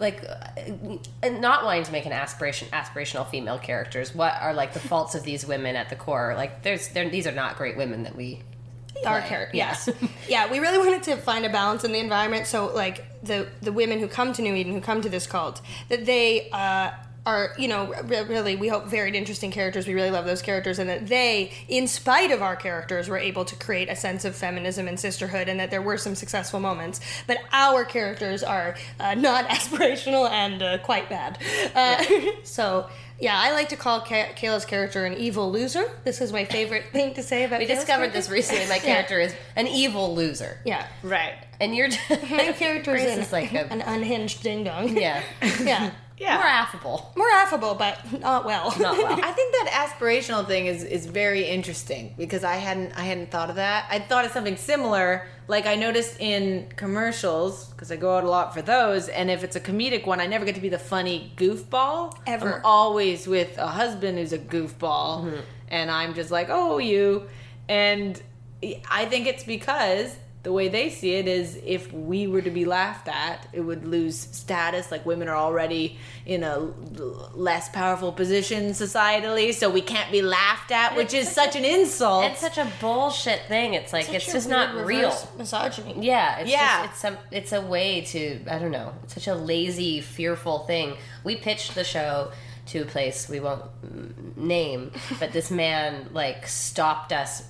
Like, 0.00 0.24
uh, 0.24 1.28
not 1.28 1.64
wanting 1.64 1.84
to 1.84 1.92
make 1.92 2.06
an 2.06 2.12
aspiration 2.12 2.66
aspirational 2.72 3.28
female 3.28 3.58
characters. 3.58 4.12
What 4.12 4.34
are 4.40 4.52
like 4.52 4.72
the 4.72 4.80
faults 4.80 5.14
of 5.14 5.22
these 5.22 5.46
women 5.46 5.76
at 5.76 5.90
the 5.90 5.96
core? 5.96 6.34
Like, 6.36 6.62
there's 6.62 6.88
these 6.88 7.28
are 7.28 7.32
not 7.32 7.56
great 7.56 7.76
women 7.76 8.02
that 8.02 8.16
we. 8.16 8.42
Our 9.06 9.20
character, 9.20 9.56
Yeah. 9.56 9.68
yes, 9.68 9.88
yeah. 10.28 10.50
We 10.50 10.58
really 10.60 10.78
wanted 10.78 11.02
to 11.04 11.16
find 11.16 11.44
a 11.44 11.50
balance 11.50 11.84
in 11.84 11.92
the 11.92 11.98
environment. 11.98 12.46
So, 12.46 12.72
like 12.74 13.04
the 13.22 13.48
the 13.60 13.72
women 13.72 13.98
who 14.00 14.08
come 14.08 14.32
to 14.32 14.42
New 14.42 14.54
Eden, 14.54 14.72
who 14.72 14.80
come 14.80 15.02
to 15.02 15.08
this 15.08 15.26
cult, 15.26 15.60
that 15.88 16.06
they 16.06 16.48
uh, 16.50 16.90
are, 17.26 17.52
you 17.58 17.68
know, 17.68 17.92
re- 18.04 18.22
really, 18.24 18.54
we 18.56 18.68
hope 18.68 18.86
varied, 18.86 19.14
interesting 19.14 19.50
characters. 19.50 19.86
We 19.86 19.94
really 19.94 20.10
love 20.10 20.24
those 20.26 20.42
characters, 20.42 20.78
and 20.78 20.88
that 20.90 21.06
they, 21.06 21.52
in 21.68 21.86
spite 21.88 22.30
of 22.30 22.40
our 22.42 22.56
characters, 22.56 23.08
were 23.08 23.18
able 23.18 23.44
to 23.46 23.56
create 23.56 23.88
a 23.90 23.96
sense 23.96 24.24
of 24.24 24.34
feminism 24.36 24.88
and 24.88 24.98
sisterhood, 24.98 25.48
and 25.48 25.58
that 25.60 25.70
there 25.70 25.82
were 25.82 25.98
some 25.98 26.14
successful 26.14 26.60
moments. 26.60 27.00
But 27.26 27.38
our 27.52 27.84
characters 27.84 28.42
are 28.42 28.74
uh, 29.00 29.14
not 29.14 29.48
aspirational 29.48 30.30
and 30.30 30.62
uh, 30.62 30.78
quite 30.78 31.08
bad. 31.10 31.38
Uh, 31.74 32.02
so. 32.42 32.88
Yeah, 33.20 33.38
I 33.40 33.52
like 33.52 33.68
to 33.70 33.76
call 33.76 34.00
Ka- 34.00 34.32
Kayla's 34.34 34.64
character 34.64 35.04
an 35.04 35.14
evil 35.14 35.50
loser. 35.52 35.84
This 36.04 36.20
is 36.20 36.32
my 36.32 36.44
favorite 36.44 36.86
thing 36.92 37.14
to 37.14 37.22
say 37.22 37.44
about. 37.44 37.60
We 37.60 37.66
Kayla's 37.66 37.78
discovered 37.78 38.12
character. 38.12 38.18
this 38.18 38.30
recently. 38.30 38.66
My 38.68 38.74
Yeah. 38.76 38.80
character 38.80 39.20
is 39.20 39.34
an 39.56 39.66
evil 39.68 40.14
loser, 40.14 40.58
Yeah. 40.64 40.86
right. 41.02 41.34
and 41.60 41.74
you're 41.74 41.88
My 42.30 42.52
character 42.58 42.94
is 42.96 43.16
is 43.26 43.32
like 43.32 43.52
a 43.54 43.70
an 43.72 43.80
unhinged 43.82 44.42
ding 44.42 44.64
dong. 44.64 44.96
yeah, 44.96 45.22
yeah. 45.62 45.92
Yeah. 46.18 46.36
more 46.36 46.46
affable. 46.46 47.12
More 47.16 47.30
affable, 47.30 47.74
but 47.74 48.20
not 48.20 48.44
well. 48.44 48.72
Not 48.78 48.96
well. 48.96 49.12
I 49.22 49.32
think 49.32 49.52
that 49.52 49.88
aspirational 49.98 50.46
thing 50.46 50.66
is 50.66 50.84
is 50.84 51.06
very 51.06 51.44
interesting 51.44 52.14
because 52.16 52.44
I 52.44 52.56
hadn't 52.56 52.92
I 52.92 53.02
hadn't 53.02 53.30
thought 53.30 53.50
of 53.50 53.56
that. 53.56 53.86
I 53.90 53.98
thought 53.98 54.24
of 54.24 54.30
something 54.30 54.56
similar. 54.56 55.26
Like 55.48 55.66
I 55.66 55.74
noticed 55.74 56.20
in 56.20 56.68
commercials 56.76 57.66
because 57.66 57.90
I 57.90 57.96
go 57.96 58.16
out 58.16 58.24
a 58.24 58.30
lot 58.30 58.54
for 58.54 58.62
those, 58.62 59.08
and 59.08 59.30
if 59.30 59.44
it's 59.44 59.56
a 59.56 59.60
comedic 59.60 60.06
one, 60.06 60.20
I 60.20 60.26
never 60.26 60.44
get 60.44 60.54
to 60.54 60.60
be 60.60 60.68
the 60.68 60.78
funny 60.78 61.32
goofball. 61.36 62.16
Ever. 62.26 62.56
I'm 62.56 62.60
always 62.64 63.26
with 63.26 63.58
a 63.58 63.66
husband 63.66 64.18
who's 64.18 64.32
a 64.32 64.38
goofball, 64.38 65.24
mm-hmm. 65.24 65.40
and 65.68 65.90
I'm 65.90 66.14
just 66.14 66.30
like, 66.30 66.48
oh, 66.48 66.78
you. 66.78 67.28
And 67.68 68.20
I 68.90 69.04
think 69.06 69.26
it's 69.26 69.44
because 69.44 70.16
the 70.44 70.52
way 70.52 70.68
they 70.68 70.90
see 70.90 71.14
it 71.14 71.26
is 71.26 71.58
if 71.64 71.90
we 71.92 72.26
were 72.26 72.42
to 72.42 72.50
be 72.50 72.66
laughed 72.66 73.08
at, 73.08 73.48
it 73.54 73.62
would 73.62 73.86
lose 73.86 74.18
status. 74.18 74.90
Like 74.90 75.04
women 75.06 75.26
are 75.26 75.36
already 75.36 75.98
in 76.26 76.44
a 76.44 76.58
less 77.34 77.70
powerful 77.70 78.12
position 78.12 78.70
societally, 78.70 79.54
so 79.54 79.70
we 79.70 79.80
can't 79.80 80.12
be 80.12 80.20
laughed 80.20 80.70
at, 80.70 80.96
which 80.96 81.14
is 81.14 81.30
such 81.30 81.56
an 81.56 81.64
insult. 81.64 82.26
It's 82.26 82.40
such 82.40 82.58
a 82.58 82.70
bullshit 82.78 83.40
thing. 83.48 83.72
It's 83.72 83.92
like 83.92 84.12
it's 84.12 84.30
just 84.30 84.48
not 84.48 84.86
real. 84.86 85.16
Misogyny. 85.38 85.96
Yeah, 86.04 86.38
it's 86.40 86.50
Yeah. 86.50 86.82
just 86.82 86.90
it's 86.92 87.00
some 87.00 87.16
it's 87.30 87.52
a 87.52 87.62
way 87.62 88.02
to 88.02 88.40
I 88.48 88.58
don't 88.58 88.70
know. 88.70 88.92
It's 89.04 89.14
such 89.14 89.28
a 89.28 89.34
lazy, 89.34 90.02
fearful 90.02 90.60
thing. 90.66 90.96
We 91.24 91.36
pitched 91.36 91.74
the 91.74 91.84
show 91.84 92.32
to 92.66 92.80
a 92.80 92.84
place 92.84 93.28
we 93.28 93.40
won't 93.40 93.62
name, 94.36 94.90
but 95.18 95.32
this 95.32 95.50
man 95.50 96.08
like 96.12 96.46
stopped 96.46 97.12
us 97.12 97.44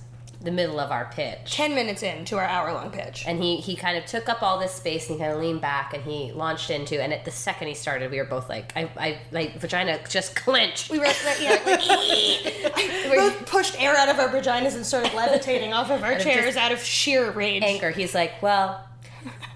the 0.45 0.51
middle 0.51 0.79
of 0.79 0.91
our 0.91 1.05
pitch. 1.11 1.51
Ten 1.51 1.75
minutes 1.75 2.03
into 2.03 2.37
our 2.37 2.45
hour-long 2.45 2.91
pitch. 2.91 3.25
And 3.27 3.41
he, 3.41 3.57
he 3.57 3.75
kind 3.75 3.97
of 3.97 4.05
took 4.05 4.29
up 4.29 4.41
all 4.41 4.59
this 4.59 4.73
space 4.73 5.09
and 5.09 5.17
he 5.17 5.23
kind 5.23 5.33
of 5.33 5.41
leaned 5.41 5.61
back 5.61 5.93
and 5.93 6.03
he 6.03 6.31
launched 6.31 6.69
into 6.69 7.01
and 7.01 7.11
at 7.11 7.25
the 7.25 7.31
second 7.31 7.67
he 7.67 7.73
started 7.73 8.11
we 8.11 8.17
were 8.17 8.25
both 8.25 8.47
like 8.47 8.71
I, 8.75 8.89
I 8.95 9.17
like 9.31 9.59
vagina 9.59 9.99
just 10.07 10.35
clenched. 10.35 10.91
We 10.91 10.99
were, 10.99 11.05
yeah, 11.41 11.59
like, 11.65 11.81
we 13.09 13.17
both 13.17 13.45
pushed 13.45 13.81
air 13.81 13.97
out 13.97 14.09
of 14.09 14.19
our 14.19 14.29
vaginas 14.29 14.75
and 14.75 14.85
started 14.85 15.13
levitating 15.13 15.73
off 15.73 15.89
of 15.89 16.03
our 16.03 16.17
chairs 16.19 16.55
out 16.55 16.71
of 16.71 16.81
sheer 16.81 17.31
rage. 17.31 17.63
anger. 17.63 17.91
He's 17.91 18.13
like, 18.13 18.41
well, 18.41 18.87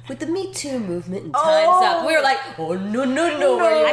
with 0.08 0.20
the 0.20 0.26
Me 0.26 0.52
Too 0.54 0.80
movement 0.80 1.26
and 1.26 1.34
times 1.34 1.86
up, 1.86 2.08
we 2.08 2.16
were 2.16 2.24
like, 2.24 2.40
oh 2.58 2.74
no 2.74 3.06
no 3.06 3.38
no, 3.38 3.58
where 3.58 3.76
are 3.76 3.84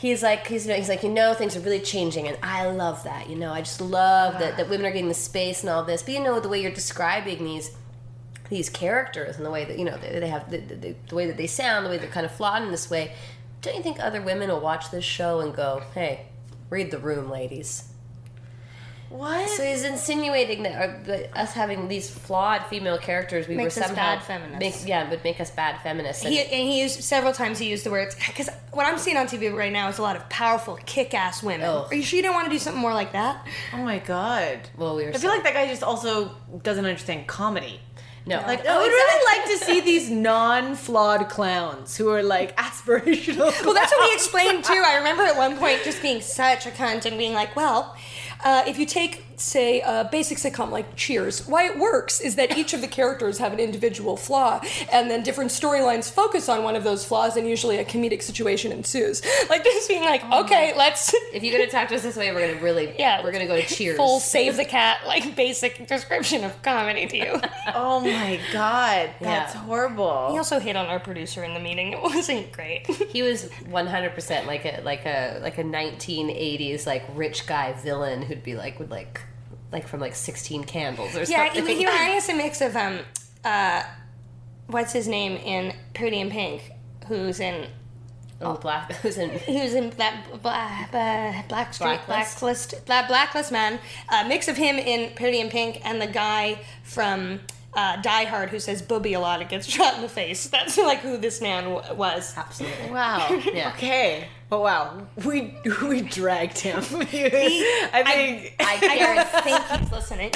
He's 0.00 0.22
like, 0.22 0.46
he's, 0.46 0.64
he's 0.64 0.88
like, 0.88 1.02
you 1.02 1.10
know, 1.10 1.34
things 1.34 1.54
are 1.56 1.60
really 1.60 1.80
changing, 1.80 2.26
and 2.26 2.38
I 2.42 2.64
love 2.70 3.04
that. 3.04 3.28
You 3.28 3.36
know, 3.36 3.52
I 3.52 3.60
just 3.60 3.82
love 3.82 4.38
that, 4.38 4.56
that 4.56 4.70
women 4.70 4.86
are 4.86 4.90
getting 4.90 5.08
the 5.08 5.14
space 5.14 5.60
and 5.60 5.68
all 5.68 5.84
this. 5.84 6.02
But 6.02 6.14
you 6.14 6.24
know, 6.24 6.40
the 6.40 6.48
way 6.48 6.62
you're 6.62 6.70
describing 6.70 7.44
these 7.44 7.76
these 8.48 8.70
characters 8.70 9.36
and 9.36 9.44
the 9.44 9.50
way 9.50 9.66
that 9.66 9.78
you 9.78 9.84
know 9.84 9.98
they, 9.98 10.18
they 10.18 10.28
have 10.28 10.50
the, 10.50 10.56
the, 10.56 10.94
the 11.06 11.14
way 11.14 11.26
that 11.26 11.36
they 11.36 11.46
sound, 11.46 11.84
the 11.84 11.90
way 11.90 11.98
they're 11.98 12.08
kind 12.08 12.24
of 12.24 12.32
flawed 12.32 12.62
in 12.62 12.70
this 12.70 12.88
way. 12.88 13.12
Don't 13.60 13.76
you 13.76 13.82
think 13.82 14.00
other 14.00 14.22
women 14.22 14.48
will 14.48 14.60
watch 14.60 14.90
this 14.90 15.04
show 15.04 15.40
and 15.40 15.54
go, 15.54 15.82
"Hey, 15.92 16.28
read 16.70 16.90
the 16.90 16.98
room, 16.98 17.28
ladies"? 17.28 17.89
What? 19.10 19.48
So 19.50 19.64
he's 19.64 19.82
insinuating 19.82 20.62
that, 20.62 20.72
uh, 20.72 20.94
that 21.06 21.36
us 21.36 21.52
having 21.52 21.88
these 21.88 22.08
flawed 22.08 22.64
female 22.66 22.96
characters, 22.96 23.48
we 23.48 23.56
Makes 23.56 23.76
were 23.76 23.82
us 23.82 23.88
somehow 23.88 24.14
bad 24.14 24.22
feminists. 24.22 24.80
Make, 24.82 24.88
yeah, 24.88 25.10
would 25.10 25.24
make 25.24 25.40
us 25.40 25.50
bad 25.50 25.80
feminists. 25.82 26.24
And 26.24 26.32
He, 26.32 26.40
and 26.40 26.50
he 26.52 26.80
used 26.80 27.02
several 27.02 27.32
times. 27.32 27.58
He 27.58 27.68
used 27.68 27.84
the 27.84 27.90
words 27.90 28.14
because 28.14 28.48
what 28.70 28.86
I'm 28.86 28.98
seeing 28.98 29.16
on 29.16 29.26
TV 29.26 29.52
right 29.52 29.72
now 29.72 29.88
is 29.88 29.98
a 29.98 30.02
lot 30.02 30.14
of 30.14 30.28
powerful, 30.28 30.78
kick-ass 30.86 31.42
women. 31.42 31.66
Oh. 31.68 31.88
Are 31.90 31.94
you 31.94 32.02
sure 32.04 32.18
you 32.18 32.22
don't 32.22 32.34
want 32.34 32.46
to 32.46 32.52
do 32.52 32.58
something 32.60 32.80
more 32.80 32.94
like 32.94 33.12
that? 33.12 33.44
oh 33.72 33.82
my 33.82 33.98
god. 33.98 34.60
well, 34.76 34.94
we 34.94 35.04
were. 35.04 35.10
I 35.10 35.14
feel 35.18 35.30
like 35.30 35.42
that 35.42 35.54
guy 35.54 35.66
just 35.66 35.82
also 35.82 36.36
doesn't 36.62 36.84
understand 36.84 37.26
comedy. 37.26 37.80
no, 38.26 38.36
Like, 38.46 38.62
no, 38.62 38.74
I 38.74 38.78
would 38.78 38.86
really 38.86 39.24
like 39.24 39.58
to 39.58 39.64
see 39.64 39.80
these 39.80 40.08
non-flawed 40.08 41.28
clowns 41.28 41.96
who 41.96 42.10
are 42.10 42.22
like 42.22 42.56
aspirational. 42.66 43.50
Well, 43.64 43.74
that's 43.74 43.90
what 43.90 44.08
he 44.08 44.14
explained 44.14 44.62
too. 44.64 44.82
I 44.86 44.98
remember 44.98 45.24
at 45.24 45.36
one 45.36 45.56
point 45.56 45.80
just 45.82 46.00
being 46.00 46.20
such 46.20 46.66
a 46.66 46.70
cunt 46.70 47.06
and 47.06 47.18
being 47.18 47.32
like, 47.34 47.56
well, 47.56 47.96
uh, 48.44 48.64
if 48.66 48.78
you 48.78 48.86
take, 48.86 49.24
say, 49.40 49.80
a 49.80 50.08
basic 50.10 50.38
sitcom 50.38 50.70
like 50.70 50.96
Cheers, 50.96 51.46
why 51.46 51.64
it 51.66 51.78
works 51.78 52.20
is 52.20 52.36
that 52.36 52.56
each 52.56 52.72
of 52.74 52.80
the 52.80 52.88
characters 52.88 53.38
have 53.38 53.52
an 53.52 53.60
individual 53.60 54.16
flaw, 54.16 54.60
and 54.92 55.10
then 55.10 55.22
different 55.22 55.50
storylines 55.50 56.10
focus 56.10 56.48
on 56.48 56.62
one 56.62 56.76
of 56.76 56.84
those 56.84 57.04
flaws, 57.04 57.36
and 57.36 57.48
usually 57.48 57.78
a 57.78 57.84
comedic 57.84 58.22
situation 58.22 58.72
ensues. 58.72 59.22
Like 59.48 59.64
just 59.64 59.88
being 59.88 60.02
like, 60.04 60.22
oh 60.30 60.44
okay, 60.44 60.74
let's. 60.76 61.12
if 61.32 61.42
you're 61.42 61.56
gonna 61.58 61.70
talk 61.70 61.88
to 61.88 61.94
us 61.96 62.02
this 62.02 62.16
way, 62.16 62.32
we're 62.32 62.48
gonna 62.48 62.62
really, 62.62 62.94
Yeah. 62.98 63.22
we're 63.22 63.32
gonna 63.32 63.46
go 63.46 63.56
to 63.60 63.66
Cheers. 63.66 63.96
Full 63.96 64.20
save 64.20 64.56
the 64.56 64.64
cat, 64.64 64.98
like 65.06 65.34
basic 65.36 65.86
description 65.86 66.44
of 66.44 66.60
comedy 66.62 67.06
to 67.06 67.16
you. 67.16 67.40
oh 67.74 68.00
my 68.00 68.38
god, 68.52 69.10
that's 69.20 69.54
Yeah. 69.54 69.60
horrible. 69.62 70.32
he 70.32 70.38
also 70.38 70.58
hit 70.58 70.76
on 70.76 70.86
our 70.86 71.00
producer 71.00 71.44
in 71.44 71.54
the 71.54 71.60
meeting. 71.60 71.92
It 71.92 72.02
wasn't 72.02 72.52
great. 72.52 72.86
He 72.86 73.22
was 73.22 73.50
100 73.68 74.14
percent 74.14 74.46
like 74.46 74.64
a 74.64 74.80
like 74.84 75.06
a 75.06 75.38
like 75.42 75.58
a 75.58 75.62
1980s 75.64 76.86
like 76.86 77.04
rich 77.14 77.46
guy 77.46 77.72
villain 77.72 78.22
who'd 78.22 78.42
be 78.42 78.54
like 78.54 78.78
would 78.78 78.90
like 78.90 79.20
like 79.72 79.86
from 79.86 80.00
like 80.00 80.14
16 80.14 80.64
Candles 80.64 81.14
or 81.16 81.22
Yeah, 81.24 81.48
he, 81.50 81.56
something. 81.58 81.76
he 81.76 81.86
reminded 81.86 82.16
us 82.18 82.28
a 82.30 82.34
mix 82.34 82.60
of 82.60 82.76
um, 82.76 83.00
uh, 83.44 83.82
what's 84.66 84.92
his 84.92 85.06
name 85.08 85.32
in 85.36 85.74
Pretty 85.94 86.20
in 86.20 86.30
Pink, 86.30 86.72
who's 87.08 87.40
in 87.40 87.66
oh, 88.40 88.54
black 88.56 88.92
who's 89.02 89.18
in 89.18 89.30
who's 89.30 89.74
in 89.74 89.90
that 89.90 90.24
black, 90.42 90.90
black, 90.90 91.48
black 91.48 91.74
street 91.74 92.00
Blacklist? 92.06 92.40
blacklist 92.40 92.86
that 92.86 93.08
blacklist 93.08 93.52
man. 93.52 93.78
A 94.10 94.26
mix 94.26 94.48
of 94.48 94.56
him 94.56 94.76
in 94.76 95.14
Pretty 95.14 95.40
in 95.40 95.48
Pink 95.50 95.80
and 95.84 96.00
the 96.00 96.06
guy 96.06 96.60
from. 96.82 97.40
Uh, 97.72 98.00
Die 98.02 98.24
Hard, 98.24 98.50
who 98.50 98.58
says 98.58 98.82
"booby" 98.82 99.12
a 99.12 99.20
lot 99.20 99.40
and 99.40 99.48
gets 99.48 99.64
shot 99.76 99.94
in 99.94 100.02
the 100.02 100.08
face. 100.08 100.48
That's 100.48 100.76
like 100.76 100.98
who 101.00 101.16
this 101.16 101.40
man 101.40 101.64
w- 101.72 101.94
was. 101.94 102.34
absolutely. 102.36 102.90
Wow. 102.90 103.28
Yeah. 103.54 103.72
Okay. 103.76 104.26
But 104.48 104.62
wow, 104.62 105.06
we 105.24 105.54
we 105.84 106.00
dragged 106.02 106.58
him. 106.58 106.82
He- 107.06 107.24
I 107.26 108.02
think. 108.04 108.54
I, 108.58 108.74
I 108.82 108.98
guarantee, 108.98 109.30
don't 109.32 109.44
think 109.44 109.80
he's 109.80 109.92
listening. 109.92 110.32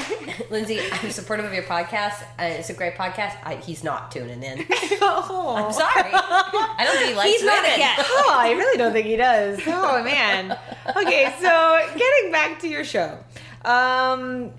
Lindsay, 0.51 0.79
I'm 0.93 1.11
supportive 1.11 1.45
of 1.47 1.53
your 1.53 1.65
podcast. 1.65 2.23
Uh, 2.39 2.45
it's 2.45 2.71
a 2.71 2.75
great 2.75 2.95
podcast. 2.95 3.35
I, 3.43 3.57
he's 3.57 3.83
not 3.83 4.13
tuning 4.13 4.41
in. 4.45 4.65
oh. 5.03 5.55
I'm 5.59 5.73
sorry. 5.73 6.11
I 6.15 6.83
don't 6.85 6.97
think 6.99 7.09
he 7.09 7.15
likes 7.17 7.33
He's 7.33 7.43
not 7.43 7.59
a 7.59 7.63
women. 7.63 7.79
guest. 7.81 8.09
Oh, 8.09 8.33
I 8.37 8.53
really 8.53 8.79
don't 8.79 8.93
think 8.93 9.07
he 9.09 9.17
does. 9.17 9.59
Oh 9.67 10.01
man. 10.05 10.57
Okay, 10.97 11.35
so 11.41 11.89
getting 11.99 12.31
back 12.31 12.61
to 12.61 12.69
your 12.69 12.85
show, 12.85 13.19
um, 13.65 14.53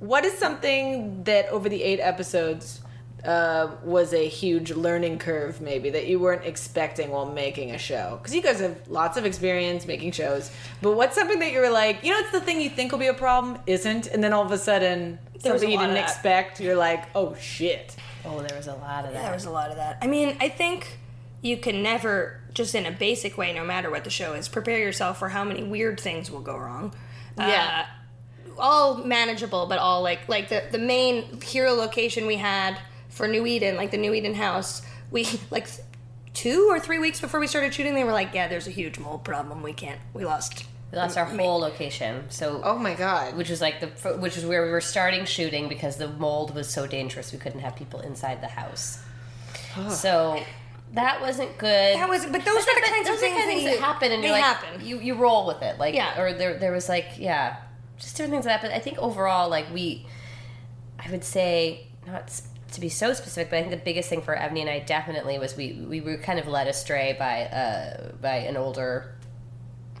what 0.00 0.24
is 0.24 0.36
something 0.36 1.24
that 1.24 1.48
over 1.48 1.68
the 1.68 1.82
eight 1.82 2.00
episodes 2.00 2.80
uh, 3.24 3.70
was 3.84 4.14
a 4.14 4.26
huge 4.26 4.72
learning 4.72 5.18
curve, 5.18 5.60
maybe 5.60 5.90
that 5.90 6.06
you 6.06 6.18
weren't 6.18 6.44
expecting 6.44 7.10
while 7.10 7.30
making 7.30 7.70
a 7.72 7.78
show? 7.78 8.18
Because 8.18 8.34
you 8.34 8.40
guys 8.40 8.60
have 8.60 8.88
lots 8.88 9.18
of 9.18 9.26
experience 9.26 9.86
making 9.86 10.12
shows, 10.12 10.50
but 10.80 10.96
what's 10.96 11.14
something 11.14 11.38
that 11.40 11.52
you 11.52 11.60
were 11.60 11.70
like, 11.70 12.02
you 12.02 12.12
know, 12.12 12.18
it's 12.18 12.32
the 12.32 12.40
thing 12.40 12.60
you 12.60 12.70
think 12.70 12.92
will 12.92 12.98
be 12.98 13.08
a 13.08 13.14
problem, 13.14 13.58
isn't, 13.66 14.06
and 14.06 14.24
then 14.24 14.32
all 14.32 14.44
of 14.44 14.50
a 14.52 14.58
sudden 14.58 15.18
There 15.38 15.52
something 15.52 15.68
a 15.68 15.72
you 15.72 15.78
didn't 15.78 15.98
expect, 15.98 16.60
you're 16.60 16.76
like, 16.76 17.04
oh 17.14 17.34
shit. 17.34 17.94
Oh, 18.24 18.40
there 18.40 18.56
was 18.56 18.66
a 18.68 18.74
lot 18.74 19.04
of 19.04 19.12
that. 19.12 19.22
There 19.22 19.32
was 19.34 19.44
a 19.44 19.50
lot 19.50 19.70
of 19.70 19.76
that. 19.76 19.98
I 20.00 20.06
mean, 20.06 20.36
I 20.40 20.48
think 20.48 20.98
you 21.42 21.58
can 21.58 21.82
never, 21.82 22.40
just 22.54 22.74
in 22.74 22.86
a 22.86 22.90
basic 22.90 23.36
way, 23.36 23.52
no 23.52 23.64
matter 23.64 23.90
what 23.90 24.04
the 24.04 24.10
show 24.10 24.32
is, 24.32 24.48
prepare 24.48 24.78
yourself 24.78 25.18
for 25.18 25.28
how 25.28 25.44
many 25.44 25.62
weird 25.62 26.00
things 26.00 26.30
will 26.30 26.40
go 26.40 26.56
wrong. 26.56 26.94
Yeah. 27.36 27.86
Uh, 27.86 27.99
all 28.58 28.96
manageable, 29.04 29.66
but 29.66 29.78
all 29.78 30.02
like 30.02 30.28
like 30.28 30.48
the 30.48 30.62
the 30.70 30.78
main 30.78 31.40
hero 31.40 31.72
location 31.72 32.26
we 32.26 32.36
had 32.36 32.78
for 33.08 33.26
New 33.28 33.46
Eden, 33.46 33.76
like 33.76 33.90
the 33.90 33.98
New 33.98 34.14
Eden 34.14 34.34
house. 34.34 34.82
We 35.10 35.26
like 35.50 35.68
two 36.34 36.68
or 36.70 36.78
three 36.80 36.98
weeks 36.98 37.20
before 37.20 37.40
we 37.40 37.46
started 37.46 37.74
shooting, 37.74 37.94
they 37.94 38.04
were 38.04 38.12
like, 38.12 38.34
"Yeah, 38.34 38.48
there's 38.48 38.66
a 38.66 38.70
huge 38.70 38.98
mold 38.98 39.24
problem. 39.24 39.62
We 39.62 39.72
can't. 39.72 40.00
We 40.14 40.24
lost." 40.24 40.64
We 40.92 40.98
lost 40.98 41.16
our 41.16 41.24
whole 41.24 41.60
location. 41.60 42.24
So 42.30 42.60
Oh 42.64 42.76
my 42.76 42.94
god. 42.94 43.36
which 43.36 43.48
was 43.48 43.60
like 43.60 43.78
the 43.78 43.86
which 44.18 44.36
is 44.36 44.44
where 44.44 44.64
we 44.64 44.72
were 44.72 44.80
starting 44.80 45.24
shooting 45.24 45.68
because 45.68 45.98
the 45.98 46.08
mold 46.08 46.52
was 46.52 46.68
so 46.68 46.84
dangerous 46.88 47.32
we 47.32 47.38
couldn't 47.38 47.60
have 47.60 47.76
people 47.76 48.00
inside 48.00 48.40
the 48.42 48.48
house. 48.48 48.98
So 49.88 50.42
that 50.94 51.20
wasn't 51.20 51.56
good. 51.58 51.94
That 51.96 52.08
was, 52.08 52.26
but 52.26 52.44
those 52.44 52.56
are 52.56 52.74
the 52.74 52.80
But 52.80 52.90
kinds 52.90 53.08
of 53.08 53.18
things, 53.20 53.44
things 53.44 53.62
that, 53.64 53.70
that 53.74 53.80
happen, 53.80 54.10
and 54.10 54.20
they 54.24 54.26
you're 54.30 54.36
like, 54.36 54.42
happen. 54.44 54.84
you 54.84 54.98
you 54.98 55.14
roll 55.14 55.46
with 55.46 55.62
it, 55.62 55.78
like 55.78 55.94
Yeah. 55.94 56.20
Or 56.20 56.32
there 56.32 56.58
there 56.58 56.72
was 56.72 56.88
like 56.88 57.06
yeah, 57.18 57.58
just 58.00 58.16
different 58.16 58.32
things 58.32 58.46
like 58.46 58.60
that 58.60 58.68
But 58.68 58.74
I 58.76 58.80
think 58.80 58.98
overall, 58.98 59.48
like 59.48 59.72
we, 59.72 60.06
I 60.98 61.10
would 61.10 61.24
say 61.24 61.86
not 62.06 62.40
to 62.72 62.80
be 62.80 62.88
so 62.88 63.12
specific, 63.12 63.50
but 63.50 63.56
I 63.56 63.60
think 63.60 63.72
the 63.72 63.84
biggest 63.84 64.08
thing 64.08 64.22
for 64.22 64.34
Evany 64.36 64.60
and 64.60 64.70
I 64.70 64.78
definitely 64.80 65.38
was 65.38 65.56
we 65.56 65.72
we 65.88 66.00
were 66.00 66.16
kind 66.18 66.38
of 66.38 66.46
led 66.48 66.66
astray 66.68 67.14
by 67.18 67.42
uh 67.44 68.12
by 68.20 68.36
an 68.36 68.56
older 68.56 69.14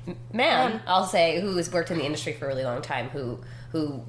m- 0.06 0.16
man, 0.32 0.80
I'll 0.86 1.06
say, 1.06 1.40
who 1.40 1.56
has 1.56 1.70
worked 1.72 1.90
in 1.90 1.98
the 1.98 2.04
industry 2.04 2.32
for 2.32 2.46
a 2.46 2.48
really 2.48 2.64
long 2.64 2.80
time, 2.82 3.08
who 3.10 3.40
who 3.72 4.02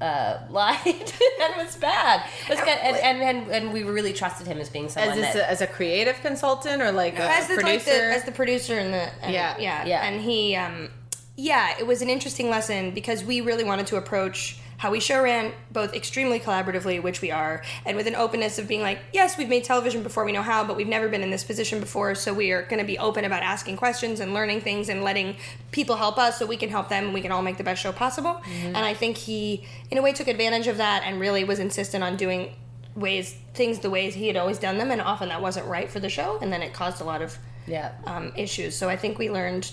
uh, 0.00 0.38
lied 0.50 0.78
and 0.86 1.56
was 1.56 1.76
bad, 1.76 2.28
was 2.48 2.58
good, 2.60 2.68
and, 2.68 2.96
and 2.96 3.22
and 3.22 3.50
and 3.50 3.72
we 3.72 3.82
really 3.84 4.12
trusted 4.12 4.46
him 4.46 4.58
as 4.58 4.68
being 4.68 4.88
someone 4.88 5.12
As, 5.18 5.24
this, 5.24 5.34
that 5.34 5.48
as 5.50 5.60
a 5.60 5.66
creative 5.66 6.16
consultant 6.20 6.82
or 6.82 6.92
like 6.92 7.18
a 7.18 7.22
as 7.22 7.48
the 7.48 7.54
producer? 7.54 7.72
like 7.72 7.84
the, 7.84 8.14
as 8.16 8.24
the 8.24 8.32
producer 8.32 8.78
and 8.78 8.92
the 8.92 9.10
and, 9.24 9.32
Yeah. 9.32 9.56
yeah 9.58 9.84
Yeah. 9.86 10.04
and 10.06 10.20
he 10.20 10.54
um 10.56 10.90
yeah 11.38 11.72
it 11.78 11.86
was 11.86 12.02
an 12.02 12.10
interesting 12.10 12.50
lesson 12.50 12.90
because 12.90 13.22
we 13.22 13.40
really 13.40 13.62
wanted 13.62 13.86
to 13.86 13.96
approach 13.96 14.58
how 14.76 14.90
we 14.90 14.98
show 14.98 15.22
ran 15.22 15.52
both 15.72 15.94
extremely 15.94 16.40
collaboratively 16.40 17.00
which 17.00 17.20
we 17.20 17.30
are 17.30 17.62
and 17.86 17.96
with 17.96 18.08
an 18.08 18.16
openness 18.16 18.58
of 18.58 18.66
being 18.66 18.80
like 18.80 18.98
yes 19.12 19.38
we've 19.38 19.48
made 19.48 19.62
television 19.62 20.02
before 20.02 20.24
we 20.24 20.32
know 20.32 20.42
how 20.42 20.64
but 20.64 20.76
we've 20.76 20.88
never 20.88 21.08
been 21.08 21.22
in 21.22 21.30
this 21.30 21.44
position 21.44 21.78
before 21.78 22.12
so 22.16 22.34
we 22.34 22.50
are 22.50 22.62
going 22.62 22.80
to 22.80 22.84
be 22.84 22.98
open 22.98 23.24
about 23.24 23.42
asking 23.42 23.76
questions 23.76 24.18
and 24.18 24.34
learning 24.34 24.60
things 24.60 24.88
and 24.88 25.04
letting 25.04 25.36
people 25.70 25.94
help 25.94 26.18
us 26.18 26.38
so 26.38 26.44
we 26.44 26.56
can 26.56 26.68
help 26.68 26.88
them 26.88 27.04
and 27.04 27.14
we 27.14 27.20
can 27.20 27.30
all 27.30 27.42
make 27.42 27.56
the 27.56 27.64
best 27.64 27.80
show 27.80 27.92
possible 27.92 28.42
and 28.64 28.78
i 28.78 28.92
think 28.92 29.16
he 29.16 29.64
in 29.92 29.98
a 29.98 30.02
way 30.02 30.12
took 30.12 30.26
advantage 30.26 30.66
of 30.66 30.76
that 30.76 31.04
and 31.04 31.20
really 31.20 31.44
was 31.44 31.60
insistent 31.60 32.02
on 32.02 32.16
doing 32.16 32.52
ways 32.96 33.36
things 33.54 33.78
the 33.78 33.90
ways 33.90 34.12
he 34.14 34.26
had 34.26 34.36
always 34.36 34.58
done 34.58 34.76
them 34.76 34.90
and 34.90 35.00
often 35.00 35.28
that 35.28 35.40
wasn't 35.40 35.64
right 35.68 35.88
for 35.88 36.00
the 36.00 36.08
show 36.08 36.36
and 36.42 36.52
then 36.52 36.62
it 36.62 36.74
caused 36.74 37.00
a 37.00 37.04
lot 37.04 37.22
of 37.22 37.38
yeah. 37.68 37.92
um, 38.06 38.32
issues. 38.36 38.76
So 38.76 38.88
I 38.88 38.96
think 38.96 39.18
we 39.18 39.30
learned 39.30 39.70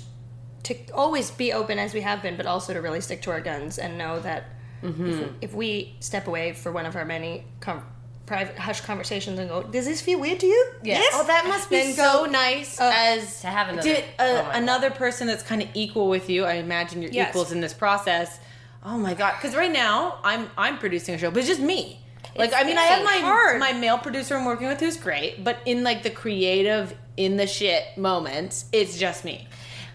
to 0.66 0.76
always 0.94 1.32
be 1.32 1.52
open 1.54 1.80
as 1.80 1.94
we 1.94 2.02
have 2.02 2.22
been, 2.22 2.36
but 2.38 2.46
also 2.46 2.74
to 2.74 2.82
really 2.82 3.02
stick 3.02 3.22
to 3.24 3.32
our 3.32 3.42
guns 3.42 3.78
and 3.80 3.98
know 3.98 4.20
that 4.20 4.44
if, 4.84 5.30
if 5.42 5.54
we 5.56 5.96
step 6.00 6.28
away 6.28 6.54
for 6.54 6.72
one 6.72 6.86
of 6.86 6.96
our 6.96 7.06
many 7.06 7.44
com- 7.60 7.84
private 8.28 8.56
hush 8.58 8.82
conversations 8.82 9.40
and 9.40 9.50
go, 9.50 9.64
"Does 9.64 9.86
this 9.86 10.00
feel 10.02 10.20
weird 10.20 10.40
to 10.42 10.46
you?" 10.48 10.62
Yeah. 10.84 11.00
Yes. 11.00 11.14
Oh, 11.16 11.26
that 11.26 11.46
must 11.48 11.70
be 11.72 11.78
Then 11.78 11.94
so 11.94 12.26
go- 12.26 12.32
nice 12.32 12.80
uh, 12.80 12.92
as 12.94 13.42
To 13.42 13.48
have 13.48 13.70
another- 13.70 13.82
did 13.88 14.04
oh 14.20 14.24
uh, 14.40 14.44
my 14.44 14.54
God. 14.54 14.56
another 14.64 14.92
person 14.92 15.26
that's 15.28 15.42
kind 15.44 15.62
of 15.64 15.70
equal 15.74 16.08
with 16.10 16.30
you. 16.30 16.46
I 16.46 16.54
imagine 16.56 17.02
you're 17.02 17.12
Yes. 17.12 17.30
equals 17.30 17.52
in 17.52 17.62
this 17.62 17.74
process. 17.74 18.40
Oh 18.84 18.98
my 18.98 19.14
god! 19.16 19.34
Because 19.38 19.56
right 19.56 19.72
now 19.72 20.20
I'm 20.24 20.50
I'm 20.58 20.78
producing 20.78 21.16
a 21.16 21.18
show, 21.18 21.32
but 21.32 21.40
it's 21.40 21.48
just 21.48 21.62
me. 21.62 22.00
Like 22.38 22.54
I 22.54 22.64
mean, 22.64 22.78
I 22.78 22.84
have 22.84 23.04
my 23.04 23.18
hard. 23.18 23.60
my 23.60 23.74
male 23.74 23.98
producer 23.98 24.36
I'm 24.36 24.46
working 24.46 24.68
with 24.68 24.80
who's 24.80 24.98
great, 24.98 25.44
but 25.44 25.58
in 25.66 25.84
like 25.84 26.04
the 26.04 26.10
creative 26.12 26.94
in 27.18 27.38
the 27.38 27.48
shit 27.48 27.84
moments, 27.98 28.66
it's 28.72 28.98
just 29.00 29.24
me. 29.26 29.48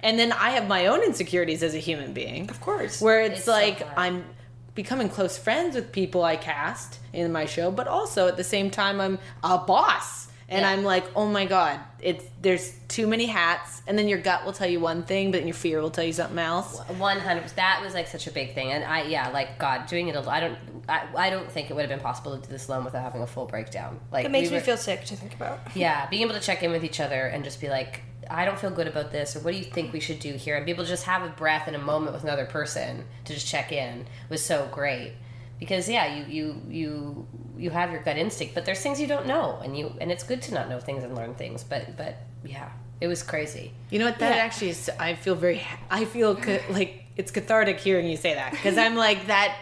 And 0.03 0.19
then 0.19 0.33
I 0.33 0.51
have 0.51 0.67
my 0.69 0.87
own 0.87 1.03
insecurities 1.03 1.63
as 1.63 1.75
a 1.75 1.79
human 1.79 2.13
being. 2.13 2.49
Of 2.51 2.61
course. 2.61 3.01
Where 3.01 3.21
it's, 3.23 3.41
It's 3.41 3.47
like 3.49 3.81
hard. 3.83 3.95
I'm 3.99 4.25
becoming 4.75 5.09
close 5.09 5.37
friends 5.37 5.75
with 5.75 5.93
people 5.93 6.23
I 6.25 6.37
cast 6.37 7.01
in 7.13 7.31
my 7.33 7.45
show, 7.45 7.71
but 7.71 7.87
also 7.89 8.29
at 8.29 8.37
the 8.37 8.45
same 8.45 8.71
time 8.71 9.01
I'm 9.01 9.19
a 9.43 9.59
boss. 9.59 10.29
And 10.49 10.63
Yeah. 10.63 10.71
I'm 10.71 10.83
like, 10.83 11.05
oh 11.15 11.29
my 11.29 11.45
god, 11.47 11.79
it's 12.01 12.25
there's 12.43 12.73
too 12.89 13.07
many 13.07 13.27
hats, 13.27 13.83
and 13.87 13.97
then 13.97 14.09
your 14.09 14.19
gut 14.19 14.45
will 14.45 14.53
tell 14.53 14.69
you 14.69 14.81
one 14.81 15.05
thing, 15.05 15.31
but 15.31 15.39
then 15.39 15.47
your 15.47 15.55
fear 15.55 15.81
will 15.81 15.91
tell 15.93 16.03
you 16.03 16.13
something 16.13 16.41
else. 16.41 16.77
One 16.99 17.21
hundred. 17.21 17.47
That 17.51 17.81
was 17.85 17.95
like 17.95 18.09
such 18.09 18.27
a 18.27 18.33
big 18.33 18.53
thing, 18.57 18.73
and 18.73 18.83
I 18.83 19.03
yeah, 19.03 19.29
like 19.29 19.61
God, 19.61 19.87
doing 19.87 20.09
it. 20.09 20.17
al- 20.17 20.29
I 20.29 20.41
don't. 20.41 20.59
I, 20.89 21.07
I 21.17 21.31
don't 21.31 21.49
think 21.49 21.71
it 21.71 21.75
would 21.75 21.83
have 21.83 21.89
been 21.89 22.01
possible 22.01 22.37
to 22.37 22.43
do 22.45 22.49
this 22.53 22.67
alone 22.67 22.85
without 22.85 23.03
having 23.03 23.23
a 23.23 23.29
full 23.29 23.47
breakdown. 23.47 24.01
Like 24.11 24.25
It 24.25 24.33
makes 24.33 24.51
we 24.51 24.57
me 24.57 24.61
feel 24.63 24.77
sick 24.77 25.05
to 25.05 25.15
think 25.15 25.35
about. 25.35 25.61
Yeah, 25.77 26.09
being 26.09 26.23
able 26.23 26.35
to 26.35 26.41
check 26.41 26.65
in 26.65 26.73
with 26.73 26.83
each 26.83 26.99
other 26.99 27.27
and 27.27 27.45
just 27.45 27.61
be 27.61 27.69
like, 27.69 28.03
I 28.31 28.45
don't 28.45 28.59
feel 28.59 28.71
good 28.71 28.87
about 28.87 29.11
this, 29.13 29.35
or 29.37 29.41
what 29.41 29.53
do 29.53 29.59
you 29.59 29.65
think 29.65 29.93
we 29.93 30.01
should 30.01 30.21
do 30.21 30.33
here? 30.35 30.57
And 30.57 30.65
be 30.65 30.73
able 30.73 30.85
to 30.85 30.91
just 30.91 31.05
have 31.05 31.23
a 31.23 31.29
breath 31.29 31.65
and 31.67 31.75
a 31.77 31.81
moment 31.81 32.13
with 32.15 32.23
another 32.23 32.47
person 32.47 33.05
to 33.25 33.35
just 33.35 33.47
check 33.47 33.73
in 33.73 34.07
was 34.29 34.45
so 34.45 34.69
great. 34.71 35.13
Because 35.59 35.89
yeah, 35.89 36.07
you 36.17 36.25
you 36.27 36.63
you 36.69 37.27
you 37.59 37.71
have 37.71 37.91
your 37.93 38.03
gut 38.03 38.17
instinct, 38.17 38.55
but 38.55 38.65
there's 38.65 38.81
things 38.81 39.01
you 39.01 39.07
don't 39.07 39.27
know, 39.27 39.61
and 39.63 39.77
you 39.77 39.93
and 40.01 40.11
it's 40.11 40.23
good 40.25 40.41
to 40.43 40.55
not 40.55 40.69
know 40.71 40.81
things 40.81 41.05
and 41.05 41.15
learn 41.15 41.35
things. 41.35 41.63
But 41.65 41.97
but 41.99 42.17
yeah, 42.45 42.71
it 43.01 43.09
was 43.09 43.23
crazy. 43.23 43.73
You 43.91 43.99
know 43.99 44.07
what? 44.07 44.19
That 44.21 44.37
Yeah. 44.37 44.43
actually 44.43 44.71
is. 44.71 44.89
I 44.99 45.15
feel 45.15 45.35
very. 45.35 45.63
I 45.91 46.05
feel 46.07 46.35
ca- 46.37 46.63
like 46.71 47.05
it's 47.17 47.31
cathartic 47.31 47.79
hearing 47.79 48.07
you 48.09 48.17
say 48.17 48.35
that 48.35 48.53
because 48.53 48.79
I'm 48.79 48.95
like 48.97 49.27
that. 49.27 49.55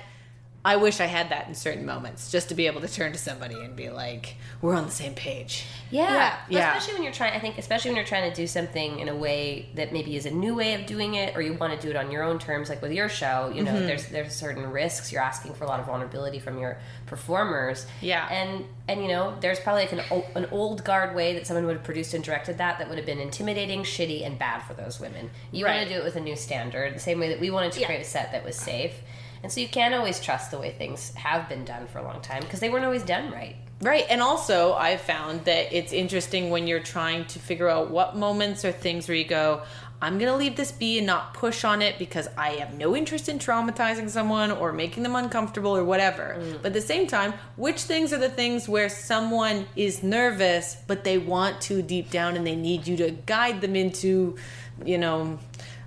I 0.64 0.74
wish 0.76 1.00
I 1.00 1.06
had 1.06 1.30
that 1.30 1.46
in 1.48 1.54
certain 1.54 1.86
moments, 1.86 2.30
just 2.32 2.48
to 2.50 2.54
be 2.54 2.66
able 2.66 2.80
to 2.80 2.88
turn 2.88 3.12
to 3.12 3.18
somebody 3.18 3.54
and 3.54 3.74
be 3.76 3.90
like, 3.90 4.34
"We're 4.60 4.74
on 4.74 4.84
the 4.84 4.90
same 4.90 5.14
page." 5.14 5.64
Yeah. 5.90 6.12
Yeah. 6.12 6.36
Yeah. 6.50 6.76
Especially 6.76 6.94
when 6.94 7.04
you're 7.04 7.12
trying, 7.12 7.32
I 7.32 7.38
think, 7.38 7.58
especially 7.58 7.90
when 7.90 7.96
you're 7.96 8.04
trying 8.04 8.28
to 8.28 8.36
do 8.36 8.46
something 8.46 8.98
in 8.98 9.08
a 9.08 9.14
way 9.14 9.68
that 9.76 9.92
maybe 9.92 10.16
is 10.16 10.26
a 10.26 10.30
new 10.32 10.54
way 10.56 10.74
of 10.74 10.84
doing 10.84 11.14
it, 11.14 11.36
or 11.36 11.42
you 11.42 11.54
want 11.54 11.72
to 11.80 11.80
do 11.80 11.88
it 11.90 11.96
on 11.96 12.10
your 12.10 12.22
own 12.24 12.38
terms, 12.40 12.68
like 12.68 12.82
with 12.82 12.92
your 12.92 13.08
show. 13.08 13.50
You 13.54 13.62
know, 13.62 13.72
Mm-hmm. 13.72 13.86
there's 13.86 14.06
there's 14.08 14.34
certain 14.34 14.68
risks. 14.70 15.12
You're 15.12 15.22
asking 15.22 15.54
for 15.54 15.64
a 15.64 15.68
lot 15.68 15.78
of 15.80 15.86
vulnerability 15.86 16.40
from 16.40 16.58
your 16.58 16.78
performers. 17.06 17.86
Yeah. 18.00 18.26
And 18.30 18.64
and 18.88 19.00
you 19.02 19.08
know, 19.08 19.36
there's 19.40 19.60
probably 19.60 19.82
like 19.82 19.92
an 19.92 20.02
o- 20.10 20.26
an 20.34 20.46
old 20.50 20.84
guard 20.84 21.14
way 21.14 21.34
that 21.34 21.46
someone 21.46 21.66
would 21.66 21.76
have 21.76 21.84
produced 21.84 22.14
and 22.14 22.22
directed 22.24 22.58
that 22.58 22.78
that 22.78 22.88
would 22.88 22.98
have 22.98 23.06
been 23.06 23.20
intimidating, 23.20 23.82
shitty, 23.84 24.26
and 24.26 24.38
bad 24.38 24.60
for 24.62 24.74
those 24.74 24.98
women. 25.00 25.30
You 25.52 25.64
Right. 25.66 25.76
want 25.76 25.88
to 25.88 25.94
do 25.94 26.00
it 26.00 26.04
with 26.04 26.16
a 26.16 26.20
new 26.20 26.36
standard, 26.36 26.94
the 26.94 26.98
same 27.00 27.20
way 27.20 27.28
that 27.28 27.40
we 27.40 27.48
wanted 27.50 27.72
to 27.72 27.80
Yeah. 27.80 27.86
create 27.86 28.00
a 28.00 28.04
set 28.04 28.32
that 28.32 28.44
was 28.44 28.56
safe. 28.56 28.94
And 29.42 29.52
so 29.52 29.60
you 29.60 29.68
can't 29.68 29.94
always 29.94 30.20
trust 30.20 30.50
the 30.50 30.58
way 30.58 30.72
things 30.72 31.14
have 31.14 31.48
been 31.48 31.64
done 31.64 31.86
for 31.86 31.98
a 31.98 32.02
long 32.02 32.20
time 32.20 32.42
because 32.42 32.60
they 32.60 32.70
weren't 32.70 32.84
always 32.84 33.02
done 33.02 33.30
right. 33.30 33.56
Right. 33.80 34.06
And 34.10 34.20
also, 34.20 34.74
I've 34.74 35.00
found 35.00 35.44
that 35.44 35.72
it's 35.72 35.92
interesting 35.92 36.50
when 36.50 36.66
you're 36.66 36.80
trying 36.80 37.26
to 37.26 37.38
figure 37.38 37.68
out 37.68 37.90
what 37.90 38.16
moments 38.16 38.64
or 38.64 38.72
things 38.72 39.06
where 39.06 39.16
you 39.16 39.24
go, 39.24 39.62
I'm 40.00 40.18
going 40.18 40.30
to 40.30 40.36
leave 40.36 40.56
this 40.56 40.70
be 40.70 40.98
and 40.98 41.06
not 41.06 41.34
push 41.34 41.64
on 41.64 41.82
it 41.82 41.98
because 41.98 42.28
I 42.36 42.50
have 42.50 42.74
no 42.74 42.94
interest 42.94 43.28
in 43.28 43.38
traumatizing 43.38 44.08
someone 44.08 44.52
or 44.52 44.72
making 44.72 45.02
them 45.02 45.16
uncomfortable 45.16 45.76
or 45.76 45.84
whatever. 45.84 46.36
Mm. 46.38 46.58
But 46.62 46.66
at 46.66 46.72
the 46.74 46.80
same 46.80 47.08
time, 47.08 47.34
which 47.56 47.82
things 47.82 48.12
are 48.12 48.18
the 48.18 48.28
things 48.28 48.68
where 48.68 48.88
someone 48.88 49.66
is 49.74 50.02
nervous, 50.02 50.76
but 50.86 51.02
they 51.02 51.18
want 51.18 51.60
to 51.62 51.82
deep 51.82 52.10
down 52.10 52.36
and 52.36 52.46
they 52.46 52.54
need 52.54 52.86
you 52.86 52.96
to 52.98 53.10
guide 53.10 53.60
them 53.60 53.74
into, 53.74 54.36
you 54.84 54.98
know, 54.98 55.38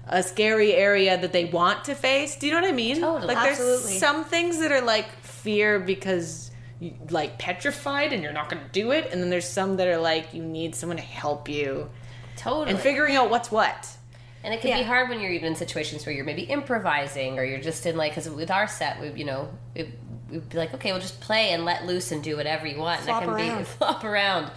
a 0.08 0.24
scary 0.24 0.74
area 0.74 1.18
that 1.20 1.32
they 1.32 1.46
want 1.46 1.86
to 1.86 1.96
face. 1.96 2.36
Do 2.36 2.48
you 2.48 2.54
know 2.54 2.62
what 2.62 2.70
I 2.70 2.74
mean? 2.74 3.00
Totally. 3.00 3.34
Like 3.34 3.44
there's 3.44 3.60
Absolutely. 3.60 3.98
some 4.00 4.26
things 4.26 4.60
that 4.60 4.72
are 4.72 4.82
like 4.82 5.10
fear 5.22 5.80
because 5.80 6.52
you 6.80 6.94
like 7.10 7.38
petrified 7.38 8.12
and 8.14 8.24
you're 8.24 8.34
not 8.34 8.50
going 8.50 8.62
to 8.62 8.70
do 8.72 8.92
it 8.92 9.12
and 9.12 9.22
then 9.22 9.30
there's 9.30 9.48
some 9.48 9.78
that 9.78 9.88
are 9.88 10.00
like 10.00 10.34
you 10.34 10.44
need 10.44 10.74
someone 10.76 10.98
to 10.98 11.04
help 11.04 11.48
you 11.48 11.90
Totally. 12.38 12.72
and 12.72 12.80
figuring 12.80 13.16
out 13.16 13.30
what's 13.30 13.52
what 13.52 13.88
And 14.44 14.52
it 14.54 14.62
can 14.62 14.76
be 14.80 14.84
hard 14.84 15.08
when 15.10 15.20
you're 15.20 15.32
even 15.32 15.50
in 15.50 15.56
situations 15.56 16.06
where 16.06 16.14
you're 16.16 16.26
maybe 16.26 16.42
improvising 16.44 17.38
or 17.38 17.44
you're 17.44 17.62
just 17.62 17.86
in 17.86 17.96
like, 17.96 18.12
because 18.14 18.28
with 18.30 18.50
our 18.50 18.68
set, 18.68 19.00
we, 19.00 19.12
you 19.12 19.26
know, 19.26 19.50
it, 19.76 19.90
we'd 20.32 20.50
be 20.50 20.58
like, 20.58 20.74
okay, 20.74 20.92
we'll 20.92 21.02
just 21.02 21.22
play 21.22 21.50
and 21.52 21.64
let 21.66 21.86
loose 21.86 22.12
and 22.12 22.24
do 22.24 22.36
whatever 22.38 22.66
you 22.66 22.80
want. 22.80 23.02
Flop 23.02 23.22
and 23.24 23.32
that 23.34 23.38
can 23.38 23.50
around. 23.50 23.60
be 23.60 23.64
flop 23.78 24.04
around. 24.04 24.52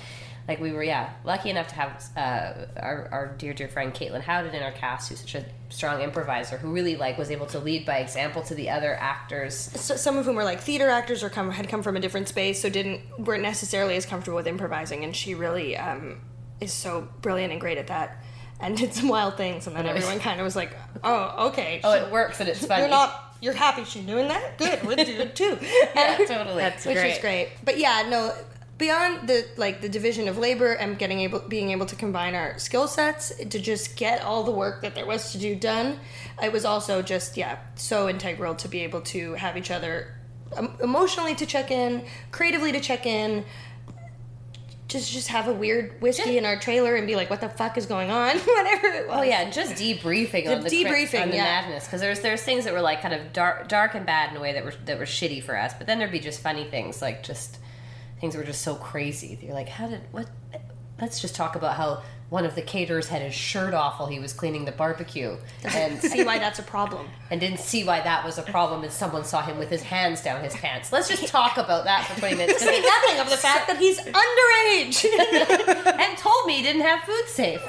Like 0.46 0.60
we 0.60 0.72
were, 0.72 0.82
yeah, 0.82 1.10
lucky 1.24 1.48
enough 1.48 1.68
to 1.68 1.74
have 1.76 2.04
uh, 2.16 2.66
our, 2.78 3.08
our 3.10 3.34
dear, 3.38 3.54
dear 3.54 3.66
friend 3.68 3.94
Caitlin 3.94 4.20
Howden 4.20 4.54
in 4.54 4.62
our 4.62 4.72
cast, 4.72 5.08
who's 5.08 5.20
such 5.20 5.34
a 5.36 5.44
strong 5.70 6.02
improviser, 6.02 6.58
who 6.58 6.70
really 6.70 6.96
like 6.96 7.16
was 7.16 7.30
able 7.30 7.46
to 7.46 7.58
lead 7.58 7.86
by 7.86 7.98
example 7.98 8.42
to 8.42 8.54
the 8.54 8.68
other 8.68 8.94
actors. 8.94 9.54
so, 9.56 9.96
some 9.96 10.18
of 10.18 10.26
whom 10.26 10.36
were 10.36 10.44
like 10.44 10.60
theater 10.60 10.90
actors 10.90 11.22
or 11.22 11.30
come 11.30 11.50
had 11.50 11.68
come 11.68 11.82
from 11.82 11.96
a 11.96 12.00
different 12.00 12.28
space, 12.28 12.60
so 12.60 12.68
didn't 12.68 13.00
weren't 13.18 13.42
necessarily 13.42 13.96
as 13.96 14.04
comfortable 14.04 14.36
with 14.36 14.46
improvising. 14.46 15.02
And 15.02 15.16
she 15.16 15.34
really 15.34 15.78
um, 15.78 16.20
is 16.60 16.72
so 16.74 17.08
brilliant 17.22 17.50
and 17.52 17.60
great 17.60 17.78
at 17.78 17.86
that, 17.86 18.22
and 18.60 18.76
did 18.76 18.92
some 18.92 19.08
wild 19.08 19.38
things. 19.38 19.66
And 19.66 19.74
then 19.74 19.86
everyone 19.86 20.18
kind 20.20 20.40
of 20.40 20.44
was 20.44 20.56
like, 20.56 20.76
"Oh, 21.02 21.48
okay, 21.48 21.80
Oh, 21.82 21.94
she- 21.96 22.02
it 22.04 22.12
works 22.12 22.38
and 22.40 22.50
it's 22.50 22.66
funny. 22.66 22.82
you're 22.82 22.90
not 22.90 23.20
you're 23.40 23.54
happy 23.54 23.84
she's 23.84 24.04
doing 24.04 24.28
that. 24.28 24.58
Good, 24.58 24.82
we'll 24.84 24.96
do 24.96 25.02
it 25.20 25.34
too." 25.34 25.58
Yeah, 25.94 26.16
totally. 26.28 26.56
That's 26.62 26.84
which 26.84 26.96
great. 26.96 27.12
is 27.14 27.18
great. 27.20 27.48
But 27.64 27.78
yeah, 27.78 28.04
no. 28.10 28.34
Beyond 28.76 29.28
the 29.28 29.46
like 29.56 29.80
the 29.82 29.88
division 29.88 30.26
of 30.26 30.36
labor 30.36 30.72
and 30.72 30.98
getting 30.98 31.20
able 31.20 31.38
being 31.40 31.70
able 31.70 31.86
to 31.86 31.94
combine 31.94 32.34
our 32.34 32.58
skill 32.58 32.88
sets 32.88 33.32
to 33.36 33.60
just 33.60 33.96
get 33.96 34.20
all 34.22 34.42
the 34.42 34.50
work 34.50 34.82
that 34.82 34.96
there 34.96 35.06
was 35.06 35.30
to 35.30 35.38
do 35.38 35.54
done, 35.54 36.00
it 36.42 36.52
was 36.52 36.64
also 36.64 37.00
just 37.00 37.36
yeah 37.36 37.58
so 37.76 38.08
integral 38.08 38.56
to 38.56 38.66
be 38.66 38.80
able 38.80 39.00
to 39.02 39.34
have 39.34 39.56
each 39.56 39.70
other 39.70 40.16
um, 40.56 40.76
emotionally 40.82 41.34
to 41.36 41.46
check 41.46 41.70
in, 41.70 42.04
creatively 42.32 42.72
to 42.72 42.80
check 42.80 43.06
in. 43.06 43.44
Just 44.88 45.12
just 45.12 45.28
have 45.28 45.48
a 45.48 45.52
weird 45.52 46.00
whiskey 46.02 46.36
in 46.36 46.44
our 46.44 46.58
trailer 46.58 46.96
and 46.96 47.06
be 47.06 47.16
like, 47.16 47.30
what 47.30 47.40
the 47.40 47.48
fuck 47.48 47.78
is 47.78 47.86
going 47.86 48.10
on? 48.10 48.36
Whatever 48.38 48.86
it 48.88 49.08
was. 49.08 49.18
Oh 49.18 49.22
yeah, 49.22 49.50
just 49.50 49.74
debriefing 49.74 50.48
on 50.48 50.62
the 50.62 50.68
cri- 50.68 50.84
debriefing, 50.84 51.22
on 51.22 51.30
the 51.30 51.36
yeah. 51.36 51.44
madness 51.44 51.84
because 51.84 52.00
there's 52.00 52.20
there's 52.20 52.42
things 52.42 52.64
that 52.64 52.74
were 52.74 52.82
like 52.82 53.00
kind 53.00 53.14
of 53.14 53.32
dark 53.32 53.68
dark 53.68 53.94
and 53.94 54.04
bad 54.04 54.30
in 54.30 54.36
a 54.36 54.40
way 54.40 54.52
that 54.52 54.64
were 54.64 54.74
that 54.84 54.98
were 54.98 55.04
shitty 55.04 55.42
for 55.42 55.56
us, 55.56 55.74
but 55.74 55.86
then 55.86 55.98
there'd 55.98 56.12
be 56.12 56.20
just 56.20 56.40
funny 56.40 56.64
things 56.64 57.00
like 57.00 57.22
just 57.22 57.58
things 58.24 58.36
were 58.36 58.42
just 58.44 58.62
so 58.62 58.74
crazy. 58.76 59.34
that 59.34 59.44
You're 59.44 59.52
like, 59.54 59.68
how 59.68 59.86
did 59.86 60.00
what 60.10 60.26
let's 60.98 61.20
just 61.20 61.34
talk 61.34 61.56
about 61.56 61.76
how 61.76 62.02
one 62.30 62.46
of 62.46 62.54
the 62.54 62.62
caterers 62.62 63.08
had 63.08 63.20
his 63.20 63.34
shirt 63.34 63.74
off 63.74 63.98
while 64.00 64.08
he 64.08 64.18
was 64.18 64.32
cleaning 64.32 64.64
the 64.64 64.72
barbecue 64.72 65.36
and 65.64 66.00
See 66.00 66.24
why 66.24 66.38
that's 66.38 66.58
a 66.58 66.62
problem. 66.62 67.06
and 67.30 67.38
didn't 67.38 67.58
see 67.58 67.84
why 67.84 68.00
that 68.00 68.24
was 68.24 68.38
a 68.38 68.42
problem 68.42 68.82
and 68.82 68.90
someone 68.90 69.24
saw 69.24 69.42
him 69.42 69.58
with 69.58 69.68
his 69.68 69.82
hands 69.82 70.22
down 70.22 70.42
his 70.42 70.54
pants. 70.54 70.90
Let's 70.90 71.08
just 71.08 71.28
talk 71.28 71.58
about 71.58 71.84
that 71.84 72.06
for 72.06 72.18
20 72.18 72.36
minutes. 72.36 72.60
Say 72.62 72.80
nothing 72.80 73.20
of 73.20 73.28
the 73.28 73.36
fact 73.36 73.66
that 73.66 73.76
he's 73.76 74.00
underage. 74.00 75.04
and 76.00 76.16
told 76.16 76.46
me 76.46 76.54
he 76.54 76.62
didn't 76.62 76.80
have 76.80 77.00
food 77.02 77.28
safe. 77.28 77.60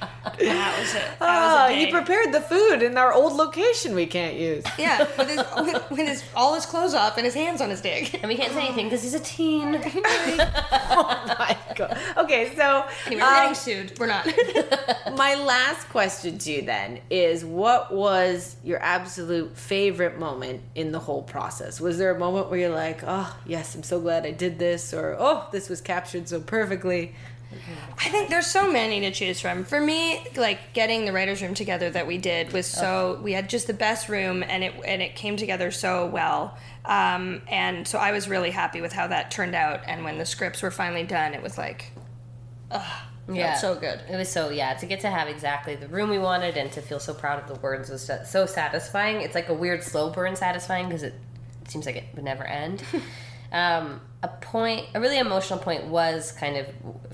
that 0.38 0.78
was 0.78 0.94
it. 0.94 1.02
That 1.02 1.16
Oh, 1.20 1.68
was 1.68 1.70
a 1.70 1.74
he 1.74 1.90
prepared 1.90 2.32
the 2.32 2.40
food 2.40 2.82
in 2.82 2.96
our 2.98 3.12
old 3.12 3.34
location 3.34 3.94
we 3.94 4.06
can't 4.06 4.36
use. 4.36 4.64
Yeah, 4.78 5.06
with 5.18 5.28
his, 5.28 5.38
with, 5.56 5.90
with 5.90 6.08
his 6.08 6.24
all 6.34 6.54
his 6.54 6.66
clothes 6.66 6.94
off 6.94 7.16
and 7.16 7.24
his 7.24 7.34
hands 7.34 7.60
on 7.60 7.70
his 7.70 7.80
dick. 7.80 8.14
And 8.14 8.28
we 8.28 8.36
can't 8.36 8.52
say 8.52 8.66
anything 8.66 8.86
because 8.86 9.02
he's 9.02 9.14
a 9.14 9.20
teen. 9.20 9.74
oh 9.84 11.36
my 11.38 11.56
god. 11.74 11.98
Okay, 12.16 12.54
so 12.56 12.86
Anyway, 13.06 13.22
we're 13.22 13.28
um, 13.28 13.34
getting 13.34 13.54
sued. 13.54 13.98
We're 13.98 14.06
not. 14.06 14.26
my 15.16 15.34
last 15.34 15.88
question 15.88 16.38
to 16.38 16.52
you 16.52 16.62
then 16.62 17.00
is 17.10 17.44
what 17.44 17.92
was 17.92 18.56
your 18.64 18.80
absolute 18.82 19.56
favorite 19.56 20.18
moment 20.18 20.62
in 20.74 20.92
the 20.92 20.98
whole 21.00 21.22
process? 21.22 21.80
Was 21.80 21.98
there 21.98 22.10
a 22.14 22.18
moment 22.18 22.50
where 22.50 22.58
you're 22.60 22.70
like, 22.70 23.02
oh, 23.06 23.36
yes, 23.46 23.74
I'm 23.74 23.82
so 23.82 24.00
glad 24.00 24.26
I 24.26 24.30
did 24.32 24.58
this, 24.58 24.92
or 24.94 25.16
oh, 25.18 25.48
this 25.52 25.68
was 25.68 25.80
captured 25.80 26.28
so 26.28 26.40
perfectly? 26.40 27.14
I 27.98 28.08
think 28.08 28.28
there's 28.30 28.46
so 28.46 28.70
many 28.70 29.00
to 29.00 29.10
choose 29.10 29.40
from. 29.40 29.64
For 29.64 29.80
me, 29.80 30.26
like 30.36 30.72
getting 30.72 31.04
the 31.04 31.12
writers' 31.12 31.42
room 31.42 31.54
together 31.54 31.90
that 31.90 32.06
we 32.06 32.18
did 32.18 32.52
was 32.52 32.66
so 32.66 33.20
we 33.22 33.32
had 33.32 33.48
just 33.48 33.66
the 33.66 33.74
best 33.74 34.08
room, 34.08 34.42
and 34.42 34.64
it 34.64 34.74
and 34.84 35.00
it 35.02 35.14
came 35.14 35.36
together 35.36 35.70
so 35.70 36.06
well. 36.06 36.56
Um, 36.84 37.42
and 37.48 37.86
so 37.88 37.98
I 37.98 38.12
was 38.12 38.28
really 38.28 38.50
happy 38.50 38.80
with 38.80 38.92
how 38.92 39.06
that 39.06 39.30
turned 39.30 39.54
out. 39.54 39.80
And 39.86 40.04
when 40.04 40.18
the 40.18 40.26
scripts 40.26 40.62
were 40.62 40.70
finally 40.70 41.04
done, 41.04 41.32
it 41.34 41.42
was 41.42 41.56
like, 41.56 41.92
ugh, 42.70 43.02
felt 43.26 43.58
so 43.58 43.74
good. 43.74 44.00
It 44.10 44.16
was 44.16 44.28
so 44.28 44.50
yeah 44.50 44.74
to 44.74 44.86
get 44.86 45.00
to 45.00 45.10
have 45.10 45.28
exactly 45.28 45.76
the 45.76 45.88
room 45.88 46.10
we 46.10 46.18
wanted 46.18 46.56
and 46.56 46.70
to 46.72 46.82
feel 46.82 47.00
so 47.00 47.14
proud 47.14 47.38
of 47.42 47.48
the 47.48 47.60
words 47.60 47.88
was 47.90 48.10
so- 48.24 48.46
satisfying. 48.46 49.22
It's 49.22 49.34
like 49.34 49.48
a 49.48 49.54
weird 49.54 49.82
slow 49.82 50.10
burn 50.10 50.36
satisfying 50.36 50.88
because 50.88 51.02
it 51.02 51.14
seems 51.68 51.86
like 51.86 51.96
it 51.96 52.04
would 52.14 52.24
never 52.24 52.44
end. 52.44 52.82
um, 53.54 54.00
a 54.22 54.28
point, 54.28 54.86
a 54.94 55.00
really 55.00 55.18
emotional 55.18 55.58
point 55.58 55.84
was 55.86 56.32
kind 56.32 56.56
of 56.56 56.66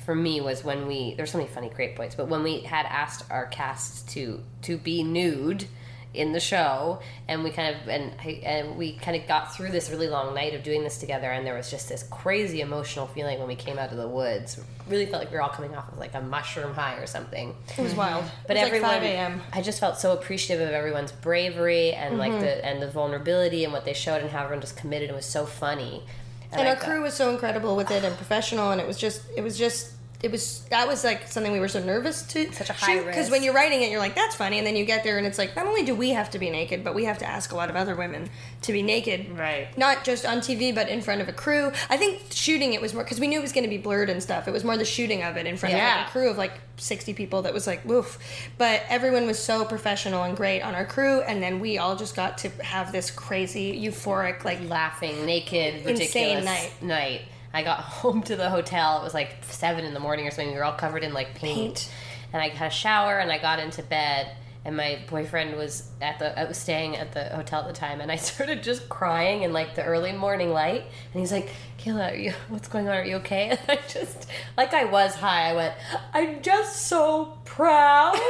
for 0.05 0.14
me 0.14 0.40
was 0.40 0.64
when 0.64 0.87
we 0.87 1.14
there's 1.16 1.31
so 1.33 1.38
many 1.38 1.50
funny 1.50 1.68
great 1.68 1.94
points, 1.96 2.14
but 2.14 2.29
when 2.29 2.42
we 2.42 2.61
had 2.61 2.87
asked 2.87 3.24
our 3.31 3.46
cast 3.46 4.09
to 4.11 4.40
to 4.62 4.76
be 4.79 5.03
nude 5.03 5.66
in 6.12 6.33
the 6.33 6.40
show 6.40 6.98
and 7.29 7.44
we 7.44 7.50
kind 7.50 7.76
of 7.76 7.88
and 7.88 8.12
and 8.44 8.76
we 8.76 8.94
kind 8.96 9.16
of 9.20 9.29
got 9.29 9.55
through 9.55 9.70
this 9.70 9.90
really 9.90 10.09
long 10.09 10.35
night 10.35 10.55
of 10.55 10.64
doing 10.64 10.83
this 10.83 10.98
together 10.98 11.31
and 11.31 11.46
there 11.46 11.55
was 11.55 11.70
just 11.70 11.88
this 11.88 12.03
crazy 12.11 12.61
emotional 12.61 13.07
feeling 13.07 13.38
when 13.38 13.46
we 13.46 13.55
came 13.55 13.79
out 13.79 13.92
of 13.92 13.96
the 13.96 14.09
woods 14.09 14.59
really 14.88 15.07
felt 15.07 15.22
like 15.22 15.31
we 15.31 15.37
were 15.37 15.42
all 15.42 15.48
coming 15.50 15.72
off 15.76 15.88
of 15.92 15.98
like 15.98 16.12
a 16.14 16.20
mushroom 16.20 16.74
high 16.74 16.96
or 16.96 17.07
something 17.07 17.55
It 17.79 17.83
was 17.83 17.94
wild. 17.94 18.24
but 18.48 18.57
it 18.57 18.61
was 18.61 18.66
everyone 18.70 18.90
like 18.90 19.03
5 19.03 19.09
a.m. 19.09 19.40
i 19.53 19.62
just 19.62 19.79
felt 19.79 19.98
so 20.00 20.12
appreciative 20.12 20.66
of 20.66 20.74
everyone's 20.74 21.12
bravery 21.12 21.92
and 21.92 22.18
like 22.18 22.33
Mm-hmm. 22.33 22.40
the 22.40 22.64
and 22.66 22.83
the 22.83 22.90
vulnerability 22.90 23.62
and 23.62 23.72
what 23.72 23.85
they 23.85 23.92
showed 23.94 24.20
and 24.20 24.31
how 24.31 24.42
everyone 24.42 24.61
just 24.62 24.76
committed 24.76 25.11
and 25.11 25.16
was 25.16 25.26
so 25.26 25.46
funny 25.46 26.03
and 26.52 26.68
our 26.68 26.76
crew 26.76 27.02
was 27.02 27.14
so 27.14 27.30
incredible 27.30 27.76
with 27.76 27.90
it 27.90 28.04
and 28.04 28.16
professional 28.16 28.70
and 28.70 28.80
it 28.80 28.86
was 28.86 28.98
just 28.98 29.22
it 29.36 29.42
was 29.42 29.58
just 29.58 29.92
it 30.22 30.30
was 30.30 30.61
that 30.70 30.87
was 30.87 31.02
like 31.02 31.26
something 31.28 31.52
we 31.52 31.61
were 31.61 31.68
so 31.68 31.83
nervous 31.83 32.22
to 32.22 32.52
Such 32.52 32.70
a 32.70 32.72
high 32.72 32.94
because 32.94 33.06
risk. 33.06 33.16
Because 33.16 33.30
when 33.30 33.42
you're 33.42 33.54
writing 33.54 33.83
it 33.83 33.90
you're 33.90 34.00
like 34.00 34.14
that's 34.14 34.35
funny. 34.35 34.59
And 34.59 34.66
then 34.66 34.76
you 34.76 34.85
get 34.85 35.02
there 35.02 35.18
and 35.18 35.26
it's 35.26 35.38
like 35.38 35.56
not 35.56 35.66
only 35.66 35.85
do 35.85 35.94
we 35.94 36.11
have 36.11 36.30
to 36.30 36.38
be 36.38 36.50
naked 36.50 36.85
but 36.85 36.94
we 36.94 37.04
have 37.04 37.18
to 37.18 37.26
ask 37.26 37.52
a 37.52 37.56
lot 37.56 37.70
of 37.70 37.76
other 37.76 37.96
women 37.96 38.28
to 38.62 38.72
be 38.72 38.83
naked. 38.83 39.38
Right. 39.38 39.76
not 39.78 40.04
just 40.04 40.26
on 40.26 40.38
TV 40.38 40.74
but 40.74 40.88
in 40.88 41.00
front 41.00 41.20
of 41.20 41.28
a 41.28 41.33
crew. 41.33 41.72
I 41.88 41.96
think 41.96 42.22
shooting 42.30 42.74
it 42.74 42.83
was 42.83 42.92
more 42.94 43.02
because 43.02 43.20
we 43.20 43.28
knew 43.28 43.38
it 43.38 43.42
was 43.42 43.52
going 43.52 43.64
to 43.64 43.70
be 43.70 43.78
blurred 43.78 44.11
and 44.11 44.22
stuff. 44.22 44.46
It 44.46 44.52
was 44.52 44.64
more 44.64 44.76
the 44.76 44.85
shooting 44.85 45.22
of 45.22 45.37
it 45.37 45.46
in 45.46 45.56
front 45.56 45.74
of 45.74 45.80
like 45.80 46.09
a 46.09 46.11
crew 46.11 46.30
of 46.30 46.37
like 46.37 46.52
60 46.76 47.14
people 47.14 47.42
that 47.42 47.52
was 47.52 47.66
like 47.66 47.85
woof 47.85 48.18
but 48.56 48.83
everyone 48.88 49.26
was 49.26 49.38
so 49.38 49.64
professional 49.66 50.22
and 50.24 50.35
great 50.35 50.62
on 50.62 50.74
our 50.74 50.87
crew 50.87 51.20
and 51.20 51.42
then 51.42 51.61
we 51.61 51.76
all 51.76 51.94
just 51.94 52.16
got 52.16 52.38
to 52.38 52.48
have 52.62 52.90
this 52.90 53.11
crazy 53.11 53.78
euphoric 53.78 54.44
like 54.44 54.66
laughing 54.68 55.26
naked 55.26 55.85
ridiculous 55.85 56.00
Insane 56.00 56.44
night. 56.44 56.72
night 56.80 57.22
i 57.52 57.62
got 57.62 57.80
home 58.00 58.22
to 58.24 58.36
the 58.36 58.50
hotel. 58.50 59.00
It 59.00 59.04
was 59.04 59.14
like 59.14 59.36
seven 59.42 59.84
in 59.84 59.94
the 59.94 60.00
morning 60.00 60.26
or 60.26 60.30
something. 60.30 60.52
We 60.52 60.58
were 60.58 60.64
all 60.64 60.76
covered 60.76 61.04
in 61.04 61.12
like 61.12 61.34
paint, 61.34 61.56
Paint. 61.56 61.92
and 62.32 62.42
i 62.42 62.48
had 62.48 62.68
a 62.68 62.74
shower 62.74 63.18
and 63.18 63.30
i 63.30 63.38
got 63.38 63.58
into 63.58 63.82
bed 63.82 64.36
and 64.64 64.76
my 64.76 64.98
boyfriend 65.08 65.56
was 65.56 65.88
at 66.02 66.18
the 66.18 66.38
I 66.38 66.44
was 66.44 66.58
staying 66.58 66.96
at 66.96 67.12
the 67.12 67.24
hotel 67.24 67.62
at 67.62 67.66
the 67.68 67.72
time. 67.72 68.00
And 68.00 68.12
I 68.12 68.16
started 68.30 68.62
just 68.62 68.88
crying 68.88 69.42
in 69.42 69.52
like 69.52 69.74
the 69.74 69.84
early 69.84 70.12
morning 70.12 70.50
light. 70.50 70.84
And 71.12 71.20
he's 71.20 71.32
like 71.32 71.50
Kayla 71.83 72.11
are 72.12 72.14
you 72.14 72.33
what's 72.49 72.69
going 72.69 72.88
on 72.88 72.95
are 72.97 73.05
you 73.05 73.16
okay 73.16 73.51
and 73.51 73.61
I 73.69 73.79
just 73.88 74.27
like 74.57 74.75
I 74.75 74.85
was 74.85 75.14
high 75.14 75.51
I 75.51 75.55
went 75.55 75.75
I'm 76.12 76.43
just 76.43 76.87
so 76.87 77.37
proud 77.45 78.14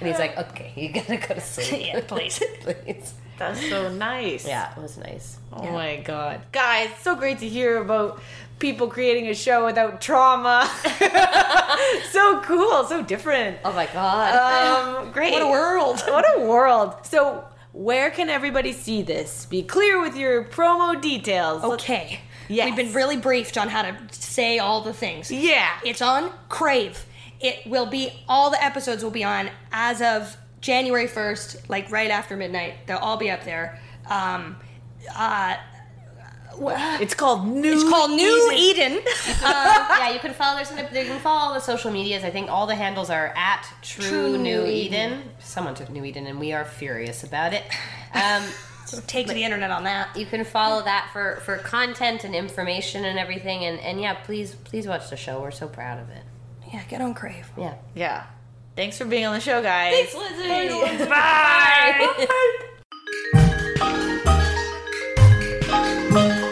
and 0.00 0.08
he's 0.08 0.18
like 0.18 0.36
okay 0.36 0.72
you 0.76 0.90
gotta 0.92 1.16
go 1.16 1.34
to 1.34 1.40
sleep 1.40 1.86
yeah 1.86 2.00
please 2.06 2.42
please 2.60 3.14
That's 3.38 3.66
so 3.68 3.90
nice. 3.92 4.46
yeah 4.46 4.72
it 4.76 4.80
was 4.80 4.98
nice 4.98 5.38
Oh 5.52 5.68
my 5.72 5.96
god. 5.96 6.42
Guys, 6.52 6.90
so 7.00 7.16
great 7.16 7.40
to 7.40 7.48
hear 7.48 7.78
about 7.78 8.20
people 8.60 8.86
creating 8.86 9.26
a 9.28 9.34
show 9.34 9.64
without 9.64 10.00
trauma. 10.00 10.70
so 12.12 12.40
cool, 12.42 12.84
so 12.84 13.02
different. 13.02 13.58
oh 13.64 13.72
my 13.72 13.86
god 13.92 15.04
Um, 15.04 15.10
great. 15.10 15.32
What 15.32 15.42
a 15.42 15.48
world. 15.48 15.98
What 16.06 16.24
a 16.36 16.40
world. 16.46 16.94
So, 17.02 17.44
where 17.72 18.10
can 18.10 18.28
everybody 18.28 18.72
see 18.72 19.02
this? 19.02 19.46
Be 19.46 19.62
clear 19.62 20.00
with 20.00 20.16
your 20.16 20.44
promo 20.44 21.00
details. 21.00 21.62
Okay. 21.62 22.20
Yes. 22.48 22.66
We've 22.66 22.76
been 22.76 22.92
really 22.92 23.16
briefed 23.16 23.56
on 23.56 23.68
how 23.68 23.82
to 23.82 23.96
say 24.10 24.58
all 24.58 24.80
the 24.80 24.92
things. 24.92 25.30
Yeah. 25.30 25.70
It's 25.84 26.02
on 26.02 26.32
Crave. 26.48 27.06
It 27.40 27.64
will 27.66 27.86
be 27.86 28.12
all 28.28 28.50
the 28.50 28.62
episodes 28.62 29.04
will 29.04 29.12
be 29.12 29.24
on 29.24 29.50
as 29.72 30.02
of 30.02 30.36
January 30.60 31.06
1st, 31.06 31.68
like 31.68 31.90
right 31.90 32.10
after 32.10 32.36
midnight. 32.36 32.86
They'll 32.86 32.98
all 32.98 33.16
be 33.16 33.30
up 33.30 33.44
there. 33.44 33.78
Um 34.08 34.56
uh 35.16 35.56
wha- 36.60 36.98
It's 37.00 37.14
called 37.14 37.46
New. 37.46 37.72
it's 37.72 37.88
called 37.88 38.10
New 38.12 38.52
Eden. 38.54 39.00
yeah, 39.42 40.10
you 40.12 40.18
can 40.20 40.32
follow 40.34 40.56
there's 40.56 40.68
some, 40.68 40.78
you 40.78 40.84
can 40.84 41.18
follow 41.20 41.48
all 41.48 41.54
the 41.54 41.60
social 41.60 41.90
medias. 41.90 42.22
I 42.24 42.30
think 42.30 42.50
all 42.50 42.66
the 42.66 42.74
handles 42.74 43.10
are 43.10 43.32
at 43.36 43.66
True, 43.82 44.04
True 44.08 44.32
New 44.38 44.62
New 44.62 44.66
Eden. 44.66 45.22
Someone 45.38 45.74
took 45.74 45.90
New 45.90 46.04
Eden, 46.04 46.26
and 46.26 46.38
we 46.38 46.52
are 46.52 46.64
furious 46.64 47.24
about 47.24 47.52
it. 47.52 47.64
Um, 48.14 48.42
Take 49.06 49.28
to 49.28 49.34
the 49.34 49.44
internet 49.44 49.70
on 49.70 49.84
that. 49.84 50.16
you 50.16 50.26
can 50.26 50.44
follow 50.44 50.82
that 50.82 51.10
for 51.12 51.36
for 51.44 51.58
content 51.58 52.24
and 52.24 52.34
information 52.34 53.04
and 53.04 53.18
everything. 53.20 53.64
And 53.64 53.78
and 53.80 54.00
yeah, 54.00 54.14
please 54.14 54.54
please 54.56 54.86
watch 54.88 55.10
the 55.10 55.16
show. 55.16 55.40
We're 55.40 55.52
so 55.52 55.68
proud 55.68 56.00
of 56.00 56.10
it. 56.10 56.24
Yeah, 56.72 56.82
get 56.88 57.00
on 57.00 57.14
Crave. 57.14 57.48
Yeah. 57.56 57.74
Yeah. 57.94 58.24
Thanks 58.76 58.98
for 58.98 59.04
being 59.04 59.26
on 59.26 59.34
the 59.34 59.40
show, 59.40 59.62
guys. 59.62 59.94
Thanks, 60.10 60.14
Lizzie. 60.14 61.04
Bye. 61.04 62.26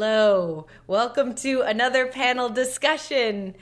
Hello. 0.00 0.66
Welcome 0.86 1.34
to 1.34 1.60
another 1.60 2.06
panel 2.06 2.48
discussion. 2.48 3.54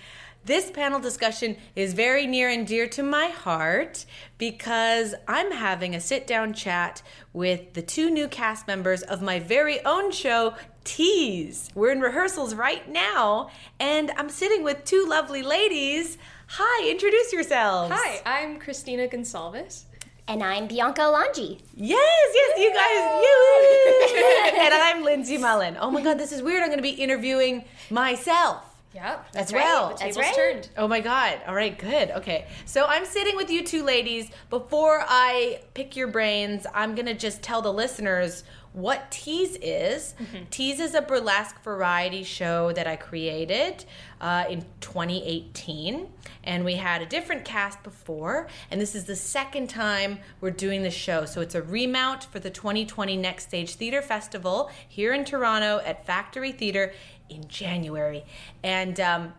This 0.44 0.70
panel 0.70 1.00
discussion 1.00 1.56
is 1.74 1.94
very 1.94 2.28
near 2.28 2.48
and 2.48 2.64
dear 2.64 2.86
to 2.90 3.02
my 3.02 3.26
heart 3.26 4.06
because 4.38 5.16
I'm 5.26 5.50
having 5.50 5.96
a 5.96 6.00
sit 6.00 6.28
down 6.28 6.52
chat 6.52 7.02
with 7.32 7.72
the 7.72 7.82
two 7.82 8.08
new 8.08 8.28
cast 8.28 8.68
members 8.68 9.02
of 9.02 9.20
my 9.20 9.40
very 9.40 9.84
own 9.84 10.12
show, 10.12 10.54
Tease. 10.84 11.70
We're 11.74 11.90
in 11.90 12.00
rehearsals 12.00 12.54
right 12.54 12.88
now, 12.88 13.50
and 13.80 14.12
I'm 14.12 14.30
sitting 14.30 14.62
with 14.62 14.84
two 14.84 15.06
lovely 15.08 15.42
ladies. 15.42 16.18
Hi, 16.50 16.88
introduce 16.88 17.32
yourselves. 17.32 17.92
Hi, 17.92 18.20
I'm 18.24 18.60
Christina 18.60 19.08
Gonsalves. 19.08 19.86
And 20.28 20.42
I'm 20.44 20.66
Bianca 20.66 21.00
Alonji. 21.00 21.58
Yes, 21.74 22.28
yes, 22.34 22.58
you 22.58 22.70
guys, 22.74 23.22
you. 23.24 24.60
and 24.60 24.74
I'm 24.98 25.02
Lindsay 25.02 25.38
Mullen. 25.38 25.78
Oh 25.80 25.90
my 25.90 26.02
God, 26.02 26.18
this 26.18 26.32
is 26.32 26.42
weird. 26.42 26.60
I'm 26.62 26.68
going 26.68 26.76
to 26.78 26.82
be 26.82 26.90
interviewing 26.90 27.64
myself. 27.88 28.62
Yep, 28.94 29.26
As 29.34 29.52
well. 29.52 29.90
The 29.90 29.94
That's 30.00 30.16
table's 30.16 30.16
right. 30.18 30.34
turned. 30.34 30.68
Oh 30.76 30.88
my 30.88 31.00
God. 31.00 31.38
All 31.46 31.54
right, 31.54 31.78
good. 31.78 32.10
Okay. 32.10 32.46
So 32.64 32.84
I'm 32.86 33.04
sitting 33.06 33.36
with 33.36 33.50
you 33.50 33.64
two 33.64 33.84
ladies. 33.84 34.30
Before 34.50 35.04
I 35.06 35.60
pick 35.74 35.94
your 35.94 36.08
brains, 36.08 36.66
I'm 36.74 36.94
going 36.94 37.06
to 37.06 37.14
just 37.14 37.42
tell 37.42 37.62
the 37.62 37.72
listeners 37.72 38.44
what 38.78 39.10
Tease 39.10 39.56
is. 39.60 40.14
Tease 40.50 40.80
is 40.80 40.94
a 40.94 41.02
burlesque 41.02 41.62
variety 41.62 42.22
show 42.22 42.72
that 42.72 42.86
I 42.86 42.96
created 42.96 43.84
uh, 44.20 44.44
in 44.48 44.64
2018. 44.80 46.08
And 46.44 46.64
we 46.64 46.74
had 46.74 47.02
a 47.02 47.06
different 47.06 47.44
cast 47.44 47.82
before. 47.82 48.48
And 48.70 48.80
this 48.80 48.94
is 48.94 49.04
the 49.04 49.16
second 49.16 49.68
time 49.68 50.20
we're 50.40 50.50
doing 50.50 50.82
the 50.82 50.90
show. 50.90 51.24
So 51.24 51.40
it's 51.40 51.54
a 51.54 51.62
remount 51.62 52.24
for 52.24 52.38
the 52.38 52.50
2020 52.50 53.16
Next 53.16 53.48
Stage 53.48 53.74
Theater 53.74 54.00
Festival 54.00 54.70
here 54.88 55.12
in 55.12 55.24
Toronto 55.24 55.80
at 55.84 56.06
Factory 56.06 56.52
Theater 56.52 56.92
in 57.28 57.46
January. 57.48 58.24
And 58.62 58.98
um, 59.00 59.32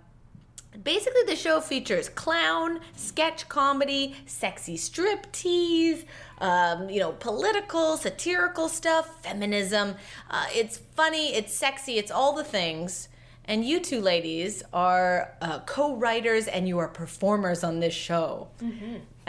basically 0.84 1.24
the 1.28 1.36
show 1.36 1.61
features 1.61 2.09
clown, 2.09 2.80
sketch 2.95 3.49
comedy, 3.49 4.15
sexy 4.26 4.78
striptease, 4.78 6.05
um, 6.39 6.89
you 6.89 6.99
know, 6.99 7.11
political, 7.13 7.97
satirical 7.97 8.70
stuff, 8.70 9.24
feminism. 9.24 9.95
Uh, 10.30 10.45
it's 10.53 10.78
funny, 10.95 11.34
it's 11.36 11.53
sexy, 11.53 11.97
it's 11.97 12.11
all 12.11 12.34
the 12.34 12.43
things. 12.43 13.09
And 13.45 13.65
you 13.65 13.80
two 13.80 13.99
ladies 13.99 14.61
are 14.74 15.34
uh, 15.41 15.59
co-writers 15.61 16.47
and 16.47 16.67
you 16.67 16.78
are 16.78 16.88
performers 16.88 17.63
on 17.63 17.80
this 17.80 17.95
show. 17.95 18.47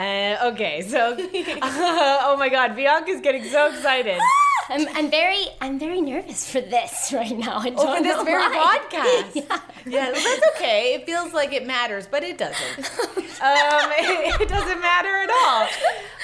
Uh, 0.00 0.48
okay, 0.52 0.80
so 0.82 1.14
oh 1.62 2.36
my 2.38 2.48
God, 2.48 2.74
Bianca's 2.74 3.20
getting 3.20 3.44
so 3.44 3.66
excited. 3.68 4.18
I'm, 4.70 4.86
I'm 4.94 5.10
very 5.10 5.46
I'm 5.60 5.80
very 5.80 6.00
nervous 6.00 6.48
for 6.50 6.60
this 6.60 7.12
right 7.12 7.36
now. 7.36 7.58
I 7.58 7.70
don't 7.70 7.78
Oh, 7.80 7.96
for 7.96 8.02
this 8.02 8.16
know 8.16 8.24
very 8.24 8.42
why. 8.42 8.78
podcast. 8.90 9.34
yeah. 9.34 9.60
Yeah, 9.84 10.10
that's 10.12 10.42
okay. 10.56 10.94
It 10.94 11.06
feels 11.06 11.32
like 11.32 11.52
it 11.52 11.66
matters, 11.66 12.06
but 12.06 12.22
it 12.22 12.38
doesn't. 12.38 12.78
um, 12.78 13.90
it, 13.98 14.40
it 14.42 14.48
doesn't 14.48 14.80
matter 14.80 15.08
at 15.08 15.30
all. 15.30 15.68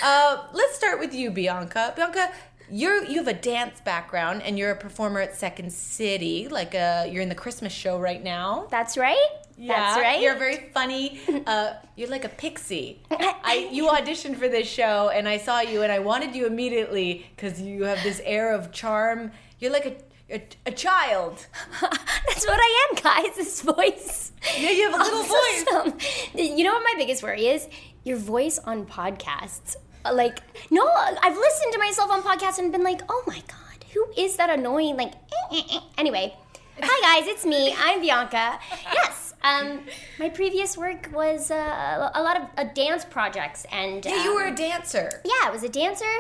Uh, 0.03 0.45
let's 0.53 0.77
start 0.77 1.01
with 1.01 1.13
you, 1.15 1.31
Bianca. 1.33 1.93
Bianca, 1.97 2.31
you're 2.71 3.05
you 3.05 3.19
have 3.19 3.29
a 3.29 3.33
dance 3.33 3.81
background, 3.81 4.43
and 4.43 4.59
you're 4.59 4.71
a 4.71 4.77
performer 4.77 5.21
at 5.21 5.37
Second 5.37 5.73
City. 5.73 6.49
Like, 6.49 6.75
uh, 6.75 7.07
you're 7.11 7.23
in 7.23 7.29
the 7.29 7.35
Christmas 7.35 7.73
show 7.73 7.99
right 7.99 8.23
now. 8.23 8.67
That's 8.71 8.97
right. 8.97 9.29
That's 9.59 9.99
right. 9.99 10.21
You're 10.21 10.37
very 10.37 10.71
funny. 10.75 11.21
Uh, 11.47 11.75
you're 11.95 12.09
like 12.09 12.25
a 12.25 12.29
pixie. 12.29 13.01
I 13.11 13.69
you 13.71 13.87
auditioned 13.87 14.37
for 14.37 14.49
this 14.49 14.67
show, 14.67 15.11
and 15.11 15.29
I 15.29 15.39
saw 15.39 15.61
you, 15.61 15.83
and 15.83 15.93
I 15.93 16.01
wanted 16.01 16.35
you 16.35 16.45
immediately 16.47 17.25
because 17.37 17.61
you 17.61 17.85
have 17.85 18.03
this 18.03 18.21
air 18.25 18.53
of 18.53 18.73
charm. 18.73 19.31
You're 19.61 19.71
like 19.71 19.87
a 19.87 19.95
a, 20.29 20.43
a 20.67 20.73
child. 20.73 21.47
That's 21.81 22.47
what 22.47 22.59
I 22.61 22.89
am, 22.91 23.03
guys. 23.03 23.37
This 23.37 23.63
voice. 23.63 24.33
Yeah, 24.59 24.71
you 24.71 24.91
have 24.91 25.01
a 25.01 25.05
little 25.05 25.23
voice. 25.93 26.25
You 26.35 26.65
know 26.65 26.73
what 26.73 26.83
my 26.83 26.95
biggest 26.97 27.23
worry 27.23 27.47
is? 27.47 27.69
Your 28.03 28.17
voice 28.17 28.59
on 28.59 28.87
podcasts. 28.87 29.77
Uh, 30.07 30.15
Like, 30.15 30.41
no, 30.71 30.87
I've 30.87 31.37
listened 31.37 31.73
to 31.73 31.79
myself 31.79 32.11
on 32.11 32.23
podcasts 32.23 32.59
and 32.59 32.71
been 32.73 32.83
like, 32.85 33.03
oh 33.09 33.23
my 33.27 33.41
god, 33.49 33.85
who 33.95 34.07
is 34.17 34.37
that 34.37 34.51
annoying? 34.51 34.97
Like, 34.97 35.13
eh, 35.15 35.57
eh, 35.59 35.63
eh. 35.77 35.81
anyway. 35.99 36.35
Hi 36.81 36.99
guys, 37.21 37.27
it's 37.33 37.45
me. 37.47 37.75
I'm 37.79 38.01
Bianca. 38.03 38.59
Yes, 38.93 39.33
um, 39.43 39.81
my 40.19 40.29
previous 40.29 40.77
work 40.77 41.09
was 41.13 41.51
uh, 41.51 42.11
a 42.15 42.23
lot 42.23 42.37
of 42.41 42.43
uh, 42.59 42.65
dance 42.75 43.05
projects, 43.05 43.65
and 43.73 44.05
Yeah, 44.05 44.23
you 44.25 44.31
um, 44.31 44.37
were 44.37 44.45
a 44.49 44.55
dancer. 44.55 45.09
yeah, 45.25 45.43
I 45.49 45.51
was 45.51 45.63
a 45.63 45.71
dancer, 45.71 46.15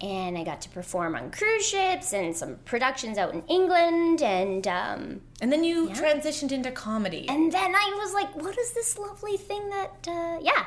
and 0.00 0.38
I 0.38 0.44
got 0.44 0.62
to 0.62 0.70
perform 0.70 1.14
on 1.14 1.30
cruise 1.30 1.66
ships 1.68 2.14
and 2.14 2.34
some 2.34 2.56
productions 2.64 3.18
out 3.18 3.34
in 3.34 3.42
England, 3.48 4.22
and 4.22 4.66
um, 4.66 5.20
And 5.42 5.52
then 5.52 5.62
you 5.62 5.90
transitioned 5.90 6.52
into 6.52 6.70
comedy. 6.72 7.26
and 7.28 7.52
then 7.52 7.74
I 7.74 7.86
was 8.02 8.14
like, 8.14 8.34
what 8.34 8.56
is 8.58 8.72
this 8.72 8.96
lovely 8.98 9.36
thing 9.36 9.68
that, 9.68 10.08
uh, 10.08 10.38
yeah, 10.40 10.64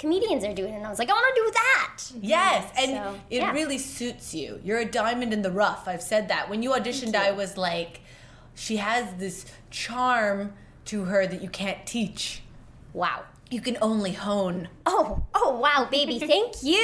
comedians 0.00 0.44
are 0.44 0.52
doing? 0.54 0.74
And 0.74 0.84
I 0.84 0.90
was 0.90 0.98
like, 0.98 1.10
I 1.10 1.12
want 1.12 1.34
to 1.36 1.42
do 1.42 1.50
that. 1.52 2.26
yes, 2.26 2.72
and 2.76 2.90
So, 2.92 3.20
it 3.30 3.36
yeah. 3.42 3.52
really 3.52 3.78
suits 3.78 4.34
you. 4.34 4.58
You're 4.64 4.78
a 4.80 4.84
diamond 4.84 5.32
in 5.32 5.42
the 5.42 5.50
rough. 5.52 5.86
I've 5.86 6.02
said 6.02 6.28
that. 6.28 6.48
When 6.50 6.62
you 6.62 6.70
auditioned, 6.70 7.14
I 7.14 7.30
was 7.30 7.56
like, 7.56 8.00
she 8.54 8.78
has 8.78 9.14
this 9.14 9.44
charm 9.70 10.54
to 10.86 11.04
her 11.04 11.26
that 11.26 11.40
you 11.42 11.48
can't 11.48 11.86
teach. 11.86 12.42
Wow. 12.94 13.22
You 13.50 13.60
can 13.60 13.76
only 13.82 14.12
hone. 14.12 14.68
Oh, 14.86 15.24
oh, 15.34 15.58
wow, 15.58 15.86
baby, 15.90 16.18
thank 16.32 16.62
you. 16.62 16.78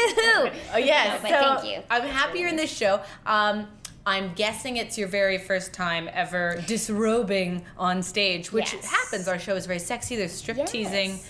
Oh 0.73 0.77
yes, 0.77 1.23
No, 1.23 1.29
so 1.31 1.35
thank 1.61 1.65
you. 1.73 1.83
I'm 1.91 2.03
happy 2.03 2.41
you're 2.41 2.49
in 2.49 2.57
this 2.57 2.73
show. 2.77 3.01
Um, 3.25 3.69
I'm 4.05 4.35
guessing 4.35 4.77
it's 4.77 4.97
your 4.99 5.09
very 5.09 5.39
first 5.39 5.73
time 5.73 6.09
ever 6.13 6.63
disrobing 6.67 7.65
on 7.79 8.03
stage, 8.03 8.53
which 8.53 8.73
Yes. 8.75 8.85
happens. 8.85 9.27
Our 9.27 9.39
show 9.39 9.57
is 9.57 9.67
very 9.67 9.79
sexy. 9.81 10.17
There's 10.17 10.33
strip 10.33 10.65
teasing. 10.67 11.11
Yes. 11.11 11.27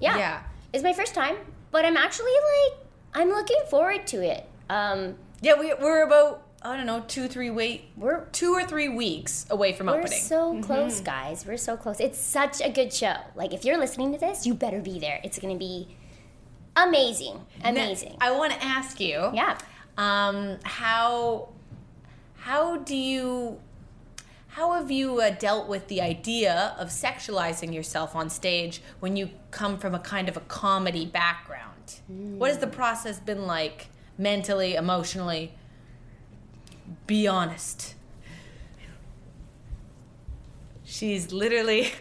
Yeah. 0.00 0.16
Yeah. 0.18 0.42
It's 0.76 0.84
my 0.84 0.92
first 0.92 1.14
time, 1.14 1.36
but 1.70 1.86
I'm 1.86 1.96
actually 1.96 2.32
like, 2.32 2.78
I'm 3.14 3.30
looking 3.30 3.62
forward 3.70 4.06
to 4.08 4.22
it. 4.22 4.46
Um, 4.68 5.14
Yeah, 5.40 5.58
we, 5.58 5.72
we're 5.72 6.04
about 6.04 6.42
I 6.60 6.76
don't 6.76 6.84
know 6.84 7.02
two, 7.08 7.28
three 7.28 7.48
wait, 7.48 7.84
we're 7.96 8.26
two 8.26 8.52
or 8.52 8.62
three 8.62 8.90
weeks 8.90 9.46
away 9.48 9.72
from 9.72 9.88
opening. 9.88 10.02
we're 10.02 10.38
opening. 10.38 10.62
so 10.62 10.66
close, 10.66 11.00
guys. 11.00 11.46
We're 11.46 11.56
so 11.56 11.78
close. 11.78 11.98
It's 11.98 12.18
such 12.18 12.60
a 12.60 12.68
good 12.68 12.92
show. 12.92 13.14
Like, 13.34 13.54
if 13.54 13.64
you're 13.64 13.78
listening 13.78 14.12
to 14.12 14.18
this, 14.18 14.44
you 14.44 14.52
better 14.52 14.82
be 14.82 14.98
there. 14.98 15.18
It's 15.24 15.38
gonna 15.38 15.56
be 15.56 15.96
amazing, 16.76 17.40
amazing. 17.64 18.18
I 18.20 18.32
want 18.32 18.52
to 18.52 18.62
ask 18.62 19.00
you. 19.00 19.30
yeah. 19.32 19.56
Um, 19.96 20.58
how 20.62 21.48
how 22.36 22.76
do 22.76 22.94
you 22.94 23.60
how 24.56 24.72
have 24.72 24.90
you 24.90 25.20
uh, 25.20 25.28
dealt 25.28 25.68
with 25.68 25.86
the 25.88 26.00
idea 26.00 26.74
of 26.78 26.88
sexualizing 26.88 27.74
yourself 27.74 28.16
on 28.16 28.30
stage 28.30 28.80
when 29.00 29.14
you 29.14 29.28
come 29.50 29.76
from 29.76 29.94
a 29.94 29.98
kind 29.98 30.30
of 30.30 30.36
a 30.38 30.40
comedy 30.40 31.04
background? 31.04 32.00
What 32.38 32.48
has 32.48 32.58
the 32.58 32.66
process 32.66 33.20
been 33.20 33.46
like 33.46 33.88
mentally, 34.16 34.74
emotionally? 34.74 35.52
Be 37.06 37.26
honest. 37.26 37.96
She's 40.84 41.32
literally 41.32 41.92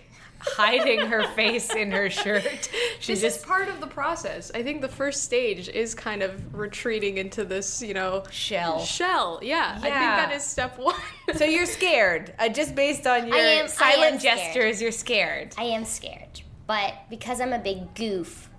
hiding 0.56 1.02
her 1.08 1.24
face 1.30 1.74
in 1.74 1.91
her 1.91 2.10
shirt. 2.10 2.70
She 3.00 3.14
This 3.14 3.22
just 3.22 3.39
is 3.39 3.46
part 3.46 3.68
of 3.70 3.80
the 3.80 3.88
process. 3.88 4.52
I 4.54 4.64
think 4.64 4.82
the 4.82 4.88
first 4.89 5.24
stage 5.24 5.68
is 5.70 5.93
kind 5.96 6.22
of 6.24 6.56
retreating 6.56 7.18
into 7.18 7.43
this, 7.46 7.82
you 7.82 7.93
know, 7.93 8.24
shell. 8.32 8.80
shell. 8.80 9.39
Yeah, 9.41 9.74
I 9.78 9.80
think 9.82 9.93
that 9.93 10.32
is 10.34 10.43
step 10.43 10.78
one. 10.78 10.96
So 11.36 11.43
you're 11.46 11.66
scared, 11.66 12.34
uh, 12.39 12.50
just 12.50 12.76
based 12.76 13.06
on 13.08 13.28
your 13.28 13.36
am- 13.36 13.68
silent 13.68 14.22
gestures. 14.22 14.82
You're 14.82 14.91
scared. 14.91 15.54
I 15.58 15.64
am 15.66 15.86
scared, 15.86 16.41
but 16.68 16.93
because 17.10 17.41
I'm 17.41 17.54
a 17.54 17.60
big 17.60 17.93
goof, 17.96 18.50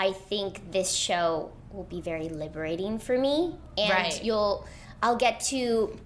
I 0.00 0.12
think 0.12 0.70
this 0.72 0.92
show 0.92 1.52
will 1.72 1.84
be 1.84 2.00
very 2.00 2.28
liberating 2.28 2.98
for 2.98 3.16
me, 3.18 3.56
and 3.76 3.90
Right. 3.90 4.24
you'll, 4.24 4.66
I'll 5.02 5.16
get 5.16 5.40
to 5.46 5.98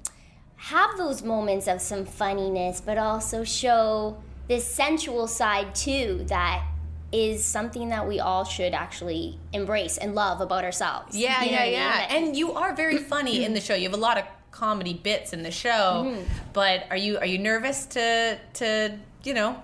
have 0.57 0.97
those 0.97 1.23
moments 1.23 1.67
of 1.67 1.81
some 1.81 2.05
funniness, 2.05 2.81
but 2.81 2.99
also 2.99 3.43
show 3.45 4.17
this 4.49 4.67
sensual 4.67 5.27
side 5.27 5.75
too 5.75 6.25
that 6.29 6.65
is 7.13 7.45
something 7.45 7.91
that 7.91 8.09
we 8.09 8.21
all 8.21 8.43
should 8.45 8.73
actually 8.73 9.39
embrace 9.53 9.99
and 9.99 10.15
love 10.15 10.41
about 10.41 10.65
ourselves. 10.65 11.15
Yeah, 11.17 11.43
You 11.45 11.51
know 11.51 11.53
yeah, 11.53 11.59
what 11.59 11.63
I 11.63 11.67
mean? 11.67 11.73
yeah. 11.75 12.17
And 12.29 12.37
you 12.37 12.53
are 12.53 12.75
very 12.75 12.97
funny 13.13 13.45
in 13.45 13.53
the 13.53 13.61
show. 13.61 13.75
You 13.75 13.85
have 13.85 13.93
a 13.99 14.01
lot 14.03 14.17
of 14.19 14.25
comedy 14.51 14.95
bits 14.95 15.33
in 15.33 15.43
the 15.43 15.51
show. 15.51 16.05
Mm-hmm. 16.07 16.23
But 16.55 16.87
are 16.91 16.97
you 16.97 17.19
are 17.19 17.27
you 17.27 17.39
nervous 17.39 17.85
to 17.87 18.39
to 18.55 18.99
you 19.25 19.35
know 19.35 19.63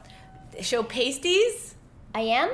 show 0.60 0.82
pasties? 0.82 1.74
I 2.14 2.20
am. 2.20 2.50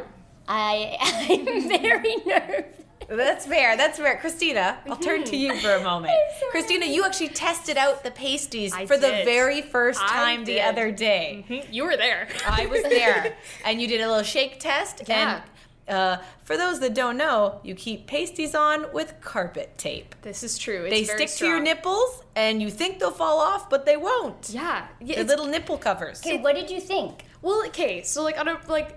I 0.47 0.97
I'm 1.01 1.69
very 1.69 2.17
nervous. 2.27 2.84
That's 3.09 3.47
fair. 3.47 3.77
That's 3.77 3.99
fair. 3.99 4.17
Christina, 4.19 4.79
I'll 4.89 4.97
turn 4.97 5.25
to 5.25 5.37
you 5.37 5.55
for 5.57 5.73
a 5.73 5.83
moment. 5.83 6.15
Christina, 6.51 6.87
you 6.87 7.05
actually 7.05 7.29
tested 7.29 7.77
out 7.77 8.03
the 8.03 8.11
pasties 8.11 8.73
I 8.73 8.87
for 8.87 8.97
the 8.97 9.23
very 9.25 9.63
first 9.63 10.01
I 10.03 10.09
time 10.09 10.45
the 10.45 10.61
other 10.61 10.91
day. 10.91 11.65
you 11.71 11.85
were 11.85 11.97
there. 11.97 12.29
I 12.47 12.67
was 12.67 12.83
there, 12.89 13.37
and 13.65 13.81
you 13.81 13.89
did 13.89 14.01
a 14.01 14.09
little 14.09 14.23
shake 14.23 14.61
test. 14.61 15.03
Yeah. 15.07 15.35
And 15.35 15.43
uh, 15.87 16.17
for 16.43 16.57
those 16.57 16.81
that 16.81 16.95
don't 16.95 17.17
know, 17.17 17.61
you 17.63 17.75
keep 17.75 18.07
pasties 18.07 18.55
on 18.55 18.87
with 18.93 19.15
carpet 19.21 19.77
tape. 19.77 20.15
This 20.23 20.43
is 20.43 20.57
true. 20.59 20.85
It's 20.85 20.91
They 20.91 21.05
very 21.05 21.27
stick 21.27 21.39
to 21.41 21.47
your 21.47 21.61
nipples, 21.61 22.23
and 22.35 22.63
you 22.63 22.71
think 22.71 22.99
they'll 22.99 23.11
fall 23.11 23.39
off, 23.41 23.69
but 23.69 23.85
they 23.85 23.97
won't. 23.97 24.51
Yeah, 24.51 24.87
yeah. 25.01 25.17
They're 25.17 25.25
little 25.25 25.47
nipple 25.47 25.79
covers. 25.79 26.21
Okay, 26.21 26.39
what 26.39 26.55
did 26.55 26.71
you 26.71 26.81
think? 26.81 27.25
Well, 27.43 27.63
okay, 27.67 28.03
so 28.03 28.23
like 28.23 28.39
on 28.39 28.49
a 28.49 28.59
like 28.69 28.97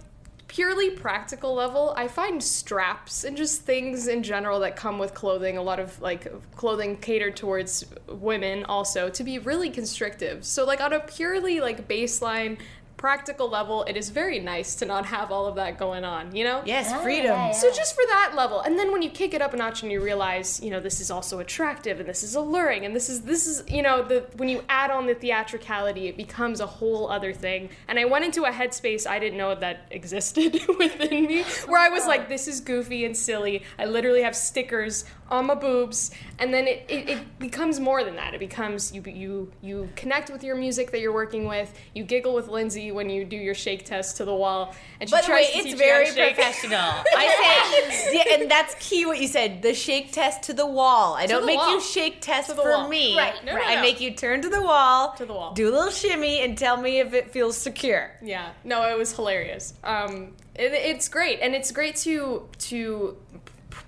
purely 0.58 0.90
practical 0.90 1.54
level, 1.54 1.94
I 1.96 2.08
find 2.08 2.44
straps 2.44 3.24
and 3.24 3.38
just 3.38 3.62
things 3.62 4.08
in 4.08 4.24
general 4.24 4.60
that 4.62 4.76
come 4.76 4.98
with 4.98 5.14
clothing, 5.14 5.56
a 5.56 5.62
lot 5.62 5.80
of 5.80 6.02
like 6.02 6.28
clothing 6.56 6.98
catered 6.98 7.36
towards 7.36 7.86
women 8.08 8.66
also 8.66 9.08
to 9.08 9.24
be 9.24 9.38
really 9.38 9.70
constrictive. 9.70 10.44
So 10.44 10.66
like 10.66 10.82
on 10.82 10.94
a 10.94 11.00
purely 11.02 11.62
like 11.62 11.88
baseline 11.88 12.58
practical 12.98 13.48
level, 13.48 13.84
it 13.84 13.96
is 13.96 14.10
very 14.10 14.40
nice 14.40 14.74
to 14.76 14.86
not 14.86 15.06
have 15.06 15.32
all 15.32 15.46
of 15.46 15.56
that 15.56 15.78
going 15.78 16.04
on, 16.04 16.36
you 16.36 16.44
know? 16.44 16.62
Yes, 16.66 16.92
Ah, 16.92 17.00
freedom. 17.02 17.26
yeah, 17.26 17.48
yeah. 17.48 17.52
So 17.54 17.72
just 17.72 17.94
for 17.96 18.04
that 18.08 18.34
level, 18.36 18.62
and 18.62 18.78
then 18.78 18.92
when 18.92 19.02
you 19.04 19.10
kick 19.10 19.34
it 19.36 19.42
up 19.42 19.54
a 19.54 19.58
notch 19.58 19.84
and 19.84 19.92
you 19.92 20.02
realize, 20.02 20.60
you 20.64 20.72
know, 20.72 20.80
this 20.80 21.00
is 21.00 21.12
also 21.12 21.40
attractive 21.40 22.00
and 22.00 22.10
this 22.10 22.24
is 22.24 22.36
alluring 22.36 22.86
and 22.86 22.96
this 22.96 23.08
is 23.10 23.22
this 23.22 23.46
is, 23.46 23.64
you 23.68 23.82
know, 23.84 24.02
the 24.04 24.26
when 24.38 24.50
you 24.50 24.64
add 24.68 24.90
on 24.92 25.06
the 25.06 25.14
theatricality, 25.14 26.08
it 26.08 26.18
becomes 26.18 26.60
a 26.60 26.66
whole 26.66 27.10
other 27.10 27.34
thing. 27.34 27.70
And 27.88 28.00
I 28.00 28.06
went 28.06 28.26
into 28.26 28.44
a 28.46 28.52
headspace 28.52 29.06
I 29.08 29.20
didn't 29.20 29.38
know 29.38 29.54
that 29.56 29.88
existed 29.92 30.60
within 30.80 31.28
me, 31.28 31.44
where 31.68 31.80
I 31.80 31.90
was 31.90 32.08
like, 32.08 32.28
this 32.28 32.48
is 32.48 32.60
goofy 32.62 33.06
and 33.06 33.16
silly. 33.16 33.64
I 33.78 33.86
literally 33.86 34.24
have 34.24 34.36
stickers 34.36 35.06
on 35.30 35.46
my 35.48 35.56
boobs, 35.56 36.10
and 36.40 36.54
then 36.54 36.68
it, 36.68 36.86
it, 36.88 37.10
it 37.10 37.40
becomes 37.40 37.82
more 37.82 38.04
than 38.04 38.16
that. 38.16 38.34
It 38.34 38.40
becomes 38.40 38.94
you 38.94 39.04
you 39.06 39.52
you 39.62 39.90
connect 39.96 40.30
with 40.32 40.42
your 40.44 40.56
music 40.56 40.92
that 40.92 41.00
you're 41.02 41.14
working 41.14 41.46
with. 41.48 41.74
You 41.94 42.04
giggle 42.04 42.34
with 42.34 42.48
Lindsay. 42.48 42.87
See 42.88 42.92
when 42.92 43.10
you 43.10 43.26
do 43.26 43.36
your 43.36 43.54
shake 43.56 43.86
test 43.86 44.18
to 44.18 44.26
the 44.26 44.34
wall, 44.34 44.74
and 45.00 45.10
she 45.10 45.16
By 45.16 45.22
the 45.22 45.28
tries 45.28 45.46
way, 45.48 45.52
to 45.52 45.58
it's 45.58 45.64
teach 45.66 45.74
you 45.74 45.80
how 45.80 45.94
very 45.94 46.06
to 46.08 46.12
shake. 46.14 46.36
professional. 46.36 46.80
I 47.18 47.82
say, 47.92 48.16
yeah, 48.18 48.36
and 48.40 48.52
that's 48.52 48.76
key. 48.80 49.06
What 49.06 49.20
you 49.20 49.28
said, 49.28 49.62
the 49.62 49.74
shake 49.74 50.12
test 50.12 50.44
to 50.44 50.54
the 50.54 50.66
wall. 50.66 51.14
I 51.16 51.26
don't 51.26 51.46
make 51.46 51.58
wall. 51.58 51.74
you 51.76 51.82
shake 51.82 52.22
test 52.22 52.54
for 52.56 52.70
wall. 52.70 52.88
me. 52.88 53.18
Right, 53.18 53.34
No, 53.46 53.54
no, 53.56 53.62
I 53.62 53.76
no. 53.76 53.82
make 53.82 54.00
you 54.02 54.12
turn 54.12 54.42
to 54.42 54.50
the 54.50 54.62
wall, 54.62 55.14
To 55.18 55.26
the 55.26 55.34
wall. 55.34 55.54
do 55.54 55.70
a 55.70 55.74
little 55.74 55.92
shimmy, 55.92 56.42
and 56.42 56.58
tell 56.58 56.78
me 56.78 57.00
if 57.00 57.14
it 57.14 57.32
feels 57.32 57.58
secure. 57.58 58.12
Yeah, 58.22 58.50
no, 58.64 58.84
it 58.90 58.98
was 58.98 59.14
hilarious. 59.14 59.74
Um, 59.84 60.34
it, 60.56 60.72
it's 60.74 61.08
great, 61.10 61.40
and 61.42 61.54
it's 61.56 61.72
great 61.72 61.96
to 61.98 62.48
to 62.60 63.18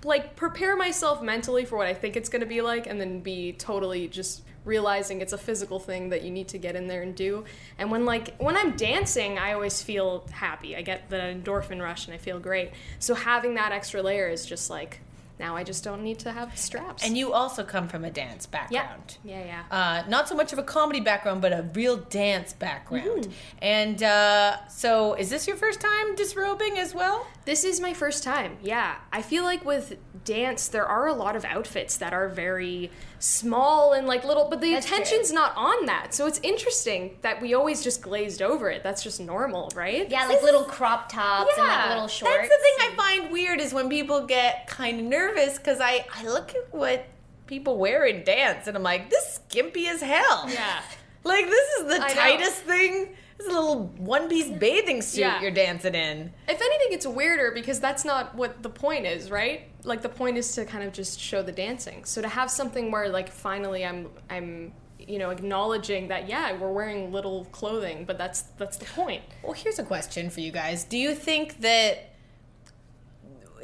like 0.04 0.34
prepare 0.36 0.76
myself 0.76 1.20
mentally 1.22 1.64
for 1.64 1.76
what 1.76 1.86
I 1.86 1.92
think 1.94 2.16
it's 2.16 2.28
going 2.28 2.40
to 2.40 2.46
be 2.46 2.60
like, 2.62 2.86
and 2.86 3.00
then 3.00 3.20
be 3.20 3.52
totally 3.52 4.08
just 4.08 4.42
realizing 4.70 5.20
it's 5.20 5.34
a 5.34 5.38
physical 5.38 5.78
thing 5.78 6.08
that 6.10 6.22
you 6.22 6.30
need 6.30 6.48
to 6.48 6.58
get 6.58 6.76
in 6.76 6.86
there 6.86 7.02
and 7.02 7.14
do. 7.14 7.44
And 7.76 7.90
when 7.90 8.06
like 8.06 8.36
when 8.38 8.56
I'm 8.56 8.76
dancing, 8.76 9.38
I 9.38 9.52
always 9.52 9.82
feel 9.82 10.26
happy. 10.30 10.76
I 10.76 10.82
get 10.82 11.10
the 11.10 11.16
endorphin 11.16 11.82
rush, 11.82 12.06
and 12.06 12.14
I 12.14 12.18
feel 12.18 12.38
great. 12.38 12.70
So 12.98 13.14
having 13.14 13.54
that 13.56 13.72
extra 13.72 14.00
layer 14.00 14.28
is 14.28 14.46
just 14.46 14.70
like 14.70 15.00
now 15.40 15.56
I 15.56 15.64
just 15.64 15.82
don't 15.82 16.02
need 16.02 16.18
to 16.20 16.32
have 16.32 16.56
straps. 16.56 17.02
And 17.02 17.16
you 17.16 17.32
also 17.32 17.64
come 17.64 17.88
from 17.88 18.04
a 18.04 18.10
dance 18.10 18.46
yeah, 18.52 18.60
background. 18.60 19.16
yeah, 19.24 19.44
yeah. 19.44 19.62
Uh, 19.70 20.08
not 20.08 20.28
so 20.28 20.34
much 20.36 20.52
of 20.52 20.58
a 20.58 20.62
comedy 20.62 21.00
background, 21.00 21.40
but 21.40 21.52
a 21.52 21.62
real 21.74 21.96
dance 21.96 22.52
background. 22.52 23.24
Mm-hmm. 23.24 23.58
And 23.62 24.02
uh, 24.02 24.68
so, 24.68 25.14
is 25.14 25.30
this 25.30 25.46
your 25.46 25.56
first 25.56 25.80
time 25.80 26.14
disrobing 26.14 26.78
as 26.78 26.94
well? 26.94 27.26
This 27.46 27.64
is 27.64 27.80
my 27.80 27.94
first 27.94 28.22
time. 28.22 28.58
Yeah. 28.62 28.96
I 29.12 29.22
feel 29.22 29.42
like 29.42 29.64
with 29.64 29.96
dance 30.24 30.68
there 30.68 30.86
are 30.86 31.06
a 31.06 31.14
lot 31.14 31.34
of 31.34 31.44
outfits 31.44 31.96
that 31.96 32.12
are 32.12 32.28
very 32.28 32.90
small 33.18 33.92
and 33.92 34.06
like 34.06 34.24
little 34.24 34.48
but 34.48 34.60
the 34.60 34.72
That's 34.72 34.86
attention's 34.86 35.32
not 35.32 35.52
on 35.56 35.86
that. 35.86 36.14
So 36.14 36.26
it's 36.26 36.40
interesting 36.42 37.16
that 37.22 37.40
we 37.40 37.54
always 37.54 37.82
just 37.82 38.02
glazed 38.02 38.42
over 38.42 38.70
it. 38.70 38.82
That's 38.82 39.02
just 39.02 39.20
normal, 39.20 39.70
right? 39.74 40.10
Yeah, 40.10 40.26
like 40.26 40.42
little 40.42 40.64
crop 40.64 41.10
tops 41.10 41.52
and 41.56 41.66
like 41.66 41.88
little 41.88 42.08
shorts. 42.08 42.34
That's 42.34 42.48
the 42.48 42.62
thing 42.62 42.92
I 42.92 42.94
find 42.96 43.32
weird 43.32 43.60
is 43.60 43.72
when 43.72 43.88
people 43.88 44.26
get 44.26 44.66
kind 44.66 45.00
of 45.00 45.06
nervous 45.06 45.58
because 45.58 45.80
I, 45.80 46.06
I 46.14 46.24
look 46.26 46.54
at 46.54 46.72
what 46.72 47.06
people 47.46 47.78
wear 47.78 48.06
in 48.06 48.24
dance 48.24 48.66
and 48.66 48.76
I'm 48.76 48.82
like, 48.82 49.10
this 49.10 49.24
is 49.24 49.34
skimpy 49.48 49.88
as 49.88 50.00
hell. 50.00 50.48
Yeah. 50.48 50.80
Like, 51.24 51.46
this 51.46 51.68
is 51.80 51.86
the 51.86 51.94
I 52.02 52.08
know. 52.08 52.14
tightest 52.14 52.62
thing. 52.62 53.14
This 53.36 53.46
is 53.46 53.54
a 53.54 53.58
little 53.58 53.86
one 53.98 54.28
piece 54.28 54.48
bathing 54.50 55.00
suit 55.02 55.20
Yeah. 55.20 55.40
you're 55.40 55.50
dancing 55.50 55.94
in. 55.94 56.32
If 56.48 56.60
anything 56.60 56.88
it's 56.90 57.06
weirder 57.06 57.52
because 57.54 57.80
that's 57.80 58.04
not 58.04 58.34
what 58.34 58.62
the 58.62 58.68
point 58.68 59.06
is, 59.06 59.30
right? 59.30 59.62
Like 59.84 60.02
the 60.02 60.08
point 60.10 60.36
is 60.36 60.54
to 60.56 60.64
kind 60.66 60.84
of 60.84 60.92
just 60.92 61.18
show 61.18 61.42
the 61.42 61.52
dancing. 61.52 62.04
So 62.04 62.20
to 62.20 62.28
have 62.28 62.50
something 62.50 62.90
where 62.90 63.08
like 63.08 63.30
finally 63.30 63.84
I'm 63.86 64.08
I'm 64.28 64.72
you 64.98 65.18
know 65.18 65.30
acknowledging 65.30 66.08
that 66.08 66.28
yeah, 66.28 66.52
we're 66.52 66.70
wearing 66.72 67.12
little 67.12 67.46
clothing, 67.46 68.04
but 68.04 68.18
that's 68.18 68.42
that's 68.58 68.76
the 68.76 68.84
point. 68.84 69.22
Well, 69.42 69.54
here's 69.54 69.78
a 69.78 69.84
question 69.84 70.28
for 70.28 70.40
you 70.40 70.52
guys. 70.52 70.84
Do 70.84 70.98
you 70.98 71.14
think 71.14 71.60
that 71.62 72.10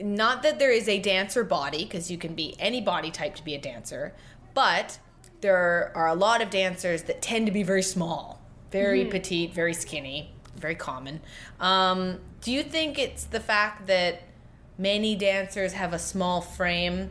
not 0.01 0.43
that 0.43 0.59
there 0.59 0.71
is 0.73 0.89
a 0.89 0.99
dancer 0.99 1.45
body 1.45 1.85
because 1.85 2.11
you 2.11 2.19
can 2.19 2.35
be 2.35 2.55
any 2.59 2.81
body 2.81 3.11
type 3.11 3.35
to 3.37 3.45
be 3.45 3.55
a 3.55 3.61
dancer, 3.61 4.15
but 4.55 4.99
there 5.47 5.93
are 5.95 6.09
a 6.09 6.15
lot 6.15 6.43
of 6.43 6.51
dancers 6.51 7.03
that 7.05 7.23
tend 7.23 7.47
to 7.47 7.53
be 7.53 7.63
very 7.63 7.83
small, 7.83 8.43
very 8.73 9.05
petite, 9.05 9.55
very 9.55 9.75
skinny, 9.75 10.33
very 10.57 10.75
common. 10.75 11.21
Um, 11.61 12.19
do 12.41 12.51
you 12.51 12.65
think 12.65 12.99
it's 12.99 13.25
the 13.25 13.39
fact 13.39 13.87
that 13.87 14.23
many 14.77 15.15
dancers 15.15 15.73
have 15.75 15.93
a 15.93 16.01
small 16.01 16.41
frame 16.41 17.11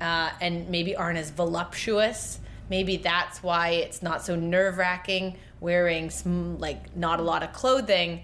uh, 0.00 0.30
and 0.40 0.70
maybe 0.70 0.96
aren't 0.96 1.18
as 1.18 1.30
voluptuous? 1.30 2.40
Maybe 2.70 2.96
that's 2.96 3.42
why 3.42 3.68
it's 3.70 4.02
not 4.02 4.24
so 4.24 4.34
nerve 4.34 4.78
wracking 4.78 5.36
wearing 5.60 6.08
some, 6.08 6.58
like 6.58 6.96
not 6.96 7.20
a 7.20 7.22
lot 7.22 7.42
of 7.42 7.52
clothing, 7.52 8.22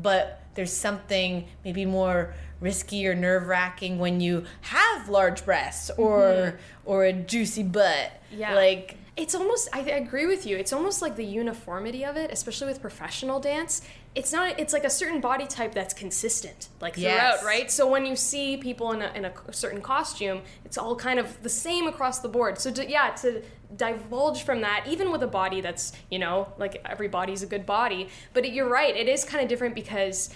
but 0.00 0.42
there's 0.54 0.72
something 0.72 1.48
maybe 1.64 1.84
more 1.84 2.34
risky 2.60 3.06
or 3.08 3.14
nerve 3.14 3.48
wracking 3.48 3.98
when 3.98 4.20
you 4.20 4.44
have 4.60 5.08
large 5.08 5.44
breasts 5.44 5.90
or 5.98 6.58
or 6.84 7.04
a 7.04 7.12
juicy 7.12 7.62
butt. 7.64 8.12
Yeah. 8.36 8.54
like 8.54 8.96
It's 9.16 9.34
almost 9.34 9.68
I, 9.72 9.80
agree 9.80 10.26
with 10.26 10.46
you. 10.46 10.56
It's 10.56 10.72
almost 10.72 11.00
like 11.02 11.16
the 11.16 11.24
uniformity 11.24 12.04
of 12.04 12.16
it, 12.16 12.30
especially 12.30 12.66
with 12.68 12.80
professional 12.80 13.40
dance. 13.40 13.82
It's 14.14 14.32
not 14.32 14.58
it's 14.60 14.72
like 14.72 14.84
a 14.84 14.90
certain 14.90 15.20
body 15.20 15.46
type 15.46 15.72
that's 15.74 15.94
consistent 15.94 16.68
like 16.80 16.94
throughout, 16.94 17.36
Yes. 17.36 17.44
right? 17.44 17.70
So 17.70 17.90
when 17.90 18.04
you 18.06 18.16
see 18.16 18.56
people 18.56 18.92
in 18.92 19.02
a, 19.02 19.10
in 19.14 19.24
a 19.26 19.32
certain 19.52 19.80
costume, 19.80 20.42
it's 20.64 20.78
all 20.78 20.96
kind 20.96 21.18
of 21.18 21.42
the 21.42 21.48
same 21.48 21.86
across 21.86 22.20
the 22.20 22.28
board. 22.28 22.58
So 22.60 22.70
to, 22.72 22.88
yeah, 22.90 23.10
to 23.22 23.42
divulge 23.76 24.42
from 24.44 24.60
that 24.60 24.84
even 24.88 25.10
with 25.10 25.22
a 25.22 25.26
body 25.26 25.60
that's, 25.60 25.92
you 26.10 26.18
know, 26.18 26.52
like 26.58 26.80
every 26.84 27.08
body's 27.08 27.42
a 27.42 27.46
good 27.46 27.66
body, 27.66 28.08
but 28.32 28.50
you're 28.52 28.68
right, 28.68 28.94
it 28.96 29.08
is 29.08 29.24
kind 29.24 29.42
of 29.42 29.48
different 29.48 29.74
because 29.74 30.30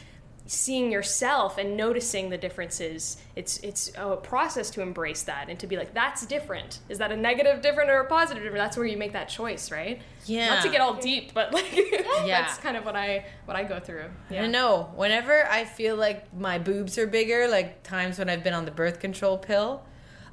seeing 0.52 0.90
yourself 0.90 1.58
and 1.58 1.76
noticing 1.76 2.28
the 2.28 2.36
differences 2.36 3.16
it's 3.36 3.58
it's 3.58 3.92
a 3.96 4.16
process 4.16 4.68
to 4.68 4.82
embrace 4.82 5.22
that 5.22 5.48
and 5.48 5.60
to 5.60 5.66
be 5.68 5.76
like 5.76 5.94
that's 5.94 6.26
different 6.26 6.80
is 6.88 6.98
that 6.98 7.12
a 7.12 7.16
negative 7.16 7.62
different 7.62 7.88
or 7.88 8.00
a 8.00 8.04
positive 8.04 8.42
different 8.42 8.60
that's 8.60 8.76
where 8.76 8.84
you 8.84 8.96
make 8.96 9.12
that 9.12 9.28
choice 9.28 9.70
right 9.70 10.02
Yeah. 10.26 10.48
not 10.54 10.64
to 10.64 10.68
get 10.68 10.80
all 10.80 10.94
deep 10.94 11.32
but 11.34 11.52
like 11.54 11.72
Yeah. 12.26 12.42
that's 12.42 12.58
kind 12.58 12.76
of 12.76 12.84
what 12.84 12.96
i 12.96 13.24
what 13.44 13.56
i 13.56 13.62
go 13.62 13.78
through 13.78 14.06
I 14.28 14.34
yeah 14.34 14.42
don't 14.42 14.50
know. 14.50 14.90
Whenever 14.96 15.46
I 15.46 15.64
feel 15.64 15.94
like 15.94 16.34
my 16.34 16.58
boobs 16.58 16.98
are 16.98 17.06
bigger, 17.06 17.46
like 17.46 17.84
times 17.84 18.18
when 18.18 18.28
I've 18.28 18.42
been 18.42 18.54
on 18.54 18.64
the 18.64 18.70
birth 18.72 18.98
control 18.98 19.38
pill, 19.38 19.82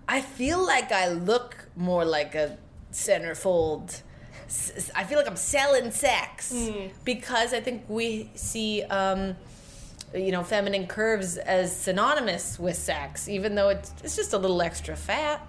I 0.08 0.22
feel 0.22 0.66
like 0.66 0.92
I 0.92 1.10
look 1.10 1.68
more 1.76 2.06
like 2.06 2.34
a 2.34 2.58
centerfold. 2.92 4.02
i 4.96 5.04
feel 5.04 5.18
like 5.18 5.28
I'm 5.28 5.36
selling 5.36 5.92
sex 5.92 6.54
because 7.04 7.54
I 7.54 7.60
think 7.62 7.84
we 7.88 8.30
see, 8.36 8.82
um, 8.84 9.36
you 10.14 10.32
know, 10.32 10.44
feminine 10.44 10.88
curves 10.88 11.38
as 11.38 11.76
synonymous 11.76 12.58
with 12.60 12.76
sex, 12.76 13.28
even 13.28 13.56
though 13.56 13.70
it's, 13.70 13.94
it's 14.04 14.16
just 14.16 14.34
a 14.34 14.38
little 14.38 14.62
extra 14.62 14.96
fat. 14.96 15.46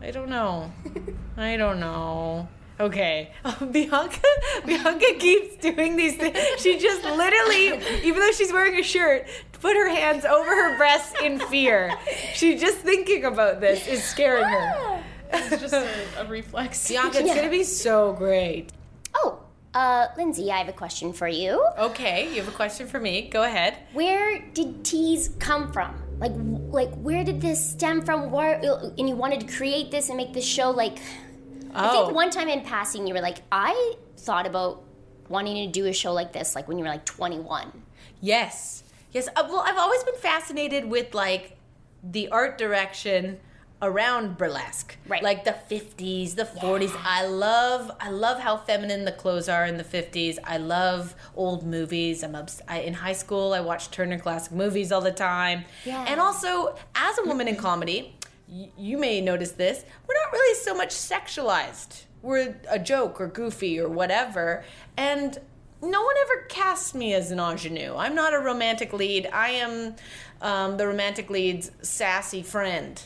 I 0.00 0.10
don't 0.10 0.28
know. 0.28 0.72
I 1.36 1.56
don't 1.56 1.80
know. 1.80 2.48
Okay, 2.80 3.30
Bianca. 3.70 4.18
Bianca 4.66 5.06
keeps 5.18 5.56
doing 5.58 5.94
these 5.96 6.16
things. 6.16 6.36
She 6.58 6.76
just 6.78 7.04
literally, 7.04 7.66
even 8.04 8.18
though 8.20 8.32
she's 8.32 8.52
wearing 8.52 8.78
a 8.80 8.82
shirt, 8.82 9.28
put 9.60 9.76
her 9.76 9.88
hands 9.88 10.24
over 10.24 10.50
her 10.50 10.76
breasts 10.76 11.14
in 11.22 11.38
fear. 11.38 11.92
She 12.34 12.56
just 12.58 12.78
thinking 12.78 13.24
about 13.24 13.60
this 13.60 13.86
is 13.86 14.02
scaring 14.02 14.44
her. 14.44 15.00
it's 15.32 15.62
just 15.62 15.72
a, 15.72 15.88
a 16.18 16.24
reflex 16.26 16.88
Bianca, 16.88 17.18
it's 17.20 17.28
Yeah. 17.28 17.36
gonna 17.36 17.50
be 17.50 17.62
so 17.62 18.12
great. 18.12 18.70
Oh, 19.14 19.38
uh, 19.74 20.06
Lindsay, 20.16 20.50
I 20.52 20.58
have 20.58 20.68
a 20.68 20.72
question 20.72 21.12
for 21.12 21.26
you. 21.28 21.64
Okay, 21.78 22.28
you 22.30 22.36
have 22.36 22.48
a 22.48 22.56
question 22.56 22.86
for 22.86 23.00
me. 23.00 23.28
Go 23.28 23.42
ahead. 23.42 23.76
Where 23.92 24.38
did 24.52 24.84
Tease 24.84 25.30
come 25.38 25.72
from? 25.72 26.00
Like, 26.18 26.32
like 26.36 26.94
where 26.94 27.24
did 27.24 27.40
this 27.40 27.70
stem 27.72 28.02
from? 28.02 28.30
Where 28.30 28.54
and 28.96 29.08
you 29.08 29.16
wanted 29.16 29.40
to 29.40 29.56
create 29.56 29.90
this 29.90 30.08
and 30.08 30.16
make 30.16 30.32
this 30.32 30.44
show? 30.46 30.70
Like, 30.70 30.98
Oh. 30.98 31.78
I 31.80 31.88
Oh. 31.88 32.04
think 32.04 32.14
one 32.14 32.30
time 32.30 32.48
in 32.48 32.60
passing, 32.62 33.06
you 33.06 33.14
were 33.14 33.20
like, 33.20 33.38
I 33.50 33.94
thought 34.18 34.46
about 34.46 34.84
wanting 35.28 35.56
to 35.66 35.72
do 35.72 35.86
a 35.86 35.92
show 35.92 36.12
like 36.12 36.32
this, 36.32 36.54
like 36.54 36.68
when 36.68 36.78
you 36.78 36.84
were 36.84 36.90
like 36.90 37.04
21. 37.04 37.82
Yes. 38.20 38.84
Yes. 39.10 39.26
Uh, 39.34 39.42
well, 39.48 39.60
I've 39.66 39.76
always 39.78 40.02
been 40.04 40.14
fascinated 40.16 40.84
with 40.88 41.14
like 41.14 41.56
the 42.02 42.28
art 42.28 42.58
direction 42.58 43.40
around 43.84 44.36
burlesque. 44.38 44.96
Right. 45.06 45.22
Like 45.22 45.44
the 45.44 45.54
50s, 45.70 46.34
the 46.34 46.44
40s. 46.44 46.92
I 47.04 47.26
love 47.26 47.90
I 48.00 48.10
love 48.10 48.40
how 48.40 48.56
feminine 48.56 49.04
the 49.04 49.12
clothes 49.12 49.48
are 49.48 49.64
in 49.66 49.76
the 49.76 49.84
50s. 49.84 50.38
I 50.42 50.56
love 50.56 51.14
old 51.36 51.64
movies. 51.64 52.24
I'm 52.24 52.34
obs- 52.34 52.62
I, 52.66 52.80
in 52.80 52.94
high 52.94 53.12
school 53.12 53.52
I 53.52 53.60
watched 53.60 53.92
Turner 53.92 54.18
Classic 54.18 54.52
Movies 54.52 54.90
all 54.90 55.00
the 55.00 55.12
time. 55.12 55.64
Yeah. 55.84 56.04
And 56.08 56.20
also 56.20 56.76
as 56.96 57.18
a 57.18 57.24
woman 57.26 57.46
in 57.46 57.56
comedy, 57.56 58.16
y- 58.48 58.70
you 58.76 58.98
may 58.98 59.20
notice 59.20 59.52
this, 59.52 59.84
we're 60.08 60.14
not 60.24 60.32
really 60.32 60.54
so 60.60 60.74
much 60.74 60.90
sexualized. 60.90 62.04
We're 62.22 62.56
a 62.70 62.78
joke 62.78 63.20
or 63.20 63.26
goofy 63.28 63.78
or 63.78 63.88
whatever. 63.88 64.64
And 64.96 65.38
no 65.82 66.02
one 66.02 66.14
ever 66.24 66.46
casts 66.48 66.94
me 66.94 67.12
as 67.12 67.30
an 67.30 67.38
ingenue. 67.38 67.94
I'm 67.96 68.14
not 68.14 68.32
a 68.32 68.38
romantic 68.38 68.94
lead. 68.94 69.28
I 69.30 69.50
am 69.50 69.96
um, 70.40 70.78
the 70.78 70.86
romantic 70.86 71.28
lead's 71.28 71.70
sassy 71.82 72.42
friend. 72.42 73.02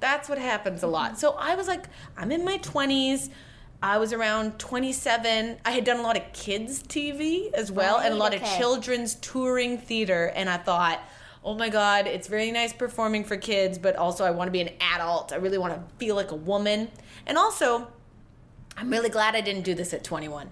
That's 0.00 0.28
what 0.28 0.38
happens 0.38 0.82
a 0.82 0.86
lot. 0.86 1.18
So 1.18 1.32
I 1.32 1.54
was 1.54 1.66
like, 1.68 1.86
I'm 2.16 2.30
in 2.30 2.44
my 2.44 2.58
20s. 2.58 3.30
I 3.82 3.98
was 3.98 4.12
around 4.12 4.58
27. 4.58 5.58
I 5.64 5.70
had 5.70 5.84
done 5.84 5.98
a 5.98 6.02
lot 6.02 6.16
of 6.16 6.22
kids' 6.32 6.82
TV 6.82 7.52
as 7.52 7.70
well 7.70 7.96
and 7.98 8.08
a 8.08 8.10
Right, 8.10 8.18
lot 8.18 8.34
of 8.34 8.42
children's 8.58 9.14
touring 9.16 9.78
theater. 9.78 10.32
And 10.34 10.48
I 10.48 10.56
thought, 10.56 11.00
oh 11.44 11.54
my 11.54 11.68
God, 11.68 12.06
it's 12.06 12.26
very 12.26 12.50
nice 12.50 12.72
performing 12.72 13.24
for 13.24 13.36
kids, 13.36 13.78
but 13.78 13.96
also 13.96 14.24
I 14.24 14.30
want 14.30 14.48
to 14.48 14.52
be 14.52 14.60
an 14.60 14.70
adult. 14.80 15.32
I 15.32 15.36
really 15.36 15.58
want 15.58 15.74
to 15.74 15.82
feel 15.98 16.16
like 16.16 16.32
a 16.32 16.36
woman. 16.36 16.90
And 17.26 17.38
also, 17.38 17.88
I'm 18.76 18.90
really 18.90 19.08
glad 19.10 19.34
I 19.36 19.40
didn't 19.42 19.62
do 19.62 19.74
this 19.74 19.94
at 19.94 20.02
21. 20.04 20.50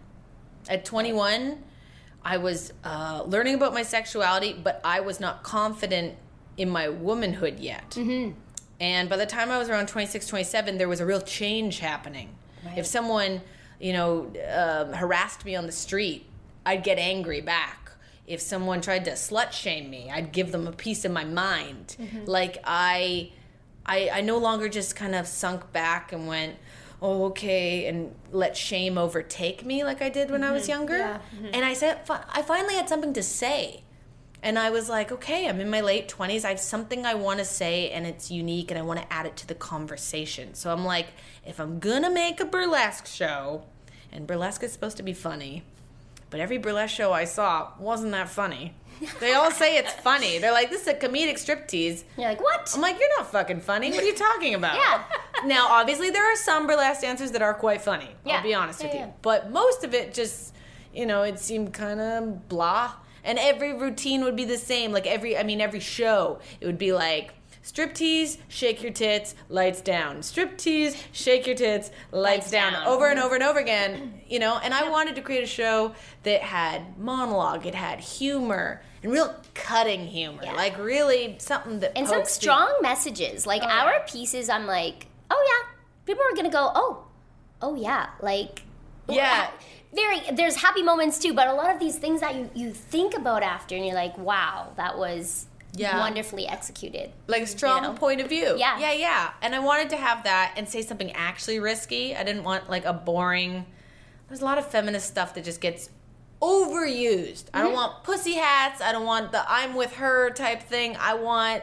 At 0.69 0.85
21, 0.85 1.63
I 2.25 2.37
was 2.37 2.73
uh, 2.85 3.23
learning 3.27 3.55
about 3.55 3.75
my 3.75 3.83
sexuality, 3.83 4.53
but 4.55 4.81
I 4.85 5.01
was 5.01 5.19
not 5.21 5.43
confident 5.43 6.17
in 6.57 6.71
my 6.71 6.89
womanhood 6.89 7.59
yet. 7.59 7.91
Mm-hmm. 7.91 8.39
And 8.85 9.09
by 9.09 9.16
the 9.16 9.24
time 9.24 9.51
I 9.51 9.57
was 9.57 9.70
around 9.70 9.89
26, 9.89 10.26
27, 10.26 10.76
there 10.76 10.91
was 10.91 11.01
a 11.01 11.07
real 11.07 11.22
change 11.22 11.78
happening. 11.78 12.37
If 12.76 12.85
someone, 12.85 13.41
you 13.80 13.95
know, 13.95 14.30
um 14.62 14.93
harassed 14.93 15.45
me 15.47 15.57
on 15.57 15.64
the 15.64 15.72
street, 15.72 16.26
I'd 16.66 16.82
get 16.85 16.99
angry 16.99 17.41
back. 17.41 17.93
If 18.26 18.41
someone 18.41 18.82
tried 18.82 19.07
to 19.07 19.12
slut 19.12 19.53
shame 19.53 19.89
me, 19.89 20.11
I'd 20.11 20.32
give 20.32 20.53
them 20.53 20.66
a 20.66 20.72
piece 20.72 21.07
of 21.07 21.12
my 21.12 21.24
mind. 21.24 21.97
Mm-hmm. 21.99 22.24
Like 22.26 22.59
I, 22.64 23.32
I, 23.87 24.11
I 24.12 24.20
no 24.20 24.37
longer 24.37 24.68
just 24.68 24.97
kind 24.97 25.14
of 25.14 25.26
sunk 25.26 25.72
back 25.72 26.12
and 26.12 26.26
went, 26.26 26.57
"Oh, 27.01 27.24
okay," 27.30 27.87
and 27.87 28.14
let 28.32 28.55
shame 28.55 28.99
overtake 28.99 29.64
me 29.64 29.82
like 29.85 30.03
I 30.03 30.11
did 30.11 30.30
when 30.30 30.45
I 30.45 30.53
was 30.53 30.62
mm-hmm. 30.62 30.76
younger. 30.76 31.01
Mm-hmm. 31.03 31.55
And 31.55 31.64
I 31.64 31.74
said, 31.74 32.01
I 32.11 32.43
finally 32.43 32.74
had 32.74 32.89
something 32.89 33.14
to 33.14 33.22
say. 33.22 33.85
And 34.45 34.59
I 34.59 34.68
was 34.70 34.88
like, 34.90 35.11
okay, 35.11 35.49
I'm 35.49 35.59
in 35.61 35.70
my 35.70 35.80
late 35.80 36.07
20s. 36.09 36.45
I 36.45 36.51
have 36.51 36.61
something 36.61 37.05
I 37.07 37.14
want 37.14 37.38
to 37.40 37.45
say 37.47 37.90
and 37.90 38.07
it's 38.07 38.30
unique 38.30 38.70
and 38.70 38.78
I 38.78 38.82
want 38.82 39.01
to 39.01 39.11
add 39.12 39.24
it 39.26 39.36
to 39.38 39.47
the 39.49 39.55
conversation. 39.55 40.55
So 40.55 40.70
I'm 40.70 40.84
like, 40.84 41.07
if 41.47 41.59
I'm 41.59 41.78
going 41.80 42.03
to 42.03 42.11
make 42.11 42.40
a 42.40 42.45
burlesque 42.45 43.07
show, 43.07 43.64
and 44.12 44.26
burlesque 44.26 44.62
is 44.62 44.70
supposed 44.70 44.99
to 44.99 45.03
be 45.03 45.14
funny, 45.14 45.64
but 46.30 46.40
every 46.40 46.59
burlesque 46.59 46.95
show 46.95 47.11
I 47.12 47.24
saw 47.24 47.72
wasn't 47.78 48.12
that 48.12 48.28
funny. 48.28 48.74
They 49.20 49.32
all 49.34 49.51
say 49.51 49.76
it's 49.76 49.92
funny. 49.92 50.38
They're 50.38 50.53
like, 50.53 50.70
this 50.70 50.82
is 50.82 50.88
a 50.88 50.95
comedic 50.95 51.34
striptease. 51.34 52.05
You're 52.16 52.28
like, 52.28 52.40
what? 52.40 52.70
I'm 52.74 52.80
like, 52.80 52.97
you're 53.01 53.09
not 53.18 53.32
fucking 53.32 53.61
funny. 53.61 53.90
What 53.90 54.03
are 54.03 54.07
you 54.07 54.14
talking 54.14 54.55
about? 54.55 54.76
Yeah. 54.76 55.03
Now, 55.47 55.66
obviously, 55.68 56.09
there 56.11 56.24
are 56.32 56.36
some 56.36 56.66
burlesque 56.66 57.03
dancers 57.03 57.32
that 57.32 57.42
are 57.42 57.53
quite 57.55 57.82
funny. 57.82 58.09
Yeah. 58.24 58.36
I'll 58.36 58.42
be 58.42 58.55
honest 58.55 58.80
Yeah, 58.80 58.86
with 58.86 58.95
yeah. 58.95 59.07
you. 59.07 59.12
But 59.20 59.51
most 59.51 59.84
of 59.84 59.92
it 59.92 60.14
just, 60.14 60.55
you 60.95 61.05
know, 61.07 61.22
it 61.22 61.38
seemed 61.38 61.74
kind 61.74 62.01
of 62.01 62.49
blah. 62.49 62.92
And 63.25 63.39
every 63.39 63.72
routine 63.72 64.22
would 64.25 64.37
be 64.37 64.45
the 64.45 64.59
same. 64.59 64.93
Like 64.93 65.07
every, 65.07 65.37
I 65.37 65.43
mean, 65.43 65.61
every 65.61 65.81
show, 65.81 66.39
it 66.61 66.66
would 66.66 66.79
be 66.79 66.93
like, 66.93 67.33
strip 67.62 67.95
tease, 67.95 68.39
shake 68.49 68.83
your 68.83 68.93
tits, 68.93 69.35
lights 69.49 69.81
down. 69.81 70.22
Strip 70.22 70.57
tease, 70.59 71.03
shake 71.12 71.47
your 71.47 71.57
tits, 71.57 71.91
lights, 72.12 72.45
Lights 72.45 72.51
down. 72.51 72.72
down. 72.75 72.87
Over 72.87 73.09
and 73.09 73.18
mm-hmm. 73.18 73.27
over 73.27 73.35
and 73.35 73.45
over 73.45 73.59
again, 73.59 74.20
you 74.29 74.39
know. 74.39 74.59
And 74.62 74.72
I 74.72 74.89
wanted 74.89 75.16
to 75.16 75.22
create 75.22 75.43
a 75.43 75.47
show 75.49 75.95
that 76.22 76.43
had 76.43 76.99
monologue, 76.99 77.66
it 77.66 77.75
had 77.75 77.99
humor, 78.01 78.83
and 79.03 79.11
real 79.11 79.35
cutting 79.55 80.07
humor. 80.07 80.43
Yeah. 80.45 80.53
Like 80.53 80.79
really 80.79 81.37
something 81.39 81.81
that 81.81 81.97
and 81.97 82.07
some 82.07 82.25
strong 82.27 82.79
messages. 82.83 83.47
Like 83.47 83.62
oh, 83.62 83.68
our 83.68 84.05
pieces, 84.07 84.49
I'm 84.49 84.66
like, 84.66 85.07
oh 85.31 85.62
yeah, 85.64 85.70
people 86.07 86.22
are 86.31 86.37
gonna 86.37 86.51
go, 86.51 86.70
oh, 86.75 87.05
oh 87.62 87.75
yeah, 87.75 88.11
like 88.20 88.62
oh, 89.09 89.14
Yeah. 89.14 89.51
Very. 89.95 90.20
There's 90.32 90.57
happy 90.57 90.82
moments 90.82 91.18
too, 91.18 91.32
but 91.34 91.47
a 91.49 91.53
lot 91.55 91.70
of 91.72 91.78
these 91.78 91.97
things 91.99 92.20
that 92.20 92.34
you 92.34 92.51
you 92.55 92.72
think 92.72 93.16
about 93.16 93.42
after, 93.42 93.74
and 93.76 93.84
you're 93.86 93.95
like, 93.95 94.16
wow, 94.18 94.72
that 94.76 94.99
was 94.99 95.47
Yeah. 95.76 95.99
wonderfully 95.99 96.47
executed. 96.47 97.12
like 97.26 97.42
a 97.42 97.47
strong 97.47 97.82
know? 97.82 97.92
point 97.95 98.20
of 98.20 98.28
view. 98.28 98.55
Yeah. 98.59 98.78
Yeah, 98.78 98.92
yeah. 98.92 99.30
And 99.42 99.55
I 99.55 99.59
wanted 99.61 99.90
to 99.90 99.97
have 99.97 100.24
that 100.24 100.55
and 100.57 100.68
say 100.68 100.82
something 100.82 101.11
actually 101.12 101.59
risky. 101.61 102.14
I 102.16 102.22
didn't 102.24 102.45
want 102.45 102.68
like 102.70 102.84
a 102.84 102.92
boring 102.92 103.66
there's 104.28 104.40
a 104.40 104.45
lot 104.45 104.57
of 104.59 104.66
feminist 104.66 105.07
stuff 105.07 105.34
that 105.34 105.45
just 105.45 105.61
gets 105.61 105.90
overused. 106.40 107.45
I 107.53 107.59
don't 107.61 107.68
Mm-hmm. 107.68 107.74
want 107.74 108.05
pussy 108.05 108.34
hats. 108.34 108.80
I 108.80 108.90
don't 108.92 109.05
want 109.05 109.32
the 109.32 109.45
I'm 109.51 109.74
with 109.74 109.95
her 109.97 110.30
type 110.30 110.62
thing. 110.62 110.97
I 110.99 111.14
want 111.14 111.62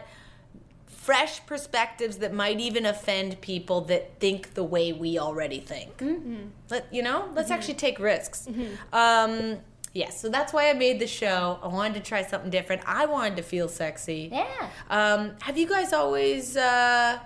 fresh 1.01 1.43
perspectives 1.47 2.17
that 2.17 2.31
might 2.33 2.59
even 2.59 2.85
offend 2.85 3.39
people 3.41 3.81
that 3.81 4.19
think 4.19 4.53
the 4.53 4.63
way 4.63 4.93
we 4.93 5.17
already 5.17 5.59
think. 5.59 5.97
Mm-hmm. 5.97 6.35
Let 6.69 6.93
you 6.93 7.01
know, 7.01 7.29
let's 7.35 7.49
actually 7.51 7.75
take 7.85 7.97
risks. 7.99 8.47
Um 8.93 9.57
Yes, 9.93 10.21
so 10.21 10.29
that's 10.29 10.53
why 10.53 10.69
I 10.69 10.73
made 10.73 10.99
the 10.99 11.07
show. 11.07 11.59
I 11.61 11.67
wanted 11.67 11.95
to 11.95 11.99
try 12.11 12.23
something 12.23 12.49
different. 12.49 12.81
I 12.85 13.05
wanted 13.07 13.35
to 13.35 13.43
feel 13.43 13.67
sexy. 13.67 14.29
Yeah. 14.31 14.47
Um, 14.89 15.33
have 15.41 15.57
you 15.57 15.67
guys 15.67 15.91
always 15.91 16.55
uh, 16.55 17.19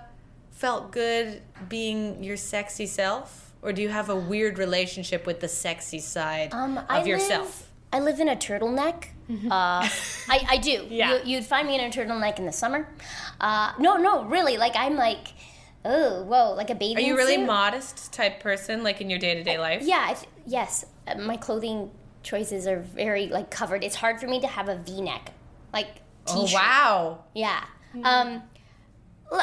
felt 0.50 0.90
good 0.90 1.42
being 1.68 2.24
your 2.24 2.36
sexy 2.36 2.86
self, 2.86 3.52
or 3.62 3.72
do 3.72 3.82
you 3.82 3.88
have 3.90 4.08
a 4.08 4.16
weird 4.16 4.58
relationship 4.58 5.26
with 5.28 5.38
the 5.38 5.46
sexy 5.46 6.00
side 6.00 6.52
Um, 6.52 6.78
of 6.78 6.84
I 6.88 7.04
yourself? 7.04 7.46
Live, 7.92 8.00
I 8.02 8.04
live 8.04 8.18
in 8.18 8.28
a 8.30 8.34
turtleneck. 8.36 9.10
Uh, 9.30 9.88
I, 10.28 10.46
I 10.54 10.56
do. 10.56 10.86
Yeah. 10.90 11.18
You, 11.22 11.36
you'd 11.36 11.44
find 11.44 11.68
me 11.68 11.76
in 11.78 11.82
a 11.82 11.90
turtleneck 11.90 12.40
in 12.40 12.46
the 12.46 12.52
summer. 12.52 12.88
Uh, 13.40 13.72
no, 13.78 13.96
no, 13.96 14.24
really. 14.24 14.56
Like 14.56 14.74
I'm 14.76 14.96
like, 14.96 15.28
oh, 15.84 16.22
whoa, 16.24 16.52
like 16.54 16.70
a 16.70 16.74
bathing 16.74 17.04
Are 17.04 17.06
you 17.06 17.16
really 17.16 17.36
suit. 17.36 17.46
modest 17.46 18.12
type 18.12 18.40
person, 18.40 18.82
like 18.82 19.00
in 19.00 19.10
your 19.10 19.18
day 19.18 19.34
to 19.34 19.42
day 19.42 19.58
life? 19.58 19.82
Yeah, 19.82 20.04
I 20.08 20.14
th- 20.14 20.28
yes. 20.46 20.84
Uh, 21.06 21.16
my 21.18 21.36
clothing 21.36 21.90
choices 22.22 22.66
are 22.66 22.80
very 22.80 23.28
like 23.28 23.50
covered. 23.50 23.84
It's 23.84 23.96
hard 23.96 24.20
for 24.20 24.26
me 24.26 24.40
to 24.40 24.46
have 24.46 24.68
a 24.68 24.76
V-neck, 24.76 25.32
like 25.72 26.02
Oh 26.26 26.42
t-shirt. 26.46 26.60
Oh 26.60 26.64
wow! 26.64 27.24
Yeah. 27.34 27.62
Um, 28.02 28.28
l- 28.28 28.42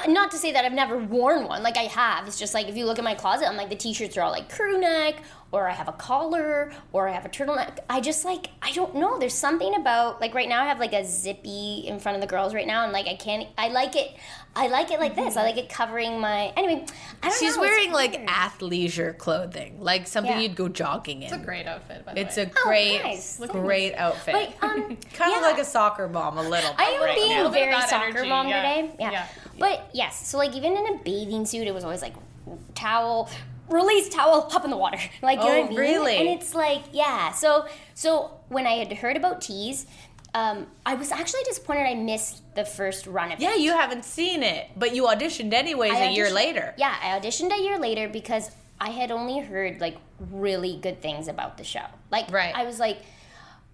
not 0.07 0.31
to 0.31 0.37
say 0.37 0.51
that 0.53 0.63
I've 0.65 0.73
never 0.73 0.97
worn 0.97 1.47
one. 1.47 1.61
Like 1.63 1.77
I 1.77 1.83
have. 1.83 2.27
It's 2.27 2.39
just 2.39 2.53
like 2.53 2.67
if 2.67 2.77
you 2.77 2.85
look 2.85 2.97
at 2.99 3.03
my 3.03 3.15
closet, 3.15 3.47
I'm 3.47 3.57
like 3.57 3.69
the 3.69 3.75
t-shirts 3.75 4.17
are 4.17 4.21
all 4.21 4.31
like 4.31 4.53
crew 4.53 4.79
neck, 4.79 5.15
or 5.51 5.67
I 5.67 5.73
have 5.73 5.87
a 5.87 5.93
collar, 5.93 6.71
or 6.93 7.07
I 7.07 7.11
have 7.11 7.25
a 7.25 7.29
turtleneck. 7.29 7.79
I 7.89 7.99
just 8.01 8.23
like 8.25 8.47
I 8.61 8.71
don't 8.71 8.95
know. 8.95 9.19
There's 9.19 9.33
something 9.33 9.75
about 9.75 10.21
like 10.21 10.33
right 10.33 10.47
now 10.49 10.63
I 10.63 10.67
have 10.67 10.79
like 10.79 10.93
a 10.93 11.03
zippy 11.05 11.83
in 11.87 11.99
front 11.99 12.15
of 12.15 12.21
the 12.21 12.27
girls 12.27 12.53
right 12.53 12.67
now, 12.67 12.83
and 12.83 12.93
like 12.93 13.07
I 13.07 13.15
can't. 13.15 13.47
I 13.57 13.67
like 13.69 13.95
it. 13.95 14.11
I 14.55 14.67
like 14.67 14.91
it 14.91 14.99
like 14.99 15.15
this. 15.15 15.35
I 15.35 15.41
like 15.43 15.57
it 15.57 15.67
covering 15.67 16.19
my. 16.19 16.53
Anyway, 16.55 16.85
I 17.23 17.29
don't 17.29 17.39
She's 17.39 17.57
know, 17.57 17.63
it's 17.63 17.71
wearing 17.71 17.91
like 17.91 18.25
athleisure 18.27 19.17
clothing, 19.17 19.81
like 19.81 20.05
something 20.07 20.31
Yeah. 20.31 20.41
you'd 20.41 20.55
go 20.55 20.69
jogging 20.69 21.23
in. 21.23 21.33
It's 21.33 21.33
a 21.33 21.43
great 21.43 21.65
outfit, 21.65 22.05
by 22.05 22.13
the 22.13 22.21
It's 22.21 22.37
way. 22.37 22.43
a 22.43 22.45
great, 22.45 23.03
nice. 23.03 23.39
great 23.39 23.95
outfit. 23.95 24.35
But 24.61 24.67
um, 24.69 24.81
kind 25.13 25.31
yeah. 25.31 25.37
of 25.37 25.41
like 25.41 25.57
a 25.57 25.65
soccer 25.65 26.07
mom, 26.07 26.37
a 26.37 26.43
little. 26.47 26.69
I 26.77 26.83
am 26.83 27.01
right 27.01 27.15
being 27.15 27.29
now. 27.31 27.47
A 27.47 27.51
very 27.51 27.73
soccer 27.81 28.09
energy, 28.09 28.29
mom 28.29 28.47
yeah. 28.47 28.61
today. 28.81 28.95
Yeah. 28.99 29.27
Yeah. 29.55 29.59
But 29.59 29.89
yes, 29.93 30.27
so 30.27 30.37
like 30.37 30.55
even 30.55 30.75
in 30.77 30.87
a 30.95 30.97
bathing 31.03 31.45
suit, 31.45 31.67
it 31.67 31.73
was 31.73 31.83
always 31.83 32.01
like 32.01 32.13
towel, 32.75 33.29
release 33.69 34.09
towel, 34.09 34.49
hop 34.49 34.63
in 34.65 34.71
the 34.71 34.77
water. 34.77 34.99
Like 35.21 35.39
you 35.39 35.45
know 35.45 35.51
Oh, 35.51 35.59
what 35.61 35.65
I 35.65 35.69
mean? 35.69 35.79
really? 35.79 36.17
And 36.17 36.27
it's 36.29 36.53
like 36.55 36.83
yeah. 36.91 37.31
So 37.31 37.65
so 37.93 38.39
when 38.49 38.67
I 38.67 38.73
had 38.73 38.91
heard 38.93 39.17
about 39.17 39.41
Tease, 39.41 39.85
um, 40.35 40.67
I 40.85 40.95
was 40.95 41.11
actually 41.11 41.43
disappointed 41.43 41.83
I 41.87 41.93
missed 41.95 42.41
the 42.55 42.65
first 42.65 43.05
run 43.07 43.31
of 43.31 43.39
it. 43.39 43.43
Yeah, 43.43 43.55
you 43.55 43.71
haven't 43.71 44.03
seen 44.03 44.41
it, 44.43 44.69
but 44.75 44.95
you 44.95 45.03
auditioned 45.03 45.53
anyways 45.53 45.93
I 45.93 46.05
a 46.05 46.11
year 46.11 46.31
later. 46.31 46.73
Yeah, 46.77 46.95
I 47.01 47.19
auditioned 47.19 47.51
a 47.57 47.61
year 47.61 47.77
later 47.77 48.09
because 48.09 48.49
I 48.81 48.89
had 48.89 49.11
only 49.11 49.39
heard 49.39 49.79
like 49.79 49.97
really 50.31 50.77
good 50.81 51.01
things 51.01 51.27
about 51.27 51.57
the 51.57 51.63
show. 51.63 51.85
Like, 52.11 52.31
Right. 52.31 52.53
I 52.55 52.65
was 52.65 52.79
like, 52.79 52.97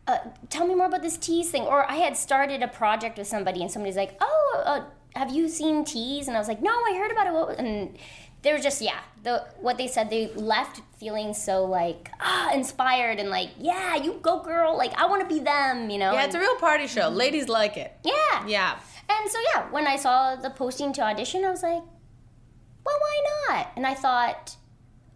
uh, 0.08 0.18
"Tell 0.50 0.68
me 0.68 0.76
more 0.76 0.88
about 0.88 1.02
this 1.02 1.18
tease 1.18 1.50
thing." 1.50 1.64
Or 1.64 1.90
I 1.90 1.96
had 1.96 2.16
started 2.18 2.62
a 2.62 2.68
project 2.68 3.18
with 3.18 3.28
somebody, 3.28 3.62
and 3.62 3.72
somebody's 3.72 3.96
like, 3.96 4.18
"Oh, 4.22 4.64
uh, 4.66 4.82
have 5.16 5.32
you 5.32 5.48
seen 5.50 5.86
tease?" 5.86 6.28
And 6.28 6.36
I 6.36 6.40
was 6.40 6.48
like, 6.48 6.62
"No, 6.62 6.72
I 6.72 6.96
heard 6.98 7.12
about 7.12 7.28
it." 7.28 7.34
What 7.34 7.48
was-" 7.50 7.58
And 7.58 7.98
they 8.42 8.52
were 8.54 8.60
just 8.60 8.82
yeah, 8.82 9.00
the 9.24 9.46
what 9.60 9.78
they 9.78 9.88
said. 9.88 10.10
They 10.10 10.28
left 10.36 10.82
feeling 10.98 11.34
so 11.34 11.66
like 11.66 12.10
ah 12.20 12.52
inspired 12.54 13.20
and 13.20 13.30
like 13.30 13.50
yeah, 13.58 13.96
you 13.96 14.20
go 14.22 14.42
girl. 14.42 14.78
Like 14.78 14.94
I 15.00 15.06
want 15.08 15.22
to 15.28 15.34
be 15.36 15.42
them. 15.42 15.90
You 15.90 15.98
know? 16.00 16.12
Yeah, 16.14 16.20
And- 16.24 16.28
it's 16.28 16.36
a 16.36 16.40
real 16.40 16.56
party 16.56 16.88
show. 16.88 17.10
Ladies 17.10 17.48
like 17.50 17.78
it. 17.78 17.94
yeah. 18.04 18.46
Yeah. 18.48 18.80
And 19.10 19.30
so 19.32 19.40
yeah, 19.54 19.70
when 19.72 19.88
I 19.88 19.96
saw 19.96 20.36
the 20.36 20.52
posting 20.52 20.94
to 20.94 21.02
audition, 21.02 21.44
I 21.44 21.50
was 21.50 21.64
like, 21.64 21.82
well, 22.86 22.98
why 23.06 23.22
not? 23.50 23.68
And 23.76 23.86
I 23.88 23.96
thought 23.96 24.56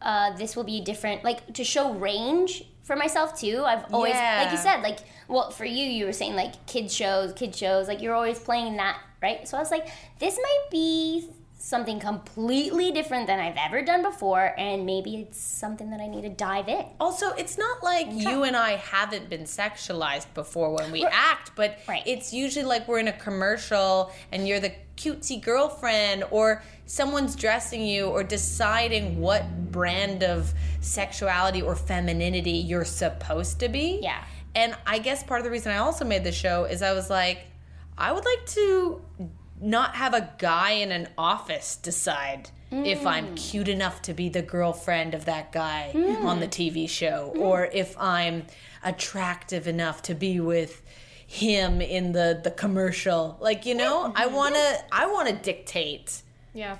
uh, 0.02 0.36
this 0.36 0.56
will 0.56 0.64
be 0.64 0.82
different, 0.82 1.24
like 1.24 1.54
to 1.54 1.64
show 1.64 1.94
range 1.94 2.64
for 2.84 2.96
myself 2.96 3.40
too. 3.40 3.64
I've 3.66 3.86
always, 3.94 4.16
like 4.16 4.52
you 4.52 4.58
said, 4.58 4.82
like 4.82 5.00
well 5.34 5.50
for 5.50 5.66
you, 5.66 5.86
you 5.86 6.06
were 6.06 6.14
saying 6.14 6.36
like 6.36 6.66
kids 6.68 6.94
shows, 6.96 7.34
kid 7.34 7.56
shows, 7.56 7.88
like 7.88 8.02
you're 8.02 8.14
always 8.14 8.40
playing 8.40 8.78
that, 8.78 9.00
right? 9.22 9.48
So 9.48 9.58
I 9.58 9.60
was 9.60 9.72
like, 9.72 9.88
this 10.20 10.38
might 10.38 10.66
be 10.72 11.28
something 11.58 11.98
completely 12.00 12.92
different 12.92 13.26
than 13.26 13.40
I've 13.40 13.56
ever 13.58 13.82
done 13.82 14.04
before, 14.04 14.54
and 14.58 14.86
maybe 14.86 15.16
it's 15.16 15.40
something 15.40 15.90
that 15.92 16.02
I 16.02 16.08
need 16.08 16.24
to 16.24 16.30
dive 16.30 16.68
in. 16.68 16.86
Also, 17.00 17.30
it's 17.32 17.58
not 17.58 17.82
like 17.82 18.08
you 18.12 18.44
and 18.44 18.56
I 18.56 18.72
haven't 18.76 19.30
been 19.30 19.44
sexualized 19.44 20.28
before 20.34 20.76
when 20.76 20.92
we 20.92 21.06
act, 21.06 21.52
but 21.56 21.80
Right. 21.88 22.04
it's 22.06 22.34
usually 22.34 22.66
like 22.66 22.86
we're 22.88 23.00
in 23.00 23.08
a 23.08 23.14
commercial 23.14 24.12
and 24.34 24.46
you're 24.46 24.60
the 24.60 24.74
cutesy 24.98 25.42
girlfriend 25.42 26.26
or 26.32 26.62
someone's 26.86 27.34
dressing 27.36 27.82
you 27.82 28.08
or 28.08 28.24
deciding 28.24 29.20
what 29.22 29.72
brand 29.72 30.22
of 30.22 30.54
sexuality 30.82 31.62
or 31.62 31.76
femininity 31.78 32.52
you're 32.52 32.86
supposed 32.86 33.60
to 33.62 33.70
be. 33.70 34.00
Yeah. 34.02 34.24
And 34.56 34.76
I 34.86 35.00
guess 35.00 35.24
part 35.24 35.40
of 35.40 35.46
the 35.46 35.52
reason 35.52 35.72
I 35.72 35.78
also 35.78 36.06
made 36.06 36.24
the 36.24 36.32
show 36.32 36.66
is 36.66 36.82
I 36.82 36.94
was 36.94 37.10
like, 37.10 37.48
I 37.98 38.12
would 38.12 38.26
like 38.26 38.46
to 38.48 39.02
not 39.60 39.96
have 39.96 40.14
a 40.14 40.30
guy 40.38 40.72
in 40.72 40.92
an 40.92 41.08
office 41.18 41.76
decide 41.76 42.50
if 42.72 43.04
mm. 43.04 43.08
I'm 43.08 43.36
cute 43.36 43.68
enough 43.68 44.02
to 44.04 44.14
be 44.14 44.30
the 44.30 44.42
girlfriend 44.42 45.14
of 45.14 45.26
that 45.26 45.52
guy 45.52 45.92
mm. 45.94 46.24
on 46.24 46.40
the 46.40 46.48
TV 46.48 46.90
show 46.90 47.32
mm. 47.36 47.40
or 47.40 47.66
if 47.66 47.96
I'm 48.00 48.46
attractive 48.84 49.68
enough 49.68 50.02
to 50.04 50.16
be 50.16 50.40
with 50.40 50.82
him 51.28 51.82
in 51.82 52.12
the 52.12 52.40
the 52.44 52.52
commercial. 52.52 53.38
Like, 53.40 53.66
you 53.66 53.76
know, 53.76 54.12
I 54.16 54.26
mm-hmm. 54.26 54.36
want 54.36 54.56
to 54.56 54.86
I 54.92 55.06
want 55.08 55.30
to 55.30 55.36
dictate 55.36 56.22
Yeah. 56.54 56.78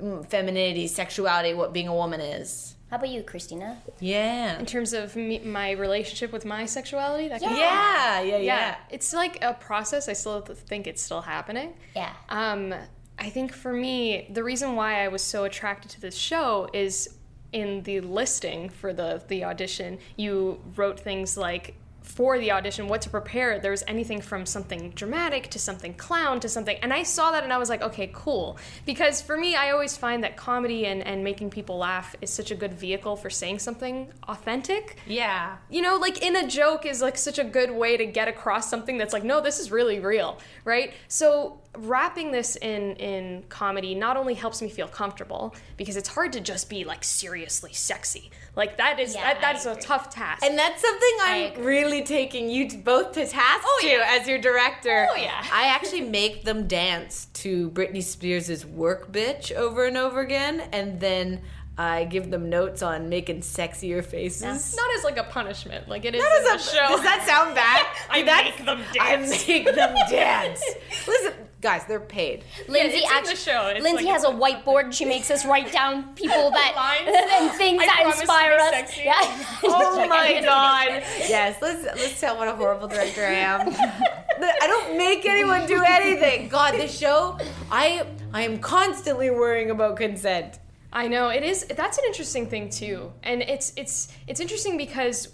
mm, 0.00 0.28
femininity, 0.28 0.86
sexuality, 0.88 1.54
what 1.54 1.72
being 1.72 1.88
a 1.88 1.94
woman 1.94 2.20
is. 2.20 2.76
How 2.90 2.96
about 2.96 3.10
you, 3.10 3.22
Christina? 3.22 3.82
Yeah. 4.00 4.58
In 4.58 4.64
terms 4.64 4.92
of 4.94 5.14
me, 5.14 5.40
my 5.40 5.72
relationship 5.72 6.32
with 6.32 6.44
my 6.46 6.64
sexuality, 6.64 7.28
that 7.28 7.40
kind 7.42 7.52
of- 7.52 7.58
Yeah, 7.58 8.20
yeah, 8.20 8.36
yeah. 8.36 8.38
yeah, 8.38 8.76
it's 8.90 9.12
like 9.12 9.42
a 9.44 9.52
process. 9.54 10.08
I 10.08 10.14
still 10.14 10.40
think 10.40 10.86
it's 10.86 11.02
still 11.02 11.20
happening. 11.20 11.74
Yeah. 11.94 12.12
Um, 12.30 12.74
I 13.18 13.28
think 13.30 13.52
for 13.52 13.72
me, 13.72 14.28
the 14.32 14.42
reason 14.42 14.74
why 14.74 15.04
I 15.04 15.08
was 15.08 15.22
so 15.22 15.44
attracted 15.44 15.90
to 15.92 16.00
this 16.00 16.16
show 16.16 16.68
is 16.72 17.14
in 17.52 17.82
the 17.82 18.00
listing 18.00 18.68
for 18.70 18.92
the 18.92 19.22
the 19.28 19.44
audition. 19.44 19.98
You 20.16 20.60
wrote 20.76 21.00
things 21.00 21.36
like 21.36 21.74
for 22.18 22.36
the 22.36 22.50
audition, 22.50 22.88
what 22.88 23.00
to 23.00 23.08
prepare. 23.08 23.60
There 23.60 23.70
was 23.70 23.84
anything 23.86 24.20
from 24.20 24.44
something 24.44 24.90
dramatic 24.96 25.50
to 25.50 25.58
something 25.60 25.94
clown 25.94 26.40
to 26.40 26.48
something. 26.48 26.76
And 26.82 26.92
I 26.92 27.04
saw 27.04 27.30
that 27.30 27.44
and 27.44 27.52
I 27.52 27.58
was 27.58 27.68
like, 27.68 27.80
okay, 27.80 28.10
cool. 28.12 28.58
Because 28.84 29.22
for 29.22 29.36
me, 29.36 29.54
I 29.54 29.70
always 29.70 29.96
find 29.96 30.24
that 30.24 30.36
comedy 30.36 30.86
and, 30.86 31.06
and 31.06 31.22
making 31.22 31.50
people 31.50 31.78
laugh 31.78 32.16
is 32.20 32.30
such 32.30 32.50
a 32.50 32.56
good 32.56 32.74
vehicle 32.74 33.14
for 33.14 33.30
saying 33.30 33.60
something 33.60 34.08
authentic. 34.26 34.96
Yeah. 35.06 35.58
You 35.70 35.80
know, 35.80 35.94
like 35.94 36.20
in 36.20 36.34
a 36.34 36.48
joke 36.48 36.86
is 36.86 37.00
like 37.00 37.16
such 37.16 37.38
a 37.38 37.44
good 37.44 37.70
way 37.70 37.96
to 37.96 38.04
get 38.04 38.26
across 38.26 38.68
something 38.68 38.98
that's 38.98 39.12
like, 39.12 39.22
no, 39.22 39.40
this 39.40 39.60
is 39.60 39.70
really 39.70 40.00
real, 40.00 40.38
right? 40.64 40.94
So 41.06 41.60
wrapping 41.76 42.32
this 42.32 42.56
in 42.56 42.96
in 42.96 43.44
comedy 43.48 43.94
not 43.94 44.16
only 44.16 44.34
helps 44.34 44.60
me 44.62 44.68
feel 44.68 44.88
comfortable 44.88 45.54
because 45.76 45.96
it's 45.96 46.08
hard 46.08 46.32
to 46.32 46.40
just 46.40 46.68
be 46.68 46.82
like 46.84 47.04
seriously 47.04 47.72
sexy. 47.72 48.30
Like 48.56 48.78
that 48.78 48.98
is 48.98 49.14
Yeah, 49.14 49.34
that, 49.34 49.36
I 49.38 49.40
that's 49.40 49.66
a 49.66 49.76
tough 49.76 50.10
task. 50.10 50.44
And 50.44 50.58
that's 50.58 50.80
something 50.82 51.16
I'm 51.22 51.62
really 51.62 52.02
taking 52.02 52.50
you 52.50 52.68
t- 52.68 52.76
both 52.78 53.12
to 53.12 53.26
task 53.26 53.62
Oh, 53.64 53.78
to 53.82 53.86
yeah. 53.88 54.16
as 54.18 54.26
your 54.26 54.38
director. 54.38 55.06
Oh, 55.10 55.16
yeah. 55.16 55.44
I 55.52 55.66
actually 55.66 56.00
make 56.00 56.44
them 56.44 56.66
dance 56.66 57.26
to 57.34 57.70
Britney 57.70 58.02
Spears' 58.02 58.64
"Work 58.66 59.12
Bitch" 59.12 59.52
over 59.54 59.84
and 59.86 59.96
over 59.96 60.20
again, 60.20 60.68
and 60.72 60.98
then 60.98 61.42
I 61.80 62.06
give 62.06 62.28
them 62.32 62.50
notes 62.50 62.82
on 62.82 63.08
making 63.08 63.42
sexier 63.42 64.04
faces. 64.04 64.74
not 64.76 64.88
as 64.98 65.04
like 65.04 65.16
a 65.16 65.22
punishment, 65.22 65.88
like 65.88 66.04
it 66.04 66.12
is 66.16 66.20
That 66.20 66.36
in 66.38 66.42
the 66.44 66.54
is 66.54 66.66
a- 66.66 66.70
show. 66.74 66.88
Does 66.88 67.02
that 67.04 67.24
sound 67.24 67.54
bad? 67.54 67.86
I 68.10 68.22
That- 68.24 68.44
make 68.46 68.66
them 68.66 68.78
dance. 68.92 68.96
I 69.00 69.16
dance. 69.16 69.46
make 69.48 69.64
them 69.64 69.94
dance. 70.10 70.62
Listen, 71.06 71.32
guys, 71.60 71.84
they're 71.86 72.00
paid. 72.00 72.42
Lindsay 72.66 72.96
it's 72.98 73.04
in 73.06 73.10
the 73.10 73.14
actually, 73.14 73.36
show. 73.36 73.68
It's 73.68 73.84
Lindsay 73.84 74.06
like- 74.06 74.12
has 74.12 74.24
a 74.24 74.28
whiteboard. 74.30 74.92
She 74.92 75.04
makes 75.04 75.30
us 75.30 75.46
write 75.46 75.70
down 75.70 76.14
people 76.14 76.50
that 76.50 77.04
and 77.40 77.52
things 77.52 77.80
I 77.80 77.86
that 77.86 78.06
inspire 78.18 78.54
us. 78.58 78.70
sexy. 78.70 79.02
Yeah. 79.04 79.44
Oh 79.62 80.04
my 80.08 80.40
god. 80.44 80.88
Yes, 81.28 81.58
let's 81.62 81.84
let's 81.84 82.20
tell 82.20 82.36
what 82.38 82.48
a 82.48 82.56
horrible 82.56 82.88
director 82.88 83.24
I 83.24 83.34
am. 83.34 83.60
I 83.70 84.66
don't 84.66 84.98
make 84.98 85.24
anyone 85.26 85.64
do 85.66 85.80
anything. 85.86 86.48
God, 86.48 86.74
this 86.74 86.98
show, 86.98 87.38
I 87.70 88.04
I 88.32 88.42
am 88.42 88.58
constantly 88.58 89.30
worrying 89.30 89.70
about 89.70 89.96
consent. 89.96 90.58
I 90.92 91.08
know 91.08 91.28
it 91.28 91.42
is. 91.42 91.64
That's 91.64 91.98
an 91.98 92.04
interesting 92.06 92.46
thing 92.46 92.70
too, 92.70 93.12
and 93.22 93.42
it's 93.42 93.72
it's 93.76 94.08
it's 94.26 94.40
interesting 94.40 94.76
because 94.76 95.28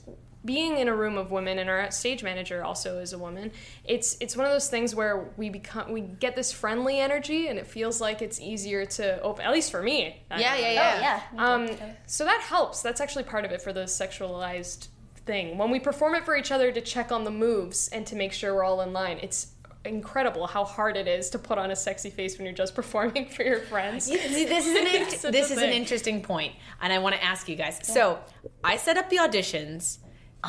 being 0.45 0.77
in 0.77 0.89
a 0.89 0.95
room 0.95 1.17
of 1.17 1.31
women 1.31 1.59
and 1.59 1.71
our 1.71 1.91
stage 1.91 2.23
manager 2.23 2.63
also 2.63 2.99
is 2.99 3.13
a 3.13 3.19
woman. 3.19 3.51
It's 3.85 4.17
it's 4.21 4.37
one 4.37 4.47
of 4.47 4.53
those 4.53 4.69
things 4.69 4.95
where 4.95 5.31
we 5.37 5.49
become 5.49 5.93
we 5.93 6.03
get 6.03 6.37
this 6.37 6.53
friendly 6.53 7.01
energy, 7.01 7.49
and 7.49 7.59
it 7.59 7.67
feels 7.67 8.01
like 8.01 8.21
it's 8.21 8.41
easier 8.41 8.85
to 8.85 9.21
open. 9.23 9.45
At 9.45 9.53
least 9.53 9.71
for 9.71 9.83
me. 9.83 10.23
I 10.31 10.41
Yeah, 10.41 10.57
yeah, 10.57 10.73
yeah. 10.73 11.21
Oh, 11.33 11.37
yeah. 11.37 11.55
Um, 11.55 11.93
so 12.07 12.25
that 12.25 12.41
helps. 12.43 12.83
That's 12.83 13.01
actually 13.01 13.25
part 13.25 13.45
of 13.45 13.53
it 13.53 13.63
for 13.63 13.73
the 13.73 13.85
sexualized 13.85 14.89
thing. 15.25 15.57
When 15.57 15.71
we 15.71 15.81
perform 15.81 16.15
it 16.15 16.25
for 16.25 16.37
each 16.37 16.53
other 16.53 16.73
to 16.73 16.81
check 16.81 17.11
on 17.11 17.25
the 17.25 17.31
moves 17.31 17.89
and 17.89 18.07
to 18.07 18.17
make 18.17 18.33
sure 18.33 18.55
we're 18.55 18.65
all 18.65 18.83
in 18.83 18.93
line, 18.93 19.19
it's 19.23 19.54
incredible 19.85 20.47
how 20.47 20.65
hard 20.65 20.97
it 20.97 21.07
is 21.07 21.31
to 21.31 21.39
put 21.39 21.59
on 21.59 21.71
a 21.71 21.77
sexy 21.77 22.11
face 22.11 22.39
when 22.39 22.47
you're 22.47 22.55
just 22.55 22.75
performing 22.81 23.27
for 23.27 23.43
your 23.43 23.61
friends. 23.61 24.07
This 24.07 24.67
is 24.67 24.77
an 24.77 24.87
int- 25.03 25.33
this 25.33 25.51
is 25.51 25.59
an 25.59 25.71
interesting 25.71 26.23
point, 26.23 26.55
and 26.81 26.93
I 26.93 26.99
want 26.99 27.15
to 27.15 27.23
ask 27.23 27.49
you 27.49 27.57
guys. 27.57 27.81
So, 27.83 28.19
I 28.63 28.77
set 28.77 28.97
up 28.97 29.11
the 29.11 29.17
auditions. 29.17 29.99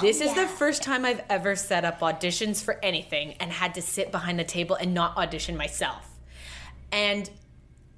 This 0.02 0.20
is 0.20 0.34
the 0.34 0.46
first 0.46 0.84
time 0.84 1.06
I've 1.06 1.24
ever 1.30 1.56
set 1.56 1.86
up 1.86 2.02
auditions 2.02 2.62
for 2.62 2.78
anything 2.84 3.36
and 3.40 3.50
had 3.50 3.76
to 3.76 3.82
sit 3.82 4.12
behind 4.12 4.38
the 4.38 4.44
table 4.44 4.76
and 4.76 4.94
not 4.94 5.16
audition 5.16 5.56
myself. 5.56 6.10
And 6.92 7.30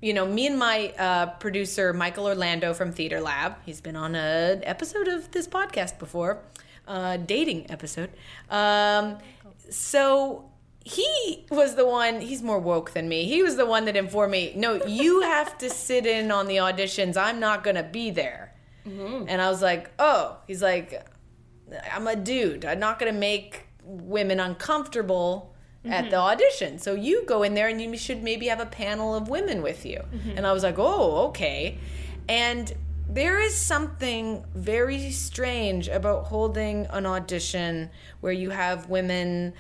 you 0.02 0.14
know, 0.14 0.26
me 0.26 0.48
and 0.48 0.60
my 0.60 0.94
uh, 0.98 1.26
producer 1.38 1.92
Michael 1.94 2.28
Orlando 2.28 2.74
from 2.74 2.92
Theater 2.92 3.20
Lab. 3.20 3.56
He's 3.66 3.82
been 3.82 3.96
on 3.96 4.16
an 4.16 4.64
episode 4.64 5.08
of 5.08 5.32
this 5.32 5.48
podcast 5.48 5.98
before, 5.98 6.44
uh, 6.88 7.18
dating 7.18 7.72
episode. 7.72 8.12
Um, 8.50 9.18
so 9.70 10.52
he 10.88 11.46
was 11.50 11.76
the 11.76 11.86
one. 11.86 12.22
He's 12.22 12.42
more 12.42 12.60
woke 12.60 12.92
than 12.92 13.10
me. 13.10 13.26
He 13.26 13.44
was 13.44 13.58
the 13.58 13.66
one 13.66 13.86
that 13.86 13.98
informed 13.98 14.32
me. 14.32 14.54
No, 14.56 14.86
you 14.86 15.22
have 15.34 15.58
to 15.58 15.70
sit 15.70 16.06
in 16.06 16.32
on 16.32 16.48
the 16.48 16.58
auditions. 16.58 17.18
I'm 17.18 17.40
not 17.40 17.64
gonna 17.64 17.84
be 17.84 18.10
there. 18.10 18.54
Mm-hmm. 18.88 19.26
And 19.28 19.42
I 19.42 19.50
was 19.50 19.62
like, 19.62 19.92
oh. 20.00 20.38
He's 20.48 20.62
like, 20.62 21.06
I'm 21.94 22.08
a 22.08 22.16
dude. 22.16 22.64
I'm 22.64 22.80
not 22.80 23.00
gonna 23.00 23.12
make 23.12 23.66
women 23.84 24.40
uncomfortable 24.40 25.54
at 25.86 26.06
the 26.06 26.18
mm-hmm. 26.18 26.26
audition. 26.26 26.80
So 26.80 26.94
you 26.94 27.26
go 27.26 27.44
in 27.44 27.54
there 27.54 27.68
and 27.68 27.82
you 27.82 27.96
should 27.98 28.24
maybe 28.24 28.48
have 28.48 28.60
a 28.60 28.66
panel 28.66 29.16
of 29.16 29.30
women 29.30 29.62
with 29.62 29.86
you. 29.86 30.00
Mm-hmm. 30.00 30.38
And 30.38 30.48
I 30.48 30.54
was 30.54 30.64
like, 30.64 30.78
oh, 30.78 31.28
okay. 31.28 31.78
And 32.28 32.74
there 33.10 33.40
is 33.40 33.56
something 33.56 34.46
very 34.54 35.12
strange 35.12 35.88
about 35.88 36.26
holding 36.26 36.86
an 36.88 37.06
audition 37.06 37.90
where 38.20 38.34
you 38.34 38.50
have 38.50 38.90
women 38.90 39.54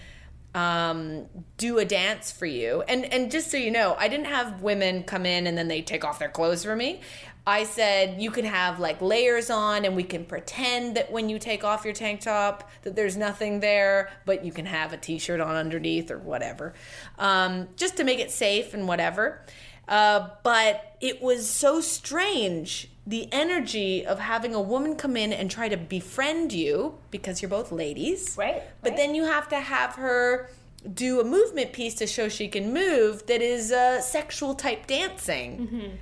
um, 0.57 1.27
do 1.57 1.77
a 1.77 1.85
dance 1.85 2.31
for 2.31 2.47
you. 2.47 2.81
And 2.87 3.05
and 3.13 3.29
just 3.29 3.51
so 3.51 3.57
you 3.57 3.69
know, 3.69 3.95
I 3.99 4.07
didn't 4.07 4.25
have 4.25 4.63
women 4.63 5.03
come 5.03 5.25
in 5.25 5.45
and 5.45 5.55
then 5.55 5.67
they 5.67 5.83
take 5.83 6.03
off 6.03 6.17
their 6.17 6.29
clothes 6.29 6.63
for 6.63 6.75
me. 6.75 7.01
I 7.45 7.63
said 7.63 8.19
you 8.19 8.31
can 8.31 8.43
have 8.43 8.79
like 8.79 8.99
layers 8.99 9.51
on 9.51 9.85
and 9.85 9.95
we 9.95 10.03
can 10.03 10.25
pretend 10.25 10.97
that 10.97 11.11
when 11.11 11.29
you 11.29 11.37
take 11.37 11.63
off 11.63 11.85
your 11.85 11.93
tank 11.93 12.21
top 12.21 12.69
that 12.81 12.95
there's 12.95 13.15
nothing 13.15 13.59
there, 13.59 14.09
but 14.25 14.43
you 14.43 14.51
can 14.51 14.65
have 14.65 14.93
a 14.93 14.97
t-shirt 14.97 15.39
on 15.39 15.55
underneath 15.55 16.09
or 16.09 16.17
whatever. 16.17 16.73
Um, 17.19 17.69
just 17.75 17.95
to 17.97 18.03
make 18.03 18.19
it 18.19 18.31
safe 18.31 18.73
and 18.73 18.87
whatever. 18.87 19.45
Uh, 19.87 20.29
but 20.43 20.97
it 20.99 21.21
was 21.21 21.47
so 21.47 21.79
strange 21.81 22.89
the 23.07 23.29
energy 23.31 24.05
of 24.05 24.19
having 24.19 24.53
a 24.53 24.61
woman 24.61 24.93
come 24.95 25.15
in 25.15 25.31
and 25.31 25.49
try 25.49 25.69
to 25.69 25.77
befriend 25.77 26.51
you 26.51 26.97
because 27.09 27.41
you're 27.41 27.47
both 27.49 27.71
ladies. 27.71 28.35
Right, 28.37 28.61
But 28.83 28.89
right. 28.89 28.97
then 28.97 29.15
you 29.15 29.23
have 29.23 29.47
to 29.49 29.59
have 29.61 29.95
her 29.95 30.49
do 30.93 31.21
a 31.21 31.23
movement 31.23 31.71
piece 31.71 31.93
to 31.95 32.05
show 32.05 32.27
she 32.27 32.49
can 32.49 32.73
move 32.73 33.25
that 33.27 33.41
is 33.41 33.71
uh, 33.71 34.01
sexual 34.01 34.53
type 34.55 34.87
dancing. 34.87 35.97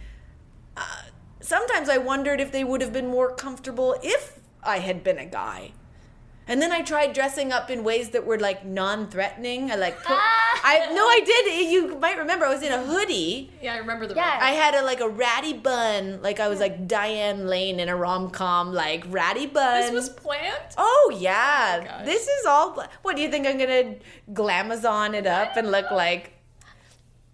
Uh, 0.76 0.82
sometimes 1.42 1.90
I 1.90 2.00
wondered 2.00 2.42
if 2.42 2.52
they 2.52 2.64
would 2.64 2.82
have 2.82 2.92
been 2.92 3.08
more 3.08 3.32
comfortable 3.36 3.96
if 4.02 4.40
I 4.64 4.80
had 4.80 5.04
been 5.04 5.20
a 5.20 5.26
guy. 5.28 5.74
And 6.48 6.62
then 6.62 6.72
I 6.72 6.82
tried 6.82 7.14
dressing 7.14 7.52
up 7.52 7.72
in 7.72 7.84
ways 7.84 8.10
that 8.10 8.26
were 8.26 8.38
like 8.38 8.64
non-threatening. 8.66 9.72
I 9.72 9.76
like 9.76 9.98
put, 9.98 10.16
I 10.18 10.92
no, 10.94 11.06
I 11.06 11.22
did. 11.26 11.72
You 11.72 11.98
might 11.98 12.18
remember 12.18 12.46
I 12.46 12.54
was 12.54 12.62
in 12.62 12.72
a 12.72 12.84
hoodie. 12.84 13.52
Yeah, 13.62 13.74
I 13.74 13.78
remember 13.78 14.06
the 14.06 14.16
Yeah. 14.16 14.38
I 14.42 14.52
had 14.52 14.76
a 14.76 14.84
like 14.84 15.00
a 15.02 15.10
ratty 15.10 15.54
bun, 15.54 16.22
like 16.22 16.40
I 16.40 16.48
was 16.48 16.60
like 16.60 16.88
Diane 16.88 17.48
Lane 17.48 17.80
in 17.80 17.90
a 17.90 17.96
rom 17.96 18.30
com, 18.30 18.74
like 18.74 19.06
ratty 19.10 19.48
bun. 19.48 19.82
This 19.82 19.92
was 19.92 20.10
planned. 20.10 20.76
Oh 20.78 21.18
yeah, 21.20 21.80
oh 21.82 21.86
gosh. 21.86 22.06
this 22.06 22.28
is 22.28 22.46
all. 22.46 22.84
What 23.02 23.16
do 23.16 23.22
you 23.24 23.32
think 23.32 23.48
I'm 23.48 23.58
gonna 23.58 23.96
glamazon 24.32 25.16
it 25.16 25.26
up 25.26 25.58
and 25.58 25.72
look 25.72 25.90
like? 25.90 26.34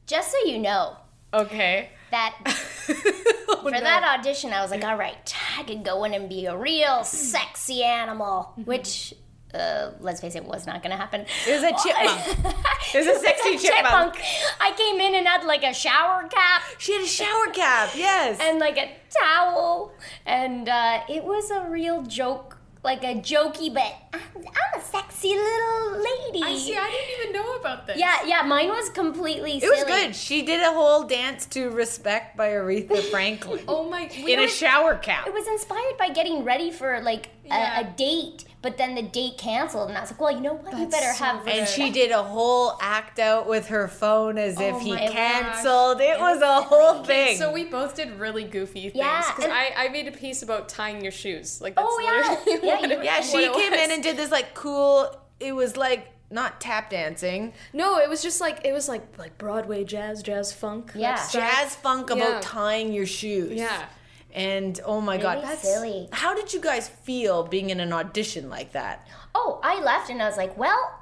Just 0.07 0.31
so 0.31 0.37
you 0.45 0.59
know 0.59 0.97
Okay. 1.33 1.89
That 2.11 2.35
Oh, 3.53 3.63
for 3.63 3.71
that 3.71 4.17
audition, 4.19 4.53
I 4.53 4.61
was 4.61 4.71
like, 4.71 4.83
all 4.83 4.97
right, 4.97 5.35
I 5.57 5.63
could 5.63 5.83
go 5.83 6.03
in 6.05 6.13
and 6.13 6.27
be 6.29 6.45
a 6.45 6.57
real 6.57 7.03
sexy 7.03 7.83
animal, 7.83 8.53
which. 8.65 9.13
Uh, 9.53 9.91
let's 9.99 10.21
face 10.21 10.35
it, 10.35 10.45
was 10.45 10.65
not 10.65 10.81
gonna 10.81 10.95
happen. 10.95 11.25
It 11.45 11.51
was 11.51 11.61
a 11.63 11.73
chipmunk. 11.83 12.55
It 12.93 12.97
was 12.99 13.07
a 13.07 13.19
sexy 13.19 13.57
chipmunk. 13.57 14.15
I 14.61 14.71
came 14.77 15.01
in 15.01 15.13
and 15.13 15.27
had 15.27 15.43
like 15.43 15.63
a 15.63 15.73
shower 15.73 16.25
cap 16.29 16.61
She 16.77 16.93
had 16.93 17.01
a 17.03 17.05
shower 17.05 17.47
cap. 17.51 17.89
Yes. 17.95 18.39
and 18.41 18.59
like 18.59 18.77
a 18.77 18.89
towel, 19.21 19.91
and 20.25 20.69
uh, 20.69 21.01
it 21.09 21.25
was 21.25 21.51
a 21.51 21.69
real 21.69 22.01
joke, 22.03 22.59
like 22.81 23.03
a 23.03 23.15
jokey, 23.15 23.73
but 23.73 23.93
I'm, 24.13 24.21
I'm 24.37 24.70
a 25.23 25.27
sexy 25.27 25.35
little 25.35 25.97
lady. 25.97 26.41
I 26.43 26.57
see. 26.57 26.75
I 26.77 26.89
didn't 26.89 27.21
even 27.21 27.33
know 27.33 27.55
about 27.55 27.87
this. 27.87 27.97
Yeah, 27.97 28.25
yeah, 28.25 28.41
mine 28.43 28.69
was 28.69 28.89
completely. 28.89 29.57
it 29.57 29.69
was 29.69 29.83
good. 29.83 30.15
She 30.15 30.41
did 30.41 30.61
a 30.61 30.71
whole 30.73 31.03
dance 31.03 31.45
to 31.47 31.69
"Respect" 31.69 32.35
by 32.37 32.49
Aretha 32.49 32.99
Franklin 33.11 33.63
Oh 33.67 33.89
my. 33.89 34.01
in 34.07 34.39
a 34.39 34.47
shower 34.47 34.95
cap. 34.95 35.27
It 35.27 35.33
was 35.33 35.47
inspired 35.47 35.97
by 35.97 36.09
getting 36.09 36.43
ready 36.43 36.71
for 36.71 37.01
like 37.01 37.29
Yeah. 37.45 37.81
a, 37.81 37.81
a 37.81 37.89
date, 37.95 38.45
but 38.61 38.77
then 38.77 38.95
the 38.95 39.01
date 39.01 39.37
canceled, 39.37 39.89
and 39.89 39.97
I 39.97 40.01
was 40.01 40.11
like, 40.11 40.21
well, 40.21 40.31
you 40.31 40.39
know 40.41 40.53
what? 40.53 40.77
you 40.77 40.85
better 40.87 41.13
so 41.13 41.23
have. 41.25 41.47
And 41.47 41.67
she 41.67 41.89
did 41.89 42.11
a 42.11 42.21
whole 42.21 42.77
act 42.81 43.17
out 43.19 43.47
with 43.47 43.67
her 43.67 43.87
phone 43.87 44.37
as 44.37 44.59
if 44.59 44.75
Oh 44.75 44.79
he 44.79 44.91
my 44.93 45.07
canceled. 45.07 45.99
It 46.01 46.19
was 46.19 46.41
a 46.41 46.61
whole 46.61 47.03
thing. 47.03 47.37
So 47.37 47.51
we 47.51 47.65
both 47.65 47.95
did 47.95 48.19
really 48.19 48.43
goofy 48.43 48.81
things. 48.83 48.95
Yeah, 48.95 49.23
Because 49.27 49.45
and- 49.45 49.53
I, 49.53 49.71
I 49.77 49.89
made 49.89 50.07
a 50.07 50.11
piece 50.11 50.43
about 50.43 50.69
tying 50.69 51.01
your 51.01 51.11
shoes. 51.11 51.59
Like 51.61 51.75
that's 51.75 51.87
Oh, 51.89 51.99
yeah. 52.03 52.29
literally 52.45 52.67
Yeah, 52.67 52.75
what 52.81 52.91
it- 52.91 53.03
yeah, 53.03 53.15
what 53.17 53.25
she 53.25 53.37
it 53.45 53.53
came 53.53 53.73
in 53.73 53.91
and 53.91 54.03
did 54.03 54.15
this 54.17 54.31
like 54.31 54.53
cool. 54.53 55.09
It 55.39 55.53
was 55.53 55.75
like 55.75 56.07
not 56.29 56.61
tap 56.61 56.89
dancing, 56.91 57.51
No, 57.73 57.97
it 57.97 58.07
was 58.07 58.21
just 58.21 58.39
like 58.39 58.61
it 58.63 58.71
was 58.71 58.87
like 58.87 59.17
like 59.17 59.37
Broadway 59.37 59.83
jazz, 59.83 60.21
jazz 60.23 60.53
funk. 60.53 60.91
Yeah. 60.95 61.17
jazz 61.29 61.75
funk 61.75 62.09
about 62.09 62.19
Yeah. 62.35 62.39
tying 62.41 62.93
your 62.93 63.05
shoes. 63.05 63.53
Yeah. 63.53 63.85
And 64.33 64.79
oh 64.85 65.01
my 65.01 65.17
god, 65.17 65.43
that's 65.43 65.61
silly. 65.61 66.07
How 66.11 66.33
did 66.33 66.53
you 66.53 66.61
guys 66.61 66.87
feel 66.87 67.43
being 67.43 67.69
in 67.69 67.79
an 67.79 67.91
audition 67.91 68.49
like 68.49 68.71
that? 68.73 69.07
Oh, 69.35 69.59
I 69.63 69.81
left, 69.81 70.09
and 70.09 70.21
I 70.21 70.25
was 70.25 70.37
like, 70.37 70.57
well, 70.57 70.99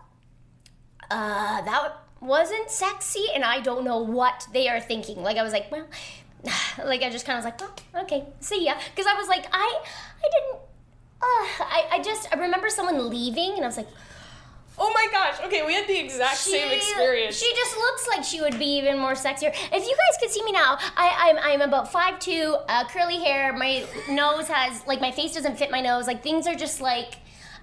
uh, 1.11 1.61
that 1.61 1.93
wasn't 2.21 2.69
sexy, 2.69 3.25
and 3.33 3.43
I 3.43 3.59
don't 3.59 3.83
know 3.83 3.99
what 3.99 4.47
they 4.53 4.67
are 4.67 4.79
thinking. 4.79 5.21
Like 5.21 5.37
I 5.37 5.43
was 5.43 5.53
like, 5.53 5.71
well, 5.71 5.87
like 6.85 7.01
I 7.03 7.09
just 7.09 7.25
kind 7.25 7.37
of 7.37 7.45
was 7.45 7.51
like, 7.53 7.61
oh, 7.61 8.03
okay, 8.03 8.25
see 8.39 8.65
ya, 8.65 8.75
because 8.95 9.05
I 9.05 9.13
was 9.15 9.27
like, 9.27 9.45
I, 9.51 9.81
I 10.23 10.29
didn't. 10.31 10.61
Uh, 11.21 11.65
I, 11.65 11.87
I 11.91 12.01
just 12.01 12.33
I 12.33 12.39
remember 12.39 12.69
someone 12.69 13.09
leaving 13.09 13.55
and 13.55 13.63
I 13.63 13.67
was 13.67 13.75
like, 13.75 13.89
Oh 14.79 14.91
my 14.93 15.07
gosh. 15.11 15.39
Okay, 15.45 15.65
we 15.65 15.73
had 15.73 15.87
the 15.87 15.97
exact 15.99 16.37
same 16.37 16.71
experience. 16.71 17.35
She 17.37 17.53
just 17.55 17.75
looks 17.75 18.07
like 18.07 18.23
she 18.23 18.41
would 18.41 18.57
be 18.57 18.77
even 18.77 18.97
more 18.97 19.13
sexier. 19.13 19.49
If 19.53 19.83
you 19.87 19.95
guys 19.95 20.17
could 20.19 20.29
see 20.31 20.43
me 20.43 20.51
now, 20.51 20.77
I, 20.95 21.29
I'm 21.29 21.37
I'm 21.37 21.61
about 21.61 21.91
5'2", 21.91 22.63
uh, 22.67 22.87
curly 22.87 23.17
hair. 23.17 23.53
My 23.53 23.85
nose 24.09 24.47
has 24.47 24.85
like 24.87 25.01
my 25.01 25.11
face 25.11 25.33
doesn't 25.33 25.57
fit 25.57 25.69
my 25.71 25.81
nose. 25.81 26.07
Like 26.07 26.23
things 26.23 26.47
are 26.47 26.55
just 26.55 26.79
like, 26.81 27.15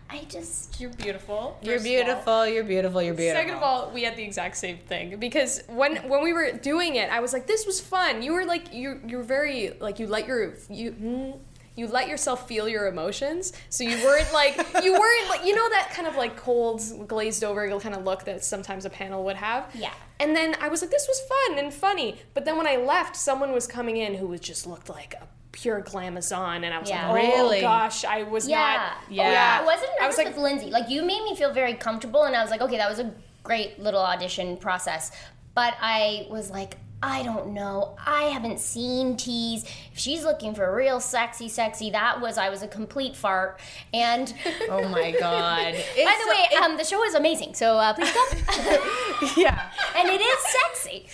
I 0.09 0.25
just 0.29 0.81
You're 0.81 0.91
beautiful. 0.91 1.59
You're 1.63 1.75
first 1.75 1.87
all. 1.87 1.93
beautiful. 1.93 2.47
You're 2.47 2.65
beautiful. 2.65 3.03
You're 3.03 3.15
beautiful. 3.15 3.41
Second 3.43 3.57
of 3.57 3.63
all, 3.63 3.91
we 3.91 4.03
had 4.03 4.17
the 4.17 4.23
exact 4.23 4.57
same 4.57 4.79
thing 4.79 5.17
because 5.19 5.63
when 5.69 5.97
when 6.09 6.23
we 6.23 6.33
were 6.33 6.53
doing 6.53 6.97
it, 6.97 7.11
I 7.11 7.21
was 7.21 7.33
like, 7.33 7.47
"This 7.47 7.67
was 7.67 7.81
fun." 7.81 8.23
You 8.23 8.33
were 8.35 8.45
like, 8.45 8.73
you 8.73 9.01
you're 9.07 9.23
very 9.23 9.73
like 9.81 9.99
you 9.99 10.07
let 10.07 10.27
your 10.27 10.55
you. 10.69 11.41
You 11.77 11.87
let 11.87 12.09
yourself 12.09 12.49
feel 12.49 12.69
your 12.69 12.87
emotions, 12.89 13.53
so 13.69 13.85
you 13.85 14.03
weren't 14.03 14.33
like 14.33 14.57
you 14.83 14.93
weren't 14.93 15.29
like 15.29 15.45
you 15.45 15.55
know 15.55 15.69
that 15.71 15.93
kind 15.95 16.09
of 16.09 16.17
like 16.17 16.37
cold, 16.37 16.83
glazed 17.07 17.45
over 17.45 17.69
kind 17.81 17.95
of 17.95 18.05
look 18.05 18.25
that 18.25 18.43
sometimes 18.45 18.85
a 18.87 18.91
panel 18.91 19.25
would 19.25 19.37
have. 19.37 19.69
Yeah. 19.75 19.93
And 20.19 20.35
then 20.35 20.57
I 20.61 20.69
was 20.69 20.81
like, 20.81 20.91
this 20.91 21.07
was 21.07 21.21
fun 21.29 21.59
and 21.59 21.73
funny. 21.73 22.17
But 22.33 22.47
then 22.47 22.57
when 22.57 22.67
I 22.67 22.77
left, 22.77 23.15
someone 23.15 23.53
was 23.53 23.67
coming 23.67 23.99
in 23.99 24.15
who 24.15 24.27
was 24.27 24.41
just 24.41 24.67
looked 24.67 24.89
like 24.89 25.15
a 25.21 25.29
pure 25.53 25.83
glamazon, 25.83 26.65
and 26.65 26.73
I 26.73 26.79
was 26.79 26.89
Yeah. 26.89 27.11
like, 27.13 27.25
oh 27.25 27.27
Really? 27.45 27.61
gosh, 27.61 28.05
I 28.05 28.23
was 28.23 28.49
yeah. 28.49 28.57
not. 28.59 28.93
Oh, 29.03 29.07
Yeah. 29.11 29.59
I 29.61 29.65
wasn't 29.65 29.91
nervous 30.01 30.03
I 30.03 30.07
was 30.07 30.17
like- 30.19 30.27
with 30.29 30.39
Lindsay. 30.39 30.71
Like 30.71 30.89
you 30.89 31.03
made 31.03 31.23
me 31.25 31.37
feel 31.37 31.53
very 31.53 31.75
comfortable, 31.75 32.25
and 32.25 32.35
I 32.35 32.41
was 32.43 32.51
like, 32.51 32.63
okay, 32.63 32.79
that 32.79 32.89
was 32.89 32.99
a 33.01 33.13
great 33.43 33.79
little 33.79 34.01
audition 34.01 34.57
process. 34.57 35.13
But 35.55 35.75
I 35.81 36.27
was 36.31 36.51
like, 36.51 36.79
I 37.03 37.23
don't 37.23 37.49
know. 37.53 37.95
I 38.05 38.25
haven't 38.25 38.59
seen 38.59 39.17
tease. 39.17 39.65
If 39.93 39.99
she's 39.99 40.25
looking 40.25 40.55
for 40.55 40.75
real 40.75 40.99
sexy, 40.99 41.49
sexy, 41.49 41.91
that 41.91 42.21
was 42.21 42.39
I 42.39 42.49
was 42.49 42.63
a 42.63 42.69
complete 42.69 43.15
fart. 43.15 43.61
And 43.93 44.33
Oh 44.71 44.89
my 44.89 45.13
god. 45.13 45.75
by 45.97 46.19
the 46.25 46.31
way, 46.31 46.65
um, 46.65 46.77
the 46.77 46.85
show 46.85 47.05
is 47.05 47.15
amazing. 47.15 47.55
So 47.55 47.77
uh, 47.77 47.93
please 47.93 48.13
come. 48.13 48.39
yeah. 49.37 49.71
and 49.95 50.09
it 50.09 50.21
is 50.21 50.39
sexy. 50.63 51.07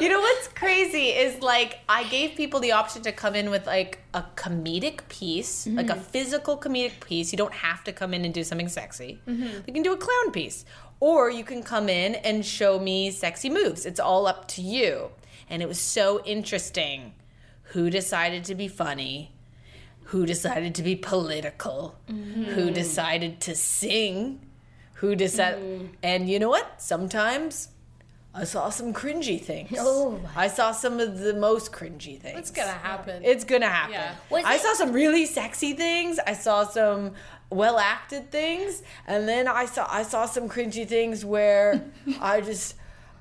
You 0.00 0.08
know 0.08 0.20
what's 0.20 0.48
crazy 0.48 1.08
is 1.08 1.42
like 1.42 1.80
I 1.88 2.04
gave 2.04 2.34
people 2.34 2.58
the 2.60 2.72
option 2.72 3.02
to 3.02 3.12
come 3.12 3.34
in 3.34 3.50
with 3.50 3.66
like 3.66 3.98
a 4.14 4.24
comedic 4.36 5.06
piece, 5.08 5.66
like 5.66 5.90
a 5.90 5.96
physical 5.96 6.56
comedic 6.56 7.00
piece. 7.00 7.30
You 7.30 7.36
don't 7.36 7.54
have 7.54 7.84
to 7.84 7.92
come 7.92 8.14
in 8.14 8.24
and 8.24 8.32
do 8.32 8.42
something 8.42 8.68
sexy. 8.68 9.20
You 9.26 9.72
can 9.72 9.82
do 9.82 9.92
a 9.92 9.98
clown 9.98 10.32
piece. 10.32 10.64
Or 10.98 11.28
you 11.30 11.44
can 11.44 11.62
come 11.62 11.90
in 11.90 12.14
and 12.14 12.44
show 12.44 12.78
me 12.78 13.10
sexy 13.10 13.50
moves. 13.50 13.84
It's 13.84 14.00
all 14.00 14.26
up 14.26 14.48
to 14.48 14.62
you. 14.62 15.10
And 15.48 15.62
it 15.62 15.68
was 15.68 15.80
so 15.80 16.22
interesting 16.24 17.14
who 17.70 17.90
decided 17.90 18.44
to 18.44 18.54
be 18.54 18.68
funny, 18.68 19.32
who 20.04 20.26
decided 20.26 20.74
to 20.76 20.82
be 20.82 20.96
political, 20.96 21.96
who 22.06 22.14
mm-hmm. 22.14 22.72
decided 22.72 23.40
to 23.42 23.54
sing, 23.54 24.40
who 24.94 25.14
decided. 25.16 25.62
Mm-hmm. 25.62 25.86
And 26.02 26.28
you 26.28 26.38
know 26.38 26.48
what? 26.48 26.80
Sometimes 26.80 27.68
I 28.36 28.44
saw 28.44 28.68
some 28.68 28.92
cringy 28.92 29.40
things. 29.40 29.70
Oh. 29.78 30.20
I 30.36 30.48
saw 30.48 30.72
some 30.72 31.00
of 31.00 31.18
the 31.18 31.34
most 31.34 31.72
cringy 31.72 32.20
things. 32.20 32.38
It's 32.38 32.50
gonna 32.50 32.70
happen. 32.70 33.22
It's 33.24 33.44
gonna 33.44 33.68
happen. 33.68 33.94
Yeah. 33.94 34.14
I 34.44 34.56
it- 34.56 34.60
saw 34.60 34.74
some 34.74 34.92
really 34.92 35.26
sexy 35.26 35.72
things. 35.72 36.18
I 36.26 36.34
saw 36.34 36.64
some 36.64 37.12
well 37.50 37.78
acted 37.78 38.30
things, 38.30 38.82
and 39.06 39.28
then 39.28 39.48
I 39.48 39.66
saw 39.66 39.86
I 39.90 40.02
saw 40.02 40.26
some 40.26 40.48
cringy 40.48 40.86
things 40.86 41.24
where 41.24 41.84
I 42.20 42.40
just. 42.40 42.74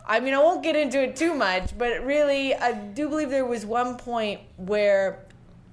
I 0.07 0.19
mean, 0.19 0.33
I 0.33 0.37
won't 0.37 0.61
get 0.61 0.75
into 0.75 1.01
it 1.01 1.15
too 1.15 1.33
much, 1.33 1.77
but 1.77 2.05
really, 2.05 2.53
I 2.53 2.73
do 2.73 3.09
believe 3.09 3.29
there 3.29 3.45
was 3.45 3.65
one 3.65 3.97
point 3.97 4.41
where 4.57 5.25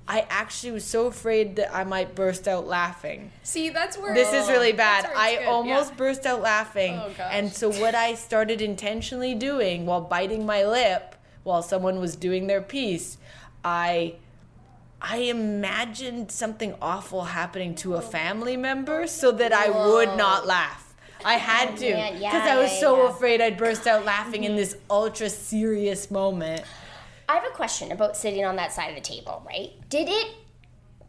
I 0.09 0.27
actually 0.31 0.73
was 0.73 0.85
so 0.85 1.07
afraid 1.07 1.57
that 1.57 1.75
I 1.75 1.85
might 1.85 2.15
burst 2.15 2.49
out 2.49 2.67
laughing. 2.67 3.31
See, 3.43 3.69
that's 3.69 3.97
where 3.97 4.15
This 4.15 4.33
is 4.33 4.49
really 4.49 4.73
bad. 4.73 5.05
That's 5.05 5.15
where 5.15 5.29
it's 5.29 5.39
I 5.39 5.45
good, 5.45 5.49
almost 5.49 5.91
yeah. 5.93 5.97
burst 5.97 6.27
out 6.27 6.41
laughing. 6.41 6.95
Oh, 6.95 7.11
gosh. 7.17 7.31
And 7.33 7.53
so 7.53 7.71
what 7.71 7.95
I 7.95 8.15
started 8.15 8.61
intentionally 8.61 9.35
doing 9.35 9.87
while 9.87 10.01
biting 10.01 10.45
my 10.45 10.65
lip 10.65 11.15
while 11.45 11.63
someone 11.63 11.99
was 12.01 12.17
doing 12.17 12.47
their 12.47 12.63
piece, 12.63 13.19
I 13.65 14.15
I 15.01 15.17
imagined 15.19 16.31
something 16.31 16.75
awful 16.81 17.25
happening 17.25 17.75
to 17.77 17.95
a 17.95 17.99
oh. 17.99 18.01
family 18.01 18.57
member 18.57 19.07
so 19.07 19.33
that 19.33 19.53
I 19.53 19.69
would 19.69 20.17
not 20.17 20.47
laugh. 20.47 20.82
I 21.25 21.35
had 21.35 21.77
to 21.77 21.87
because 21.87 22.21
yeah, 22.21 22.47
I 22.49 22.59
was 22.59 22.73
yeah, 22.73 22.81
so 22.81 23.07
afraid 23.07 23.41
I'd 23.41 23.57
burst 23.57 23.87
out 23.87 24.05
laughing 24.05 24.45
in 24.45 24.57
this 24.57 24.77
ultra 24.91 25.29
serious 25.31 26.11
moment. 26.11 26.65
I 27.29 27.35
have 27.37 27.45
a 27.45 27.51
question 27.55 27.93
about 27.93 28.17
sitting 28.17 28.45
on 28.45 28.57
that 28.57 28.73
side 28.73 28.89
of 28.89 28.95
the 28.95 29.01
table, 29.01 29.43
right? 29.47 29.71
Did 29.89 30.09
it 30.09 30.27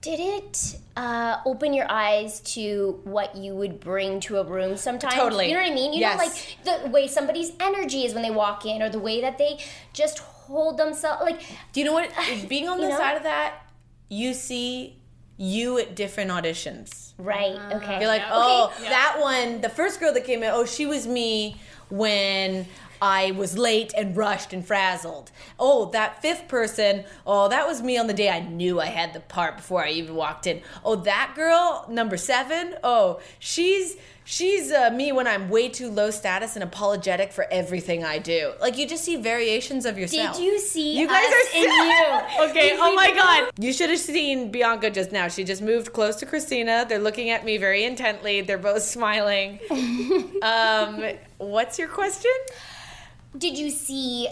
did 0.01 0.19
it 0.19 0.75
uh, 0.97 1.37
open 1.45 1.73
your 1.73 1.89
eyes 1.89 2.41
to 2.41 2.99
what 3.05 3.35
you 3.37 3.55
would 3.55 3.79
bring 3.79 4.19
to 4.21 4.37
a 4.37 4.43
room 4.43 4.75
sometimes? 4.75 5.13
Totally. 5.15 5.47
You 5.47 5.53
know 5.53 5.61
what 5.61 5.71
I 5.71 5.75
mean? 5.75 5.93
You 5.93 6.01
Yes. 6.01 6.17
know, 6.65 6.71
like 6.73 6.83
the 6.83 6.89
way 6.89 7.07
somebody's 7.07 7.53
energy 7.59 8.05
is 8.05 8.13
when 8.13 8.21
they 8.21 8.31
walk 8.31 8.65
in, 8.65 8.81
or 8.81 8.89
the 8.89 8.99
way 8.99 9.21
that 9.21 9.37
they 9.37 9.59
just 9.93 10.19
hold 10.19 10.77
themselves. 10.77 11.23
Like, 11.23 11.41
Do 11.71 11.79
you 11.79 11.85
know 11.85 11.93
what? 11.93 12.09
Being 12.49 12.67
on 12.67 12.81
the 12.81 12.89
know? 12.89 12.97
side 12.97 13.15
of 13.15 13.23
that, 13.23 13.65
you 14.09 14.33
see 14.33 14.97
you 15.37 15.77
at 15.79 15.95
different 15.95 16.31
auditions. 16.31 17.02
Right? 17.17 17.55
Ah. 17.57 17.73
Okay. 17.75 17.99
You're 17.99 18.07
like, 18.07 18.21
Yeah. 18.21 18.29
oh, 18.31 18.73
Okay. 18.77 18.89
that 18.89 19.17
one, 19.19 19.61
the 19.61 19.69
first 19.69 19.99
girl 19.99 20.13
that 20.13 20.25
came 20.25 20.43
in, 20.43 20.51
oh, 20.53 20.65
she 20.65 20.85
was 20.85 21.07
me 21.07 21.57
when 21.89 22.65
I 23.01 23.31
was 23.31 23.57
late 23.57 23.93
and 23.97 24.15
rushed 24.15 24.53
and 24.53 24.65
frazzled. 24.65 25.31
Oh, 25.59 25.89
that 25.91 26.21
fifth 26.21 26.47
person, 26.47 27.03
oh, 27.27 27.49
that 27.49 27.67
was 27.67 27.81
me 27.81 27.97
on 27.97 28.07
the 28.07 28.13
day 28.13 28.29
I 28.29 28.39
knew 28.39 28.79
I 28.79 28.85
had 28.85 29.13
the 29.13 29.19
part 29.19 29.57
before 29.57 29.83
I 29.85 29.89
even 29.89 30.15
walked 30.15 30.47
in. 30.47 30.61
Oh, 30.85 30.95
that 30.95 31.33
girl, 31.35 31.85
number 31.89 32.15
seven, 32.17 32.75
oh, 32.83 33.19
she's 33.39 33.97
she's 34.25 34.71
uh, 34.71 34.89
me 34.91 35.11
when 35.11 35.27
I'm 35.27 35.49
way 35.49 35.69
too 35.69 35.89
low 35.89 36.11
status 36.11 36.55
and 36.55 36.63
apologetic 36.63 37.31
for 37.31 37.45
everything 37.51 38.03
I 38.03 38.19
do. 38.19 38.53
Like 38.61 38.77
you 38.77 38.87
just 38.87 39.03
see 39.03 39.15
variations 39.15 39.85
of 39.85 39.97
yourself. 39.97 40.35
Did 40.37 40.43
you 40.43 40.59
see 40.59 40.97
You 40.97 41.07
guys 41.07 41.25
us 41.25 41.53
are 41.53 41.57
in 41.57 41.63
you? 41.63 42.49
Okay, 42.49 42.69
Did 42.69 42.79
oh 42.79 42.95
my 42.95 43.11
god. 43.13 43.51
You 43.57 43.73
should 43.73 43.89
have 43.89 43.99
seen 43.99 44.51
Bianca 44.51 44.89
just 44.89 45.11
now. 45.11 45.27
She 45.27 45.43
just 45.43 45.61
moved 45.61 45.93
close 45.93 46.15
to 46.17 46.25
Christina. 46.25 46.85
They're 46.87 46.99
looking 46.99 47.29
at 47.29 47.45
me 47.45 47.57
very 47.57 47.83
intently. 47.83 48.41
They're 48.41 48.57
both 48.57 48.83
smiling. 48.83 49.59
um, 50.41 51.03
what's 51.37 51.77
your 51.79 51.87
question? 51.87 52.31
Did 53.37 53.57
you 53.57 53.69
see 53.69 54.29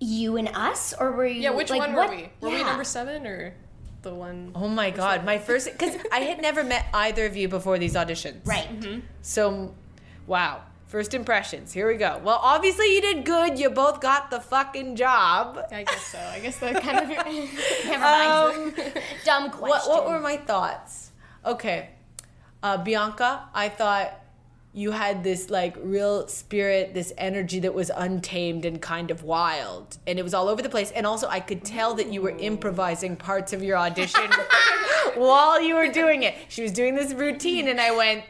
you 0.00 0.36
and 0.36 0.48
us, 0.48 0.94
or 0.98 1.12
were 1.12 1.26
you? 1.26 1.42
Yeah, 1.42 1.50
which 1.50 1.70
like, 1.70 1.80
one 1.80 1.94
what- 1.94 2.10
were 2.10 2.16
we? 2.16 2.30
Were 2.40 2.50
we 2.50 2.62
number 2.62 2.84
seven 2.84 3.26
or 3.26 3.54
the 4.02 4.14
one? 4.14 4.52
Oh 4.54 4.68
my 4.68 4.90
god, 4.90 5.24
my 5.24 5.38
first 5.38 5.76
cuz 5.78 5.96
I 6.12 6.20
had 6.20 6.40
never 6.40 6.62
met 6.64 6.86
either 6.94 7.26
of 7.26 7.36
you 7.36 7.48
before 7.48 7.78
these 7.78 7.94
auditions. 7.94 8.46
Right. 8.46 9.02
So 9.22 9.74
wow. 10.26 10.62
First 10.88 11.12
impressions. 11.12 11.74
Here 11.74 11.86
we 11.86 11.98
go. 11.98 12.18
Well, 12.24 12.40
obviously 12.42 12.94
you 12.94 13.02
did 13.02 13.26
good. 13.26 13.58
You 13.58 13.68
both 13.68 14.00
got 14.00 14.30
the 14.30 14.40
fucking 14.40 14.96
job. 14.96 15.58
I 15.70 15.82
guess 15.82 16.06
so. 16.06 16.18
I 16.18 16.40
guess 16.40 16.56
that 16.60 16.82
kind 16.82 16.98
of. 17.00 17.08
Never 17.84 18.00
mind. 18.00 18.56
Um, 18.56 18.74
Dumb 19.26 19.50
question. 19.50 19.68
What, 19.68 19.86
what 19.86 20.08
were 20.08 20.18
my 20.18 20.38
thoughts? 20.38 21.10
Okay. 21.44 21.90
Uh, 22.62 22.78
Bianca, 22.78 23.50
I 23.52 23.68
thought 23.68 24.18
you 24.72 24.90
had 24.90 25.24
this 25.24 25.50
like 25.50 25.76
real 25.82 26.28
spirit, 26.28 26.94
this 26.94 27.12
energy 27.18 27.60
that 27.60 27.74
was 27.74 27.90
untamed 27.94 28.64
and 28.64 28.80
kind 28.80 29.10
of 29.10 29.22
wild. 29.22 29.96
And 30.06 30.18
it 30.18 30.22
was 30.22 30.34
all 30.34 30.48
over 30.48 30.62
the 30.62 30.68
place. 30.68 30.90
And 30.90 31.06
also, 31.06 31.26
I 31.28 31.40
could 31.40 31.64
tell 31.64 31.94
that 31.94 32.12
you 32.12 32.22
were 32.22 32.30
improvising 32.30 33.16
parts 33.16 33.52
of 33.52 33.62
your 33.62 33.76
audition 33.76 34.30
while 35.14 35.60
you 35.60 35.74
were 35.74 35.88
doing 35.88 36.22
it. 36.22 36.34
She 36.48 36.62
was 36.62 36.72
doing 36.72 36.94
this 36.94 37.12
routine, 37.12 37.68
and 37.68 37.80
I 37.80 37.96
went, 37.96 38.24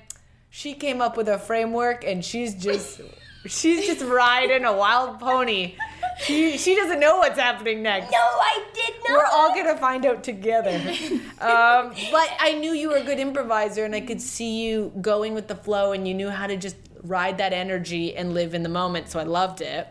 she 0.51 0.75
came 0.75 1.03
up 1.03 1.17
with 1.17 1.29
a 1.29 1.39
framework, 1.39 2.05
and 2.05 2.25
she's 2.25 2.55
just. 2.55 3.01
She's 3.47 3.87
just 3.87 4.05
riding 4.05 4.65
a 4.65 4.77
wild 4.77 5.21
pony. 5.21 5.77
She 6.21 6.59
she 6.59 6.75
doesn't 6.75 6.99
know 6.99 7.19
what's 7.19 7.39
happening 7.39 7.83
next. 7.83 8.11
No, 8.11 8.19
I 8.19 8.65
did 8.75 8.95
not. 9.09 9.11
We're 9.11 9.31
all 9.33 9.55
gonna 9.55 9.77
find 9.77 10.05
out 10.05 10.25
together. 10.25 10.71
um, 11.41 11.93
but 12.11 12.29
I 12.41 12.57
knew 12.59 12.73
you 12.73 12.91
were 12.91 12.97
a 12.97 13.05
good 13.05 13.21
improviser, 13.21 13.85
and 13.85 13.95
I 13.95 14.01
could 14.01 14.21
see 14.21 14.67
you 14.67 14.93
going 15.01 15.35
with 15.35 15.49
the 15.49 15.55
flow, 15.55 15.93
and 15.93 16.07
you 16.09 16.15
knew 16.15 16.31
how 16.31 16.47
to 16.47 16.57
just 16.57 16.77
ride 17.03 17.39
that 17.39 17.53
energy 17.53 18.17
and 18.17 18.35
live 18.35 18.55
in 18.55 18.63
the 18.63 18.69
moment. 18.69 19.09
So 19.09 19.21
I 19.21 19.23
loved 19.23 19.61
it, 19.61 19.87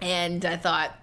and 0.00 0.44
I 0.44 0.56
thought, 0.56 0.96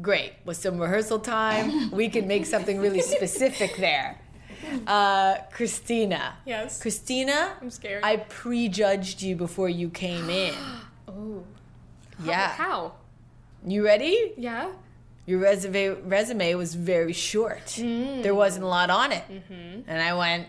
great, 0.00 0.34
with 0.44 0.56
some 0.56 0.78
rehearsal 0.78 1.18
time, 1.18 1.90
we 1.90 2.08
can 2.08 2.28
make 2.28 2.46
something 2.46 2.78
really 2.78 3.02
specific 3.02 3.76
there. 3.76 4.20
Uh, 4.86 5.38
Christina. 5.52 6.36
Yes. 6.44 6.82
Christina. 6.82 7.56
I'm 7.62 7.70
scared. 7.70 8.04
I 8.04 8.16
prejudged 8.16 9.22
you 9.22 9.34
before 9.34 9.70
you 9.70 9.88
came 9.88 10.28
in. 10.28 10.54
oh. 11.08 11.44
Yeah. 12.22 12.48
How? 12.48 12.92
You 13.66 13.84
ready? 13.84 14.32
Yeah. 14.36 14.70
your 15.26 15.40
resume 15.40 15.88
resume 16.02 16.54
was 16.54 16.74
very 16.74 17.12
short. 17.12 17.66
Mm. 17.66 18.22
There 18.22 18.34
wasn't 18.34 18.64
a 18.64 18.68
lot 18.68 18.90
on 18.90 19.12
it, 19.12 19.24
mm-hmm. 19.30 19.80
and 19.86 20.02
I 20.02 20.14
went, 20.14 20.48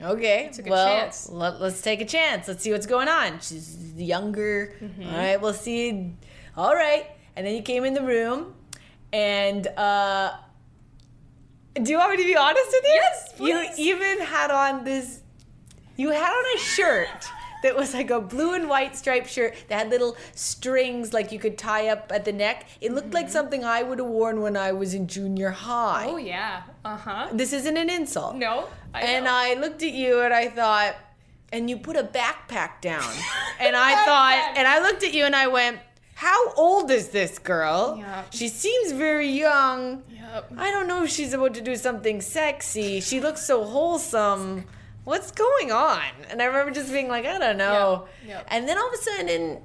okay, 0.00 0.50
well, 0.66 1.00
chance. 1.00 1.28
Let, 1.30 1.54
us 1.54 1.80
take 1.80 2.00
a 2.00 2.04
chance. 2.04 2.48
Let's 2.48 2.62
see 2.62 2.72
what's 2.72 2.86
going 2.86 3.08
on. 3.08 3.40
She's 3.40 3.76
younger. 3.96 4.76
Mm-hmm. 4.80 5.06
All 5.06 5.16
right, 5.16 5.40
we'll 5.40 5.54
see. 5.54 6.12
All 6.56 6.74
right, 6.74 7.06
and 7.36 7.46
then 7.46 7.54
you 7.54 7.62
came 7.62 7.84
in 7.84 7.94
the 7.94 8.02
room, 8.02 8.54
and 9.12 9.66
uh, 9.66 10.32
do 11.74 11.90
you 11.90 11.98
want 11.98 12.10
me 12.10 12.16
to 12.18 12.24
be 12.24 12.36
honest 12.36 12.66
with 12.66 12.84
you? 12.84 12.94
Yes, 12.94 13.32
please. 13.36 13.78
You 13.78 13.92
even 13.94 14.20
had 14.26 14.50
on 14.50 14.84
this. 14.84 15.20
You 15.96 16.10
had 16.10 16.30
on 16.30 16.56
a 16.56 16.58
shirt 16.58 17.30
that 17.64 17.74
was 17.74 17.94
like 17.94 18.10
a 18.10 18.20
blue 18.20 18.52
and 18.52 18.68
white 18.68 18.94
striped 18.94 19.30
shirt 19.30 19.54
that 19.68 19.78
had 19.78 19.88
little 19.88 20.18
strings 20.34 21.14
like 21.14 21.32
you 21.32 21.38
could 21.38 21.56
tie 21.56 21.88
up 21.88 22.12
at 22.14 22.26
the 22.26 22.32
neck. 22.32 22.66
It 22.82 22.92
looked 22.92 23.14
like 23.14 23.30
something 23.30 23.64
I 23.64 23.82
would 23.82 23.98
have 23.98 24.06
worn 24.06 24.42
when 24.42 24.54
I 24.54 24.72
was 24.72 24.92
in 24.92 25.06
junior 25.06 25.48
high. 25.48 26.04
Oh 26.06 26.18
yeah. 26.18 26.64
Uh 26.84 26.96
huh. 26.96 27.28
This 27.32 27.54
isn't 27.54 27.76
an 27.78 27.88
insult. 27.88 28.36
No. 28.36 28.68
I 28.92 29.00
and. 29.00 29.26
I 29.26 29.54
looked 29.54 29.82
at 29.82 29.94
you 29.94 30.20
and 30.20 30.34
I 30.34 30.48
thought, 30.48 30.94
and 31.52 31.70
you 31.70 31.78
put 31.78 31.96
a 31.96 32.04
backpack 32.04 32.82
down. 32.82 33.10
and 33.58 33.74
I 33.74 34.04
thought, 34.04 34.52
and 34.56 34.68
I 34.68 34.80
looked 34.80 35.02
at 35.02 35.14
you 35.14 35.24
and 35.24 35.34
I 35.34 35.46
went, 35.46 35.78
how 36.16 36.52
old 36.52 36.90
is 36.90 37.08
this 37.08 37.38
girl? 37.38 37.96
Yeah. 37.98 38.24
She 38.28 38.48
seems 38.48 38.92
very 38.92 39.30
young. 39.30 40.02
Yep. 40.10 40.52
I 40.58 40.70
don't 40.70 40.86
know 40.86 41.04
if 41.04 41.10
she's 41.10 41.32
about 41.32 41.54
to 41.54 41.62
do 41.62 41.76
something 41.76 42.20
sexy. 42.20 43.00
She 43.00 43.20
looks 43.20 43.40
so 43.46 43.64
wholesome. 43.64 44.66
What's 45.04 45.30
going 45.30 45.70
on? 45.70 46.02
And 46.30 46.40
I 46.40 46.46
remember 46.46 46.72
just 46.72 46.90
being 46.90 47.08
like, 47.08 47.26
I 47.26 47.38
don't 47.38 47.58
know. 47.58 48.08
Yeah, 48.26 48.36
yeah. 48.36 48.42
And 48.48 48.68
then 48.68 48.78
all 48.78 48.88
of 48.88 48.94
a 48.94 48.98
sudden, 48.98 49.58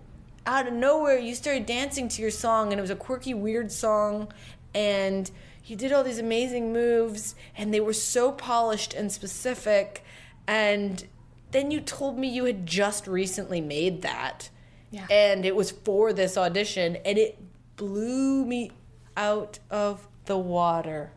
out 0.46 0.68
of 0.68 0.74
nowhere, 0.74 1.18
you 1.18 1.34
started 1.36 1.66
dancing 1.66 2.08
to 2.10 2.22
your 2.22 2.32
song, 2.32 2.72
and 2.72 2.80
it 2.80 2.82
was 2.82 2.92
a 2.92 2.96
quirky, 2.96 3.34
weird 3.34 3.72
song. 3.72 4.32
And 4.76 5.30
you 5.66 5.76
did 5.76 5.92
all 5.92 6.04
these 6.04 6.20
amazing 6.20 6.74
moves, 6.74 7.36
and 7.56 7.74
they 7.74 7.80
were 7.80 7.94
so 7.94 8.32
polished 8.32 8.94
and 8.94 9.12
specific. 9.12 10.04
And 10.48 11.06
then 11.52 11.72
you 11.72 11.80
told 11.80 12.18
me 12.18 12.28
you 12.28 12.46
had 12.46 12.66
just 12.66 13.08
recently 13.08 13.62
made 13.62 14.02
that. 14.02 14.50
Yeah. 14.92 15.06
And 15.10 15.46
it 15.46 15.56
was 15.56 15.72
for 15.72 16.12
this 16.12 16.38
audition, 16.38 16.98
and 17.06 17.18
it 17.18 17.38
blew 17.76 18.46
me 18.46 18.72
out 19.16 19.60
of 19.70 20.08
the 20.26 20.38
water. 20.38 21.12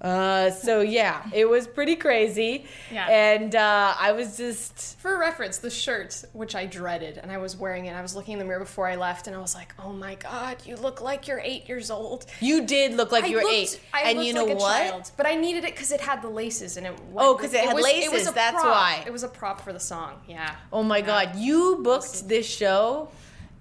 Uh, 0.00 0.50
so 0.50 0.80
yeah, 0.80 1.22
it 1.32 1.44
was 1.48 1.66
pretty 1.66 1.94
crazy. 1.94 2.64
Yeah. 2.90 3.06
And 3.08 3.54
uh, 3.54 3.94
I 3.98 4.12
was 4.12 4.36
just 4.38 4.98
For 4.98 5.18
reference, 5.18 5.58
the 5.58 5.68
shirt, 5.70 6.24
which 6.32 6.54
I 6.54 6.64
dreaded, 6.64 7.18
and 7.18 7.30
I 7.30 7.36
was 7.36 7.54
wearing 7.56 7.84
it, 7.86 7.92
I 7.94 8.00
was 8.00 8.16
looking 8.16 8.32
in 8.32 8.38
the 8.38 8.44
mirror 8.46 8.60
before 8.60 8.88
I 8.88 8.96
left, 8.96 9.26
and 9.26 9.36
I 9.36 9.40
was 9.40 9.54
like, 9.54 9.74
"Oh 9.78 9.92
my 9.92 10.14
god, 10.14 10.56
you 10.64 10.76
look 10.76 11.02
like 11.02 11.28
you're 11.28 11.40
eight 11.44 11.68
years 11.68 11.90
old." 11.90 12.24
you 12.40 12.64
did 12.66 12.94
look 12.94 13.12
like 13.12 13.24
I 13.24 13.26
you 13.26 13.36
were 13.36 13.42
looked- 13.42 13.54
eight, 13.54 13.80
I 13.92 14.02
and 14.10 14.24
you 14.24 14.32
know 14.32 14.44
like 14.46 14.58
what? 14.58 14.78
child, 14.90 15.10
but 15.18 15.26
I 15.26 15.34
needed 15.34 15.64
it 15.64 15.74
because 15.74 15.92
it 15.92 16.00
had 16.00 16.22
the 16.22 16.30
laces, 16.30 16.76
and 16.78 16.86
it. 16.86 16.94
Oh, 17.16 17.34
'cause 17.34 17.52
it 17.52 17.64
had 17.64 17.74
was, 17.74 17.84
laces, 17.84 18.26
a 18.28 18.32
that's 18.32 18.54
prop. 18.60 18.64
why. 18.74 19.04
It 19.06 19.12
was 19.12 19.22
a 19.22 19.28
prop 19.28 19.60
for 19.60 19.72
the 19.74 19.80
song. 19.80 20.14
Yeah. 20.26 20.54
Oh 20.72 20.82
my 20.82 21.02
god, 21.02 21.36
you 21.36 21.80
booked 21.82 22.26
this 22.26 22.46
show 22.48 23.10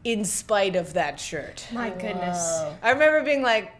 in 0.06 0.24
spite 0.24 0.78
of 0.78 0.94
that 0.94 1.20
shirt. 1.20 1.68
My 1.74 1.90
goodness. 1.90 2.62
I 2.82 2.92
remember 2.92 3.22
being 3.24 3.42
like, 3.42 3.74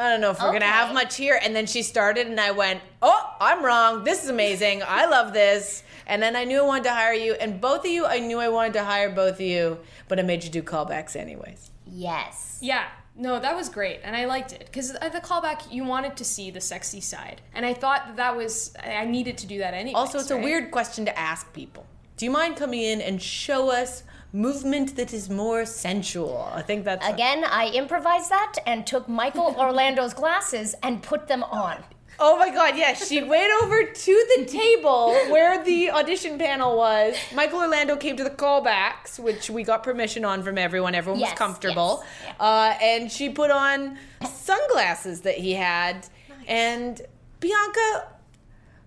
I 0.00 0.08
don't 0.08 0.20
know 0.20 0.30
if 0.30 0.40
we're 0.40 0.52
gonna 0.52 0.64
have 0.64 0.94
much 0.94 1.16
here. 1.16 1.38
And 1.42 1.54
then 1.54 1.66
she 1.66 1.82
started, 1.82 2.26
and 2.26 2.40
I 2.40 2.52
went, 2.52 2.80
Oh, 3.02 3.36
I'm 3.40 3.64
wrong. 3.64 4.04
This 4.04 4.24
is 4.24 4.30
amazing. 4.30 4.82
I 4.86 5.06
love 5.06 5.32
this. 5.32 5.82
And 6.06 6.22
then 6.22 6.34
I 6.34 6.44
knew 6.44 6.60
I 6.60 6.66
wanted 6.66 6.84
to 6.84 6.92
hire 6.92 7.12
you. 7.12 7.34
And 7.34 7.60
both 7.60 7.80
of 7.84 7.90
you, 7.90 8.06
I 8.06 8.18
knew 8.18 8.38
I 8.38 8.48
wanted 8.48 8.72
to 8.74 8.84
hire 8.84 9.10
both 9.10 9.34
of 9.34 9.40
you, 9.42 9.78
but 10.08 10.18
I 10.18 10.22
made 10.22 10.42
you 10.42 10.50
do 10.50 10.62
callbacks 10.62 11.14
anyways. 11.14 11.70
Yes. 11.86 12.58
Yeah. 12.60 12.86
No, 13.16 13.38
that 13.38 13.54
was 13.54 13.68
great, 13.68 14.00
and 14.02 14.16
I 14.16 14.24
liked 14.24 14.52
it 14.54 14.60
because 14.60 14.92
at 14.92 15.12
the 15.12 15.20
callback, 15.20 15.70
you 15.70 15.84
wanted 15.84 16.16
to 16.16 16.24
see 16.24 16.50
the 16.50 16.60
sexy 16.60 17.02
side, 17.02 17.42
and 17.52 17.66
I 17.66 17.74
thought 17.74 18.06
that, 18.06 18.16
that 18.16 18.36
was 18.36 18.74
I 18.82 18.94
I 18.94 19.04
needed 19.04 19.36
to 19.38 19.46
do 19.46 19.58
that 19.58 19.74
anyway. 19.74 19.94
Also, 19.94 20.20
it's 20.20 20.30
a 20.30 20.38
weird 20.38 20.70
question 20.70 21.04
to 21.04 21.18
ask 21.18 21.52
people. 21.52 21.84
Do 22.16 22.24
you 22.24 22.30
mind 22.30 22.56
coming 22.56 22.80
in 22.80 23.00
and 23.02 23.20
show 23.20 23.70
us 23.70 24.04
movement 24.32 24.96
that 24.96 25.12
is 25.12 25.28
more 25.28 25.64
sensual? 25.66 26.50
I 26.54 26.62
think 26.62 26.84
that's 26.84 27.06
Again, 27.06 27.44
I 27.44 27.66
improvised 27.68 28.30
that 28.30 28.54
and 28.66 28.86
took 28.86 29.08
Michael 29.08 29.54
Orlando's 29.58 30.14
glasses 30.14 30.74
and 30.82 31.02
put 31.02 31.28
them 31.28 31.42
on. 31.44 31.82
Oh 32.22 32.36
my 32.36 32.50
god, 32.50 32.76
yes. 32.76 33.08
She 33.08 33.22
went 33.22 33.50
over 33.62 33.82
to 33.82 34.26
the 34.36 34.44
table 34.44 35.12
where 35.30 35.64
the 35.64 35.90
audition 35.90 36.38
panel 36.38 36.76
was. 36.76 37.16
Michael 37.34 37.60
Orlando 37.60 37.96
came 37.96 38.14
to 38.18 38.24
the 38.24 38.28
callbacks, 38.30 39.18
which 39.18 39.48
we 39.48 39.62
got 39.62 39.82
permission 39.82 40.24
on 40.26 40.42
from 40.42 40.58
everyone. 40.58 40.94
Everyone 40.94 41.20
was 41.20 41.32
comfortable. 41.32 42.04
yes, 42.22 42.34
Uh, 42.38 42.74
and 42.82 43.10
she 43.10 43.30
put 43.30 43.50
on 43.50 43.96
sunglasses 44.26 45.22
that 45.22 45.36
he 45.36 45.54
had. 45.54 46.06
And 46.46 47.00
Bianca, 47.38 48.08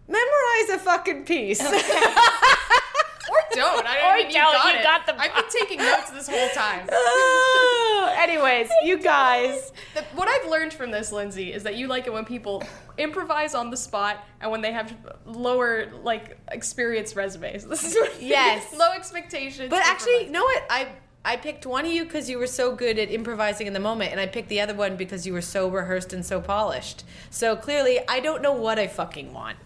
memorize 0.08 0.70
a 0.70 0.78
fucking 0.78 1.26
piece. 1.26 1.60
Or 3.30 3.38
don't. 3.54 3.86
I 3.88 4.10
Or 4.14 4.18
mean, 4.18 4.28
you 4.28 4.34
don't, 4.34 4.54
got 4.54 4.74
you 4.74 4.80
it. 4.80 4.84
got 4.84 5.06
the- 5.06 5.20
I've 5.20 5.34
been 5.36 5.44
taking 5.62 5.78
notes 5.80 6.10
this 6.12 6.28
whole 6.28 6.50
time. 6.50 6.88
Oh, 6.92 8.16
anyways, 8.20 8.70
you 8.84 8.98
guys. 8.98 9.72
The- 9.94 10.04
what 10.16 10.28
I've 10.28 10.50
learned 10.50 10.74
from 10.74 10.92
this, 10.92 11.12
Lindsay, 11.12 11.54
is 11.54 11.64
that 11.64 11.76
you 11.76 11.88
like 11.88 12.08
it 12.08 12.14
when 12.14 12.26
people 12.26 12.64
improvise 12.98 13.56
on 13.56 13.70
the 13.70 13.78
spot 13.78 14.24
and 14.42 14.52
when 14.52 14.62
they 14.62 14.72
have 14.72 14.94
lower, 15.26 15.92
like, 16.04 16.38
experience 16.52 17.16
resumes. 17.16 17.66
This 17.66 17.84
is 17.84 17.96
what 17.96 18.22
Yes. 18.22 18.74
low 18.78 18.92
expectations. 18.92 19.70
But 19.70 19.86
actually, 19.86 20.26
improvise. 20.26 20.28
you 20.28 20.34
know 20.34 20.44
what? 20.44 20.64
I 20.70 20.88
I 21.26 21.38
picked 21.38 21.66
one 21.66 21.86
of 21.86 21.92
you 21.92 22.04
because 22.04 22.30
you 22.30 22.38
were 22.38 22.48
so 22.48 22.76
good 22.76 23.00
at 23.00 23.10
improvising 23.10 23.66
in 23.66 23.74
the 23.74 23.80
moment, 23.80 24.12
and 24.12 24.20
I 24.20 24.28
picked 24.28 24.50
the 24.50 24.60
other 24.60 24.74
one 24.74 24.98
because 24.98 25.26
you 25.26 25.32
were 25.32 25.42
so 25.42 25.70
rehearsed 25.70 26.12
and 26.12 26.26
so 26.26 26.42
polished. 26.42 27.06
So 27.30 27.56
clearly, 27.56 28.00
I 28.10 28.20
don't 28.20 28.42
know 28.42 28.52
what 28.52 28.78
I 28.78 28.88
fucking 28.88 29.32
want. 29.32 29.58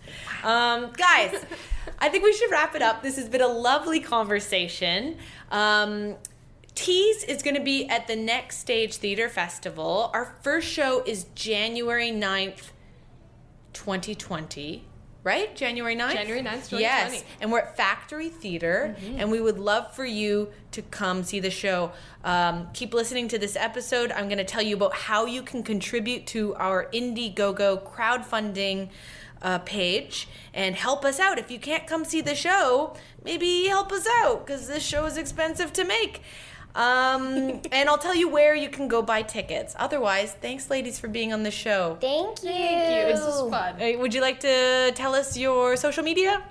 Um, 0.43 0.91
guys, 0.93 1.43
I 1.99 2.09
think 2.09 2.23
we 2.23 2.33
should 2.33 2.51
wrap 2.51 2.75
it 2.75 2.83
up. 2.83 3.01
This 3.01 3.15
has 3.15 3.27
been 3.27 3.41
a 3.41 3.47
lovely 3.47 3.99
conversation. 3.99 5.17
Um, 5.49 6.15
Tease 6.75 7.23
is 7.23 7.41
going 7.41 7.55
to 7.55 7.63
be 7.63 7.87
at 7.87 8.07
the 8.07 8.15
Next 8.15 8.59
Stage 8.59 8.97
Theater 8.97 9.27
Festival. 9.27 10.11
Our 10.13 10.35
first 10.43 10.67
show 10.67 11.01
is 11.07 11.25
January 11.33 12.11
9th, 12.11 12.69
2020. 13.73 14.85
Right? 15.27 15.53
January 15.57 15.93
9th? 15.97 16.13
January 16.13 16.39
9th, 16.39 16.69
2020. 16.69 16.81
Yes. 16.81 17.25
And 17.41 17.51
we're 17.51 17.59
at 17.59 17.75
Factory 17.75 18.29
Theater, 18.29 18.95
and 19.17 19.29
we 19.29 19.41
would 19.41 19.59
love 19.59 19.93
for 19.93 20.05
you 20.05 20.53
to 20.71 20.81
come 20.81 21.21
see 21.23 21.41
the 21.41 21.51
show. 21.51 21.91
Um, 22.23 22.69
keep 22.73 22.93
listening 22.93 23.27
to 23.27 23.37
this 23.37 23.57
episode. 23.57 24.13
I'm 24.13 24.29
going 24.29 24.37
to 24.37 24.45
tell 24.45 24.61
you 24.61 24.77
about 24.77 24.93
how 24.93 25.25
you 25.25 25.41
can 25.43 25.63
contribute 25.63 26.27
to 26.27 26.55
our 26.55 26.85
Indiegogo 26.93 27.83
crowdfunding 27.83 28.87
uh, 29.41 29.59
page 29.59 30.29
and 30.53 30.77
help 30.77 31.03
us 31.03 31.19
out. 31.19 31.37
If 31.37 31.51
you 31.51 31.59
can't 31.59 31.85
come 31.85 32.05
see 32.05 32.21
the 32.21 32.33
show, 32.33 32.95
maybe 33.21 33.67
help 33.67 33.91
us 33.91 34.07
out 34.21 34.45
because 34.45 34.69
this 34.69 34.81
show 34.81 35.05
is 35.07 35.17
expensive 35.17 35.73
to 35.73 35.83
make. 35.83 36.21
Um, 36.75 37.61
and 37.71 37.89
I'll 37.89 37.97
tell 37.97 38.15
you 38.15 38.29
where 38.29 38.53
you 38.53 38.69
can 38.69 38.87
go 38.87 39.01
buy 39.01 39.23
tickets. 39.23 39.75
Otherwise, 39.79 40.33
thanks, 40.33 40.69
ladies, 40.69 40.99
for 40.99 41.07
being 41.07 41.33
on 41.33 41.43
the 41.43 41.51
show. 41.51 41.97
Thank 41.99 42.43
you. 42.43 42.49
Thank 42.49 43.07
you. 43.07 43.15
This 43.15 43.25
is 43.25 43.49
fun. 43.49 43.99
Would 43.99 44.13
you 44.13 44.21
like 44.21 44.39
to 44.41 44.91
tell 44.93 45.15
us 45.15 45.35
your 45.37 45.75
social 45.75 46.03
media? 46.03 46.43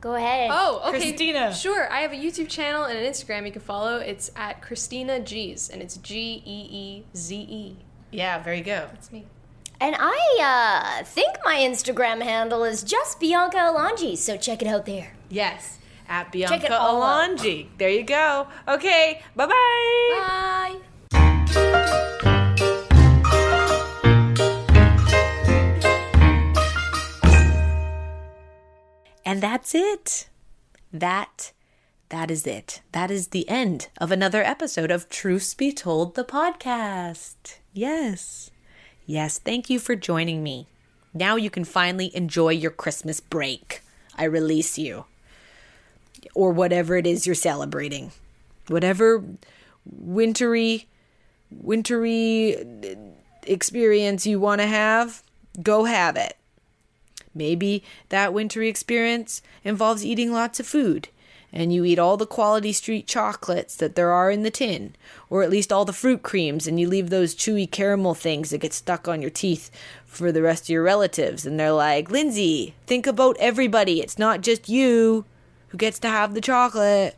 Go 0.00 0.14
ahead. 0.14 0.50
Oh, 0.52 0.80
okay. 0.88 1.00
Christina. 1.00 1.52
Sure. 1.52 1.92
I 1.92 2.00
have 2.00 2.12
a 2.12 2.16
YouTube 2.16 2.48
channel 2.48 2.84
and 2.84 2.98
an 2.98 3.04
Instagram 3.04 3.44
you 3.44 3.52
can 3.52 3.60
follow. 3.60 3.96
It's 3.96 4.30
at 4.34 4.62
Christina 4.62 5.20
Geeze, 5.20 5.68
and 5.68 5.82
it's 5.82 5.98
G 5.98 6.42
E 6.46 6.68
E 6.70 7.04
Z 7.14 7.36
E. 7.36 7.76
Yeah, 8.10 8.42
very 8.42 8.62
good. 8.62 8.88
That's 8.92 9.12
me. 9.12 9.26
And 9.80 9.96
I 9.98 11.00
uh, 11.00 11.04
think 11.04 11.36
my 11.44 11.56
Instagram 11.56 12.22
handle 12.22 12.64
is 12.64 12.82
just 12.82 13.18
Bianca 13.18 13.56
Alonji, 13.56 14.16
so 14.16 14.36
check 14.36 14.62
it 14.62 14.68
out 14.68 14.86
there. 14.86 15.14
Yes, 15.28 15.78
at 16.10 16.24
Check 16.24 16.32
Bianca 16.32 16.66
it 16.66 16.72
all 16.72 17.02
out. 17.02 17.30
Alonji. 17.38 17.68
There 17.78 17.88
you 17.88 18.02
go. 18.02 18.48
Okay, 18.68 19.22
bye 19.36 19.46
bye. 19.46 19.56
Bye. 20.18 20.76
And 29.24 29.40
that's 29.40 29.74
it. 29.74 30.28
That 30.92 31.52
that 32.08 32.32
is 32.32 32.44
it. 32.44 32.82
That 32.90 33.12
is 33.12 33.28
the 33.28 33.48
end 33.48 33.88
of 33.98 34.10
another 34.10 34.42
episode 34.42 34.90
of 34.90 35.08
Truths 35.08 35.54
Be 35.54 35.70
Told 35.72 36.16
the 36.16 36.24
podcast. 36.24 37.58
Yes. 37.72 38.50
Yes, 39.06 39.38
thank 39.38 39.70
you 39.70 39.78
for 39.78 39.94
joining 39.94 40.42
me. 40.42 40.66
Now 41.14 41.36
you 41.36 41.50
can 41.50 41.64
finally 41.64 42.14
enjoy 42.16 42.50
your 42.50 42.72
Christmas 42.72 43.20
break. 43.20 43.82
I 44.16 44.24
release 44.24 44.76
you. 44.76 45.04
Or 46.34 46.52
whatever 46.52 46.96
it 46.96 47.06
is 47.06 47.26
you're 47.26 47.34
celebrating. 47.34 48.12
Whatever 48.68 49.24
wintry 49.84 50.86
wintry 51.50 52.56
experience 53.44 54.26
you 54.26 54.38
want 54.38 54.60
to 54.60 54.66
have, 54.66 55.22
go 55.62 55.84
have 55.84 56.16
it. 56.16 56.36
Maybe 57.34 57.82
that 58.08 58.34
wintry 58.34 58.68
experience 58.68 59.42
involves 59.64 60.04
eating 60.04 60.32
lots 60.32 60.60
of 60.60 60.66
food, 60.66 61.08
and 61.52 61.72
you 61.72 61.84
eat 61.84 61.98
all 61.98 62.16
the 62.16 62.26
quality 62.26 62.72
street 62.72 63.06
chocolates 63.06 63.76
that 63.76 63.94
there 63.94 64.12
are 64.12 64.30
in 64.30 64.42
the 64.42 64.50
tin, 64.50 64.94
or 65.28 65.42
at 65.42 65.50
least 65.50 65.72
all 65.72 65.84
the 65.84 65.92
fruit 65.92 66.22
creams, 66.22 66.66
and 66.66 66.80
you 66.80 66.88
leave 66.88 67.10
those 67.10 67.34
chewy 67.34 67.70
caramel 67.70 68.14
things 68.14 68.50
that 68.50 68.58
get 68.58 68.72
stuck 68.72 69.06
on 69.06 69.20
your 69.20 69.30
teeth 69.30 69.70
for 70.06 70.32
the 70.32 70.42
rest 70.42 70.64
of 70.64 70.70
your 70.70 70.82
relatives. 70.82 71.46
And 71.46 71.58
they're 71.58 71.72
like, 71.72 72.10
Lindsay, 72.10 72.74
think 72.86 73.06
about 73.06 73.36
everybody. 73.38 74.00
It's 74.00 74.18
not 74.18 74.40
just 74.40 74.68
you 74.68 75.24
who 75.70 75.78
gets 75.78 75.98
to 76.00 76.08
have 76.08 76.34
the 76.34 76.40
chocolate. 76.40 77.16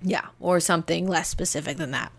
Yeah, 0.00 0.26
or 0.38 0.60
something 0.60 1.08
less 1.08 1.28
specific 1.28 1.76
than 1.76 1.90
that. 1.90 2.12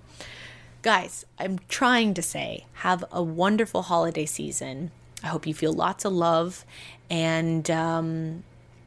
Guys, 0.81 1.25
I'm 1.37 1.59
trying 1.69 2.13
to 2.15 2.21
say 2.21 2.65
have 2.73 3.05
a 3.11 3.23
wonderful 3.23 3.83
holiday 3.83 4.25
season. 4.25 4.91
I 5.23 5.27
hope 5.27 5.47
you 5.47 5.53
feel 5.53 5.73
lots 5.73 6.03
of 6.05 6.11
love 6.13 6.65
and 7.09 7.69
um, 7.69 8.43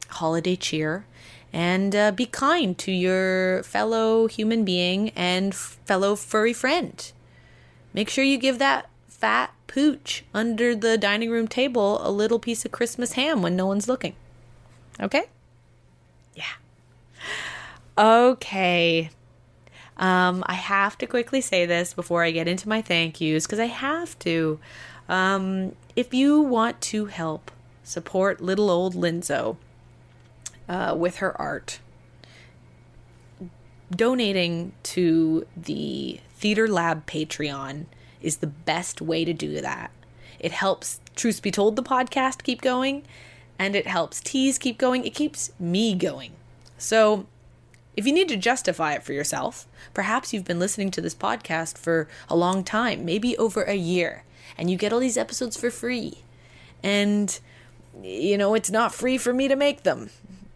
holiday 0.09 0.55
cheer. 0.55 1.05
and 1.53 1.95
uh, 1.95 2.11
be 2.11 2.25
kind 2.25 2.75
to 2.79 2.91
your 2.91 3.61
fellow 3.63 4.27
human 4.27 4.65
being 4.65 5.09
and 5.11 5.53
fellow 5.53 6.15
furry 6.15 6.51
friend. 6.53 7.11
Make 7.93 8.09
sure 8.09 8.23
you 8.23 8.39
give 8.39 8.57
that 8.57 8.89
fat 9.07 9.53
pooch 9.67 10.25
under 10.33 10.75
the 10.75 10.97
dining 10.97 11.29
room 11.29 11.47
table 11.47 12.05
a 12.05 12.09
little 12.09 12.39
piece 12.39 12.65
of 12.65 12.71
Christmas 12.71 13.13
ham 13.13 13.43
when 13.43 13.55
no 13.55 13.67
one's 13.67 13.87
looking. 13.87 14.15
Okay? 14.99 15.23
Yeah. 16.35 16.43
Okay. 17.97 19.09
Um, 19.97 20.43
I 20.47 20.53
have 20.53 20.97
to 20.99 21.07
quickly 21.07 21.41
say 21.41 21.65
this 21.65 21.93
before 21.93 22.23
I 22.23 22.31
get 22.31 22.47
into 22.47 22.67
my 22.67 22.81
thank 22.81 23.21
yous 23.21 23.45
because 23.45 23.59
I 23.59 23.65
have 23.65 24.17
to. 24.19 24.59
Um, 25.07 25.75
if 25.95 26.13
you 26.13 26.41
want 26.41 26.81
to 26.81 27.05
help 27.05 27.51
support 27.83 28.41
little 28.41 28.69
old 28.69 28.95
Linzo 28.95 29.57
uh, 30.67 30.95
with 30.97 31.17
her 31.17 31.39
art, 31.39 31.79
donating 33.91 34.73
to 34.83 35.45
the 35.55 36.19
Theater 36.35 36.67
Lab 36.67 37.05
Patreon 37.05 37.85
is 38.21 38.37
the 38.37 38.47
best 38.47 39.01
way 39.01 39.23
to 39.25 39.33
do 39.33 39.61
that. 39.61 39.91
It 40.39 40.51
helps 40.51 40.99
Truth 41.15 41.41
Be 41.41 41.51
Told, 41.51 41.75
the 41.75 41.83
podcast, 41.83 42.43
keep 42.43 42.61
going, 42.61 43.03
and 43.63 43.77
it 43.77 43.87
helps 43.87 44.19
Tease 44.19 44.57
keep 44.57 44.77
going. 44.77 45.05
It 45.05 45.15
keeps 45.15 45.51
me 45.57 45.95
going. 45.95 46.33
So 46.77 47.27
if 47.95 48.05
you 48.05 48.11
need 48.11 48.27
to 48.27 48.35
justify 48.35 48.91
it 48.93 49.03
for 49.03 49.13
yourself, 49.13 49.67
perhaps 49.93 50.33
you've 50.33 50.43
been 50.43 50.59
listening 50.59 50.91
to 50.91 51.01
this 51.01 51.15
podcast 51.15 51.77
for 51.77 52.09
a 52.27 52.35
long 52.35 52.65
time, 52.65 53.05
maybe 53.05 53.37
over 53.37 53.63
a 53.63 53.75
year, 53.75 54.23
and 54.57 54.69
you 54.69 54.75
get 54.75 54.91
all 54.91 54.99
these 54.99 55.17
episodes 55.17 55.55
for 55.55 55.71
free. 55.71 56.17
And, 56.83 57.39
you 58.01 58.37
know, 58.37 58.53
it's 58.53 58.69
not 58.69 58.93
free 58.93 59.17
for 59.17 59.33
me 59.33 59.47
to 59.47 59.55
make 59.55 59.83
them. 59.83 60.09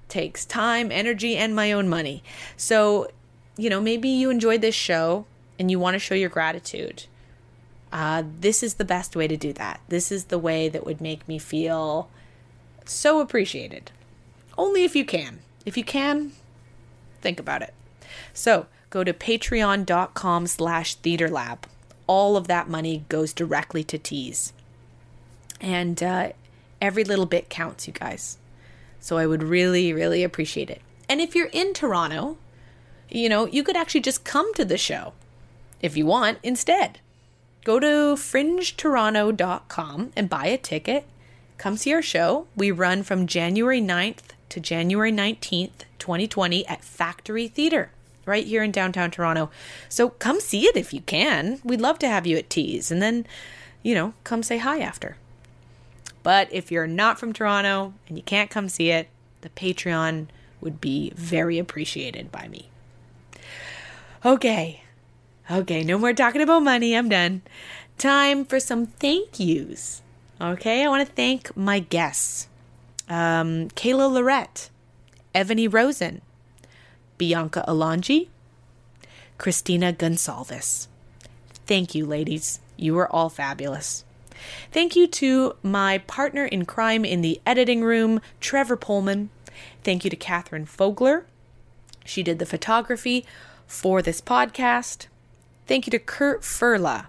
It 0.04 0.10
takes 0.10 0.44
time, 0.44 0.92
energy, 0.92 1.38
and 1.38 1.56
my 1.56 1.72
own 1.72 1.88
money. 1.88 2.24
So, 2.58 3.10
you 3.56 3.70
know, 3.70 3.80
maybe 3.80 4.10
you 4.10 4.30
enjoyed 4.30 4.60
this 4.60 4.76
show 4.76 5.26
and 5.58 5.72
you 5.72 5.80
want 5.80 5.96
to 5.96 6.00
show 6.00 6.16
your 6.16 6.30
gratitude. 6.30 7.06
Uh, 7.90 8.24
this 8.42 8.62
is 8.64 8.74
the 8.74 8.84
best 8.84 9.16
way 9.16 9.30
to 9.30 9.38
do 9.38 9.54
that. 9.54 9.80
This 9.88 10.12
is 10.12 10.26
the 10.26 10.38
way 10.38 10.68
that 10.68 10.86
would 10.86 11.00
make 11.00 11.26
me 11.26 11.40
feel 11.40 12.10
so 12.88 13.20
appreciated. 13.20 13.92
Only 14.58 14.84
if 14.84 14.96
you 14.96 15.06
can. 15.06 15.40
If 15.66 15.78
you 15.78 15.84
can, 15.84 16.32
think 17.22 17.40
about 17.40 17.62
it. 17.62 17.74
So 18.34 18.68
go 18.90 19.04
to 19.04 19.14
patreon.com 19.14 20.48
slash 20.48 20.98
theaterlab. 20.98 21.60
All 22.08 22.38
of 22.38 22.48
that 22.48 22.70
money 22.70 23.06
goes 23.10 23.34
directly 23.34 23.84
to 23.84 23.98
Tease. 23.98 24.54
And 25.60 26.02
uh, 26.02 26.32
every 26.82 27.04
little 27.04 27.26
bit 27.26 27.50
counts, 27.50 27.88
you 27.88 27.94
guys. 27.94 28.38
So 29.00 29.18
I 29.18 29.28
would 29.28 29.44
really, 29.44 29.94
really 29.94 30.24
appreciate 30.24 30.70
it. 30.70 30.82
And 31.10 31.22
if 31.22 31.36
you're 31.36 31.50
in 31.52 31.74
Toronto, 31.74 32.38
you 33.10 33.30
know, 33.30 33.46
you 33.46 33.64
could 33.64 33.78
actually 33.78 34.02
just 34.02 34.24
come 34.24 34.54
to 34.56 34.66
the 34.66 34.78
show 34.78 35.14
if 35.82 35.96
you 35.96 36.06
want 36.06 36.40
instead. 36.44 37.00
Go 37.64 37.80
to 37.80 38.16
fringetoronto.com 38.16 40.12
and 40.16 40.30
buy 40.30 40.46
a 40.46 40.58
ticket. 40.58 41.06
Come 41.58 41.78
see 41.78 41.94
our 41.94 42.02
show. 42.02 42.48
We 42.56 42.72
run 42.72 43.04
from 43.04 43.28
January 43.28 43.82
9th 43.82 44.34
to 44.50 44.60
January 44.60 45.12
19th, 45.12 45.86
2020 46.00 46.66
at 46.68 46.84
Factory 46.84 47.48
Theater 47.48 47.92
right 48.28 48.46
here 48.46 48.62
in 48.62 48.72
downtown 48.72 49.10
Toronto. 49.10 49.50
So 49.90 50.10
come 50.10 50.40
see 50.40 50.66
it 50.66 50.76
if 50.76 50.94
you 50.94 51.02
can. 51.02 51.60
We'd 51.64 51.82
love 51.82 51.98
to 52.00 52.08
have 52.08 52.28
you 52.28 52.38
at 52.38 52.50
Tease 52.50 52.92
and 52.92 53.02
then, 53.02 53.26
you 53.82 53.96
know, 53.96 54.14
come 54.24 54.44
say 54.44 54.58
hi 54.60 54.80
after. 54.80 55.16
But 56.22 56.50
if 56.52 56.72
you're 56.72 56.88
not 56.88 57.18
from 57.18 57.34
Toronto 57.34 57.94
and 58.08 58.18
you 58.18 58.24
can't 58.24 58.50
come 58.50 58.68
see 58.70 58.92
it, 58.92 59.08
the 59.42 59.50
Patreon 59.50 60.28
would 60.60 60.82
be 60.82 61.12
very 61.16 61.58
appreciated 61.58 62.32
by 62.32 62.48
me. 62.50 62.70
Okay. 64.26 64.84
Okay, 65.50 65.84
no 65.84 65.98
more 65.98 66.14
talking 66.14 66.42
about 66.42 66.64
money. 66.64 66.96
I'm 66.96 67.08
done. 67.08 67.42
Time 67.98 68.44
for 68.44 68.60
some 68.60 68.86
thank 68.86 69.40
yous. 69.40 70.02
Okay, 70.40 70.86
I 70.86 70.88
want 70.88 71.08
to 71.08 71.14
thank 71.16 71.56
my 71.58 71.80
guests 71.80 72.48
um, 73.10 73.70
Kayla 73.70 74.12
Lorette, 74.12 74.70
Evany 75.34 75.72
Rosen, 75.72 76.22
Bianca 77.18 77.66
Alonji, 77.68 78.28
Christina 79.40 79.92
Gonsalves. 79.92 80.88
Thank 81.66 81.96
you, 81.96 82.06
ladies. 82.06 82.60
You 82.76 82.94
were 82.94 83.12
all 83.12 83.30
fabulous. 83.30 84.06
Thank 84.72 84.96
you 84.96 85.08
to 85.08 85.56
my 85.64 85.98
partner 86.00 86.46
in 86.46 86.66
crime 86.66 87.04
in 87.04 87.22
the 87.22 87.42
editing 87.44 87.84
room, 87.84 88.22
Trevor 88.40 88.78
Pullman. 88.78 89.30
Thank 89.84 90.04
you 90.04 90.12
to 90.12 90.16
Catherine 90.16 90.68
Fogler. 90.68 91.24
She 92.06 92.22
did 92.22 92.38
the 92.38 92.46
photography 92.46 93.26
for 93.66 94.04
this 94.04 94.22
podcast. 94.22 95.08
Thank 95.66 95.88
you 95.88 95.92
to 95.92 96.00
Kurt 96.00 96.42
Furla. 96.44 97.08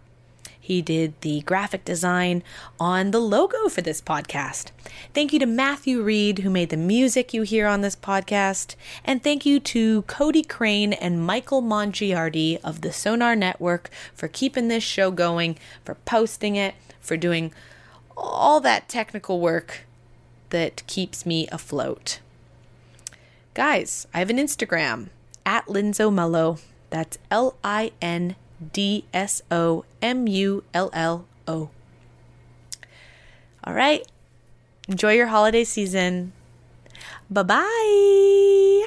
He 0.68 0.82
did 0.82 1.18
the 1.22 1.40
graphic 1.40 1.86
design 1.86 2.42
on 2.78 3.10
the 3.10 3.20
logo 3.20 3.70
for 3.70 3.80
this 3.80 4.02
podcast. 4.02 4.66
Thank 5.14 5.32
you 5.32 5.38
to 5.38 5.46
Matthew 5.46 6.02
Reed, 6.02 6.40
who 6.40 6.50
made 6.50 6.68
the 6.68 6.76
music 6.76 7.32
you 7.32 7.40
hear 7.40 7.66
on 7.66 7.80
this 7.80 7.96
podcast. 7.96 8.74
And 9.02 9.24
thank 9.24 9.46
you 9.46 9.60
to 9.60 10.02
Cody 10.02 10.42
Crane 10.42 10.92
and 10.92 11.24
Michael 11.24 11.62
Mongiardi 11.62 12.60
of 12.62 12.82
the 12.82 12.92
Sonar 12.92 13.34
Network 13.34 13.88
for 14.12 14.28
keeping 14.28 14.68
this 14.68 14.84
show 14.84 15.10
going, 15.10 15.56
for 15.86 15.94
posting 15.94 16.54
it, 16.54 16.74
for 17.00 17.16
doing 17.16 17.50
all 18.14 18.60
that 18.60 18.90
technical 18.90 19.40
work 19.40 19.86
that 20.50 20.86
keeps 20.86 21.24
me 21.24 21.48
afloat. 21.48 22.20
Guys, 23.54 24.06
I 24.12 24.18
have 24.18 24.28
an 24.28 24.36
Instagram 24.36 25.08
at 25.46 25.64
Lindso 25.64 26.12
Mullo. 26.12 26.60
That's 26.90 27.16
L 27.30 27.56
I 27.64 27.92
N 28.02 28.36
D 28.60 29.04
S 29.14 29.42
O 29.50 29.84
M 30.02 30.26
U 30.26 30.64
L 30.74 30.90
L 30.92 31.26
O. 31.46 31.70
All 33.64 33.74
right. 33.74 34.06
Enjoy 34.88 35.12
your 35.12 35.28
holiday 35.28 35.64
season. 35.64 36.32
Bye 37.30 37.42
bye. 37.42 38.86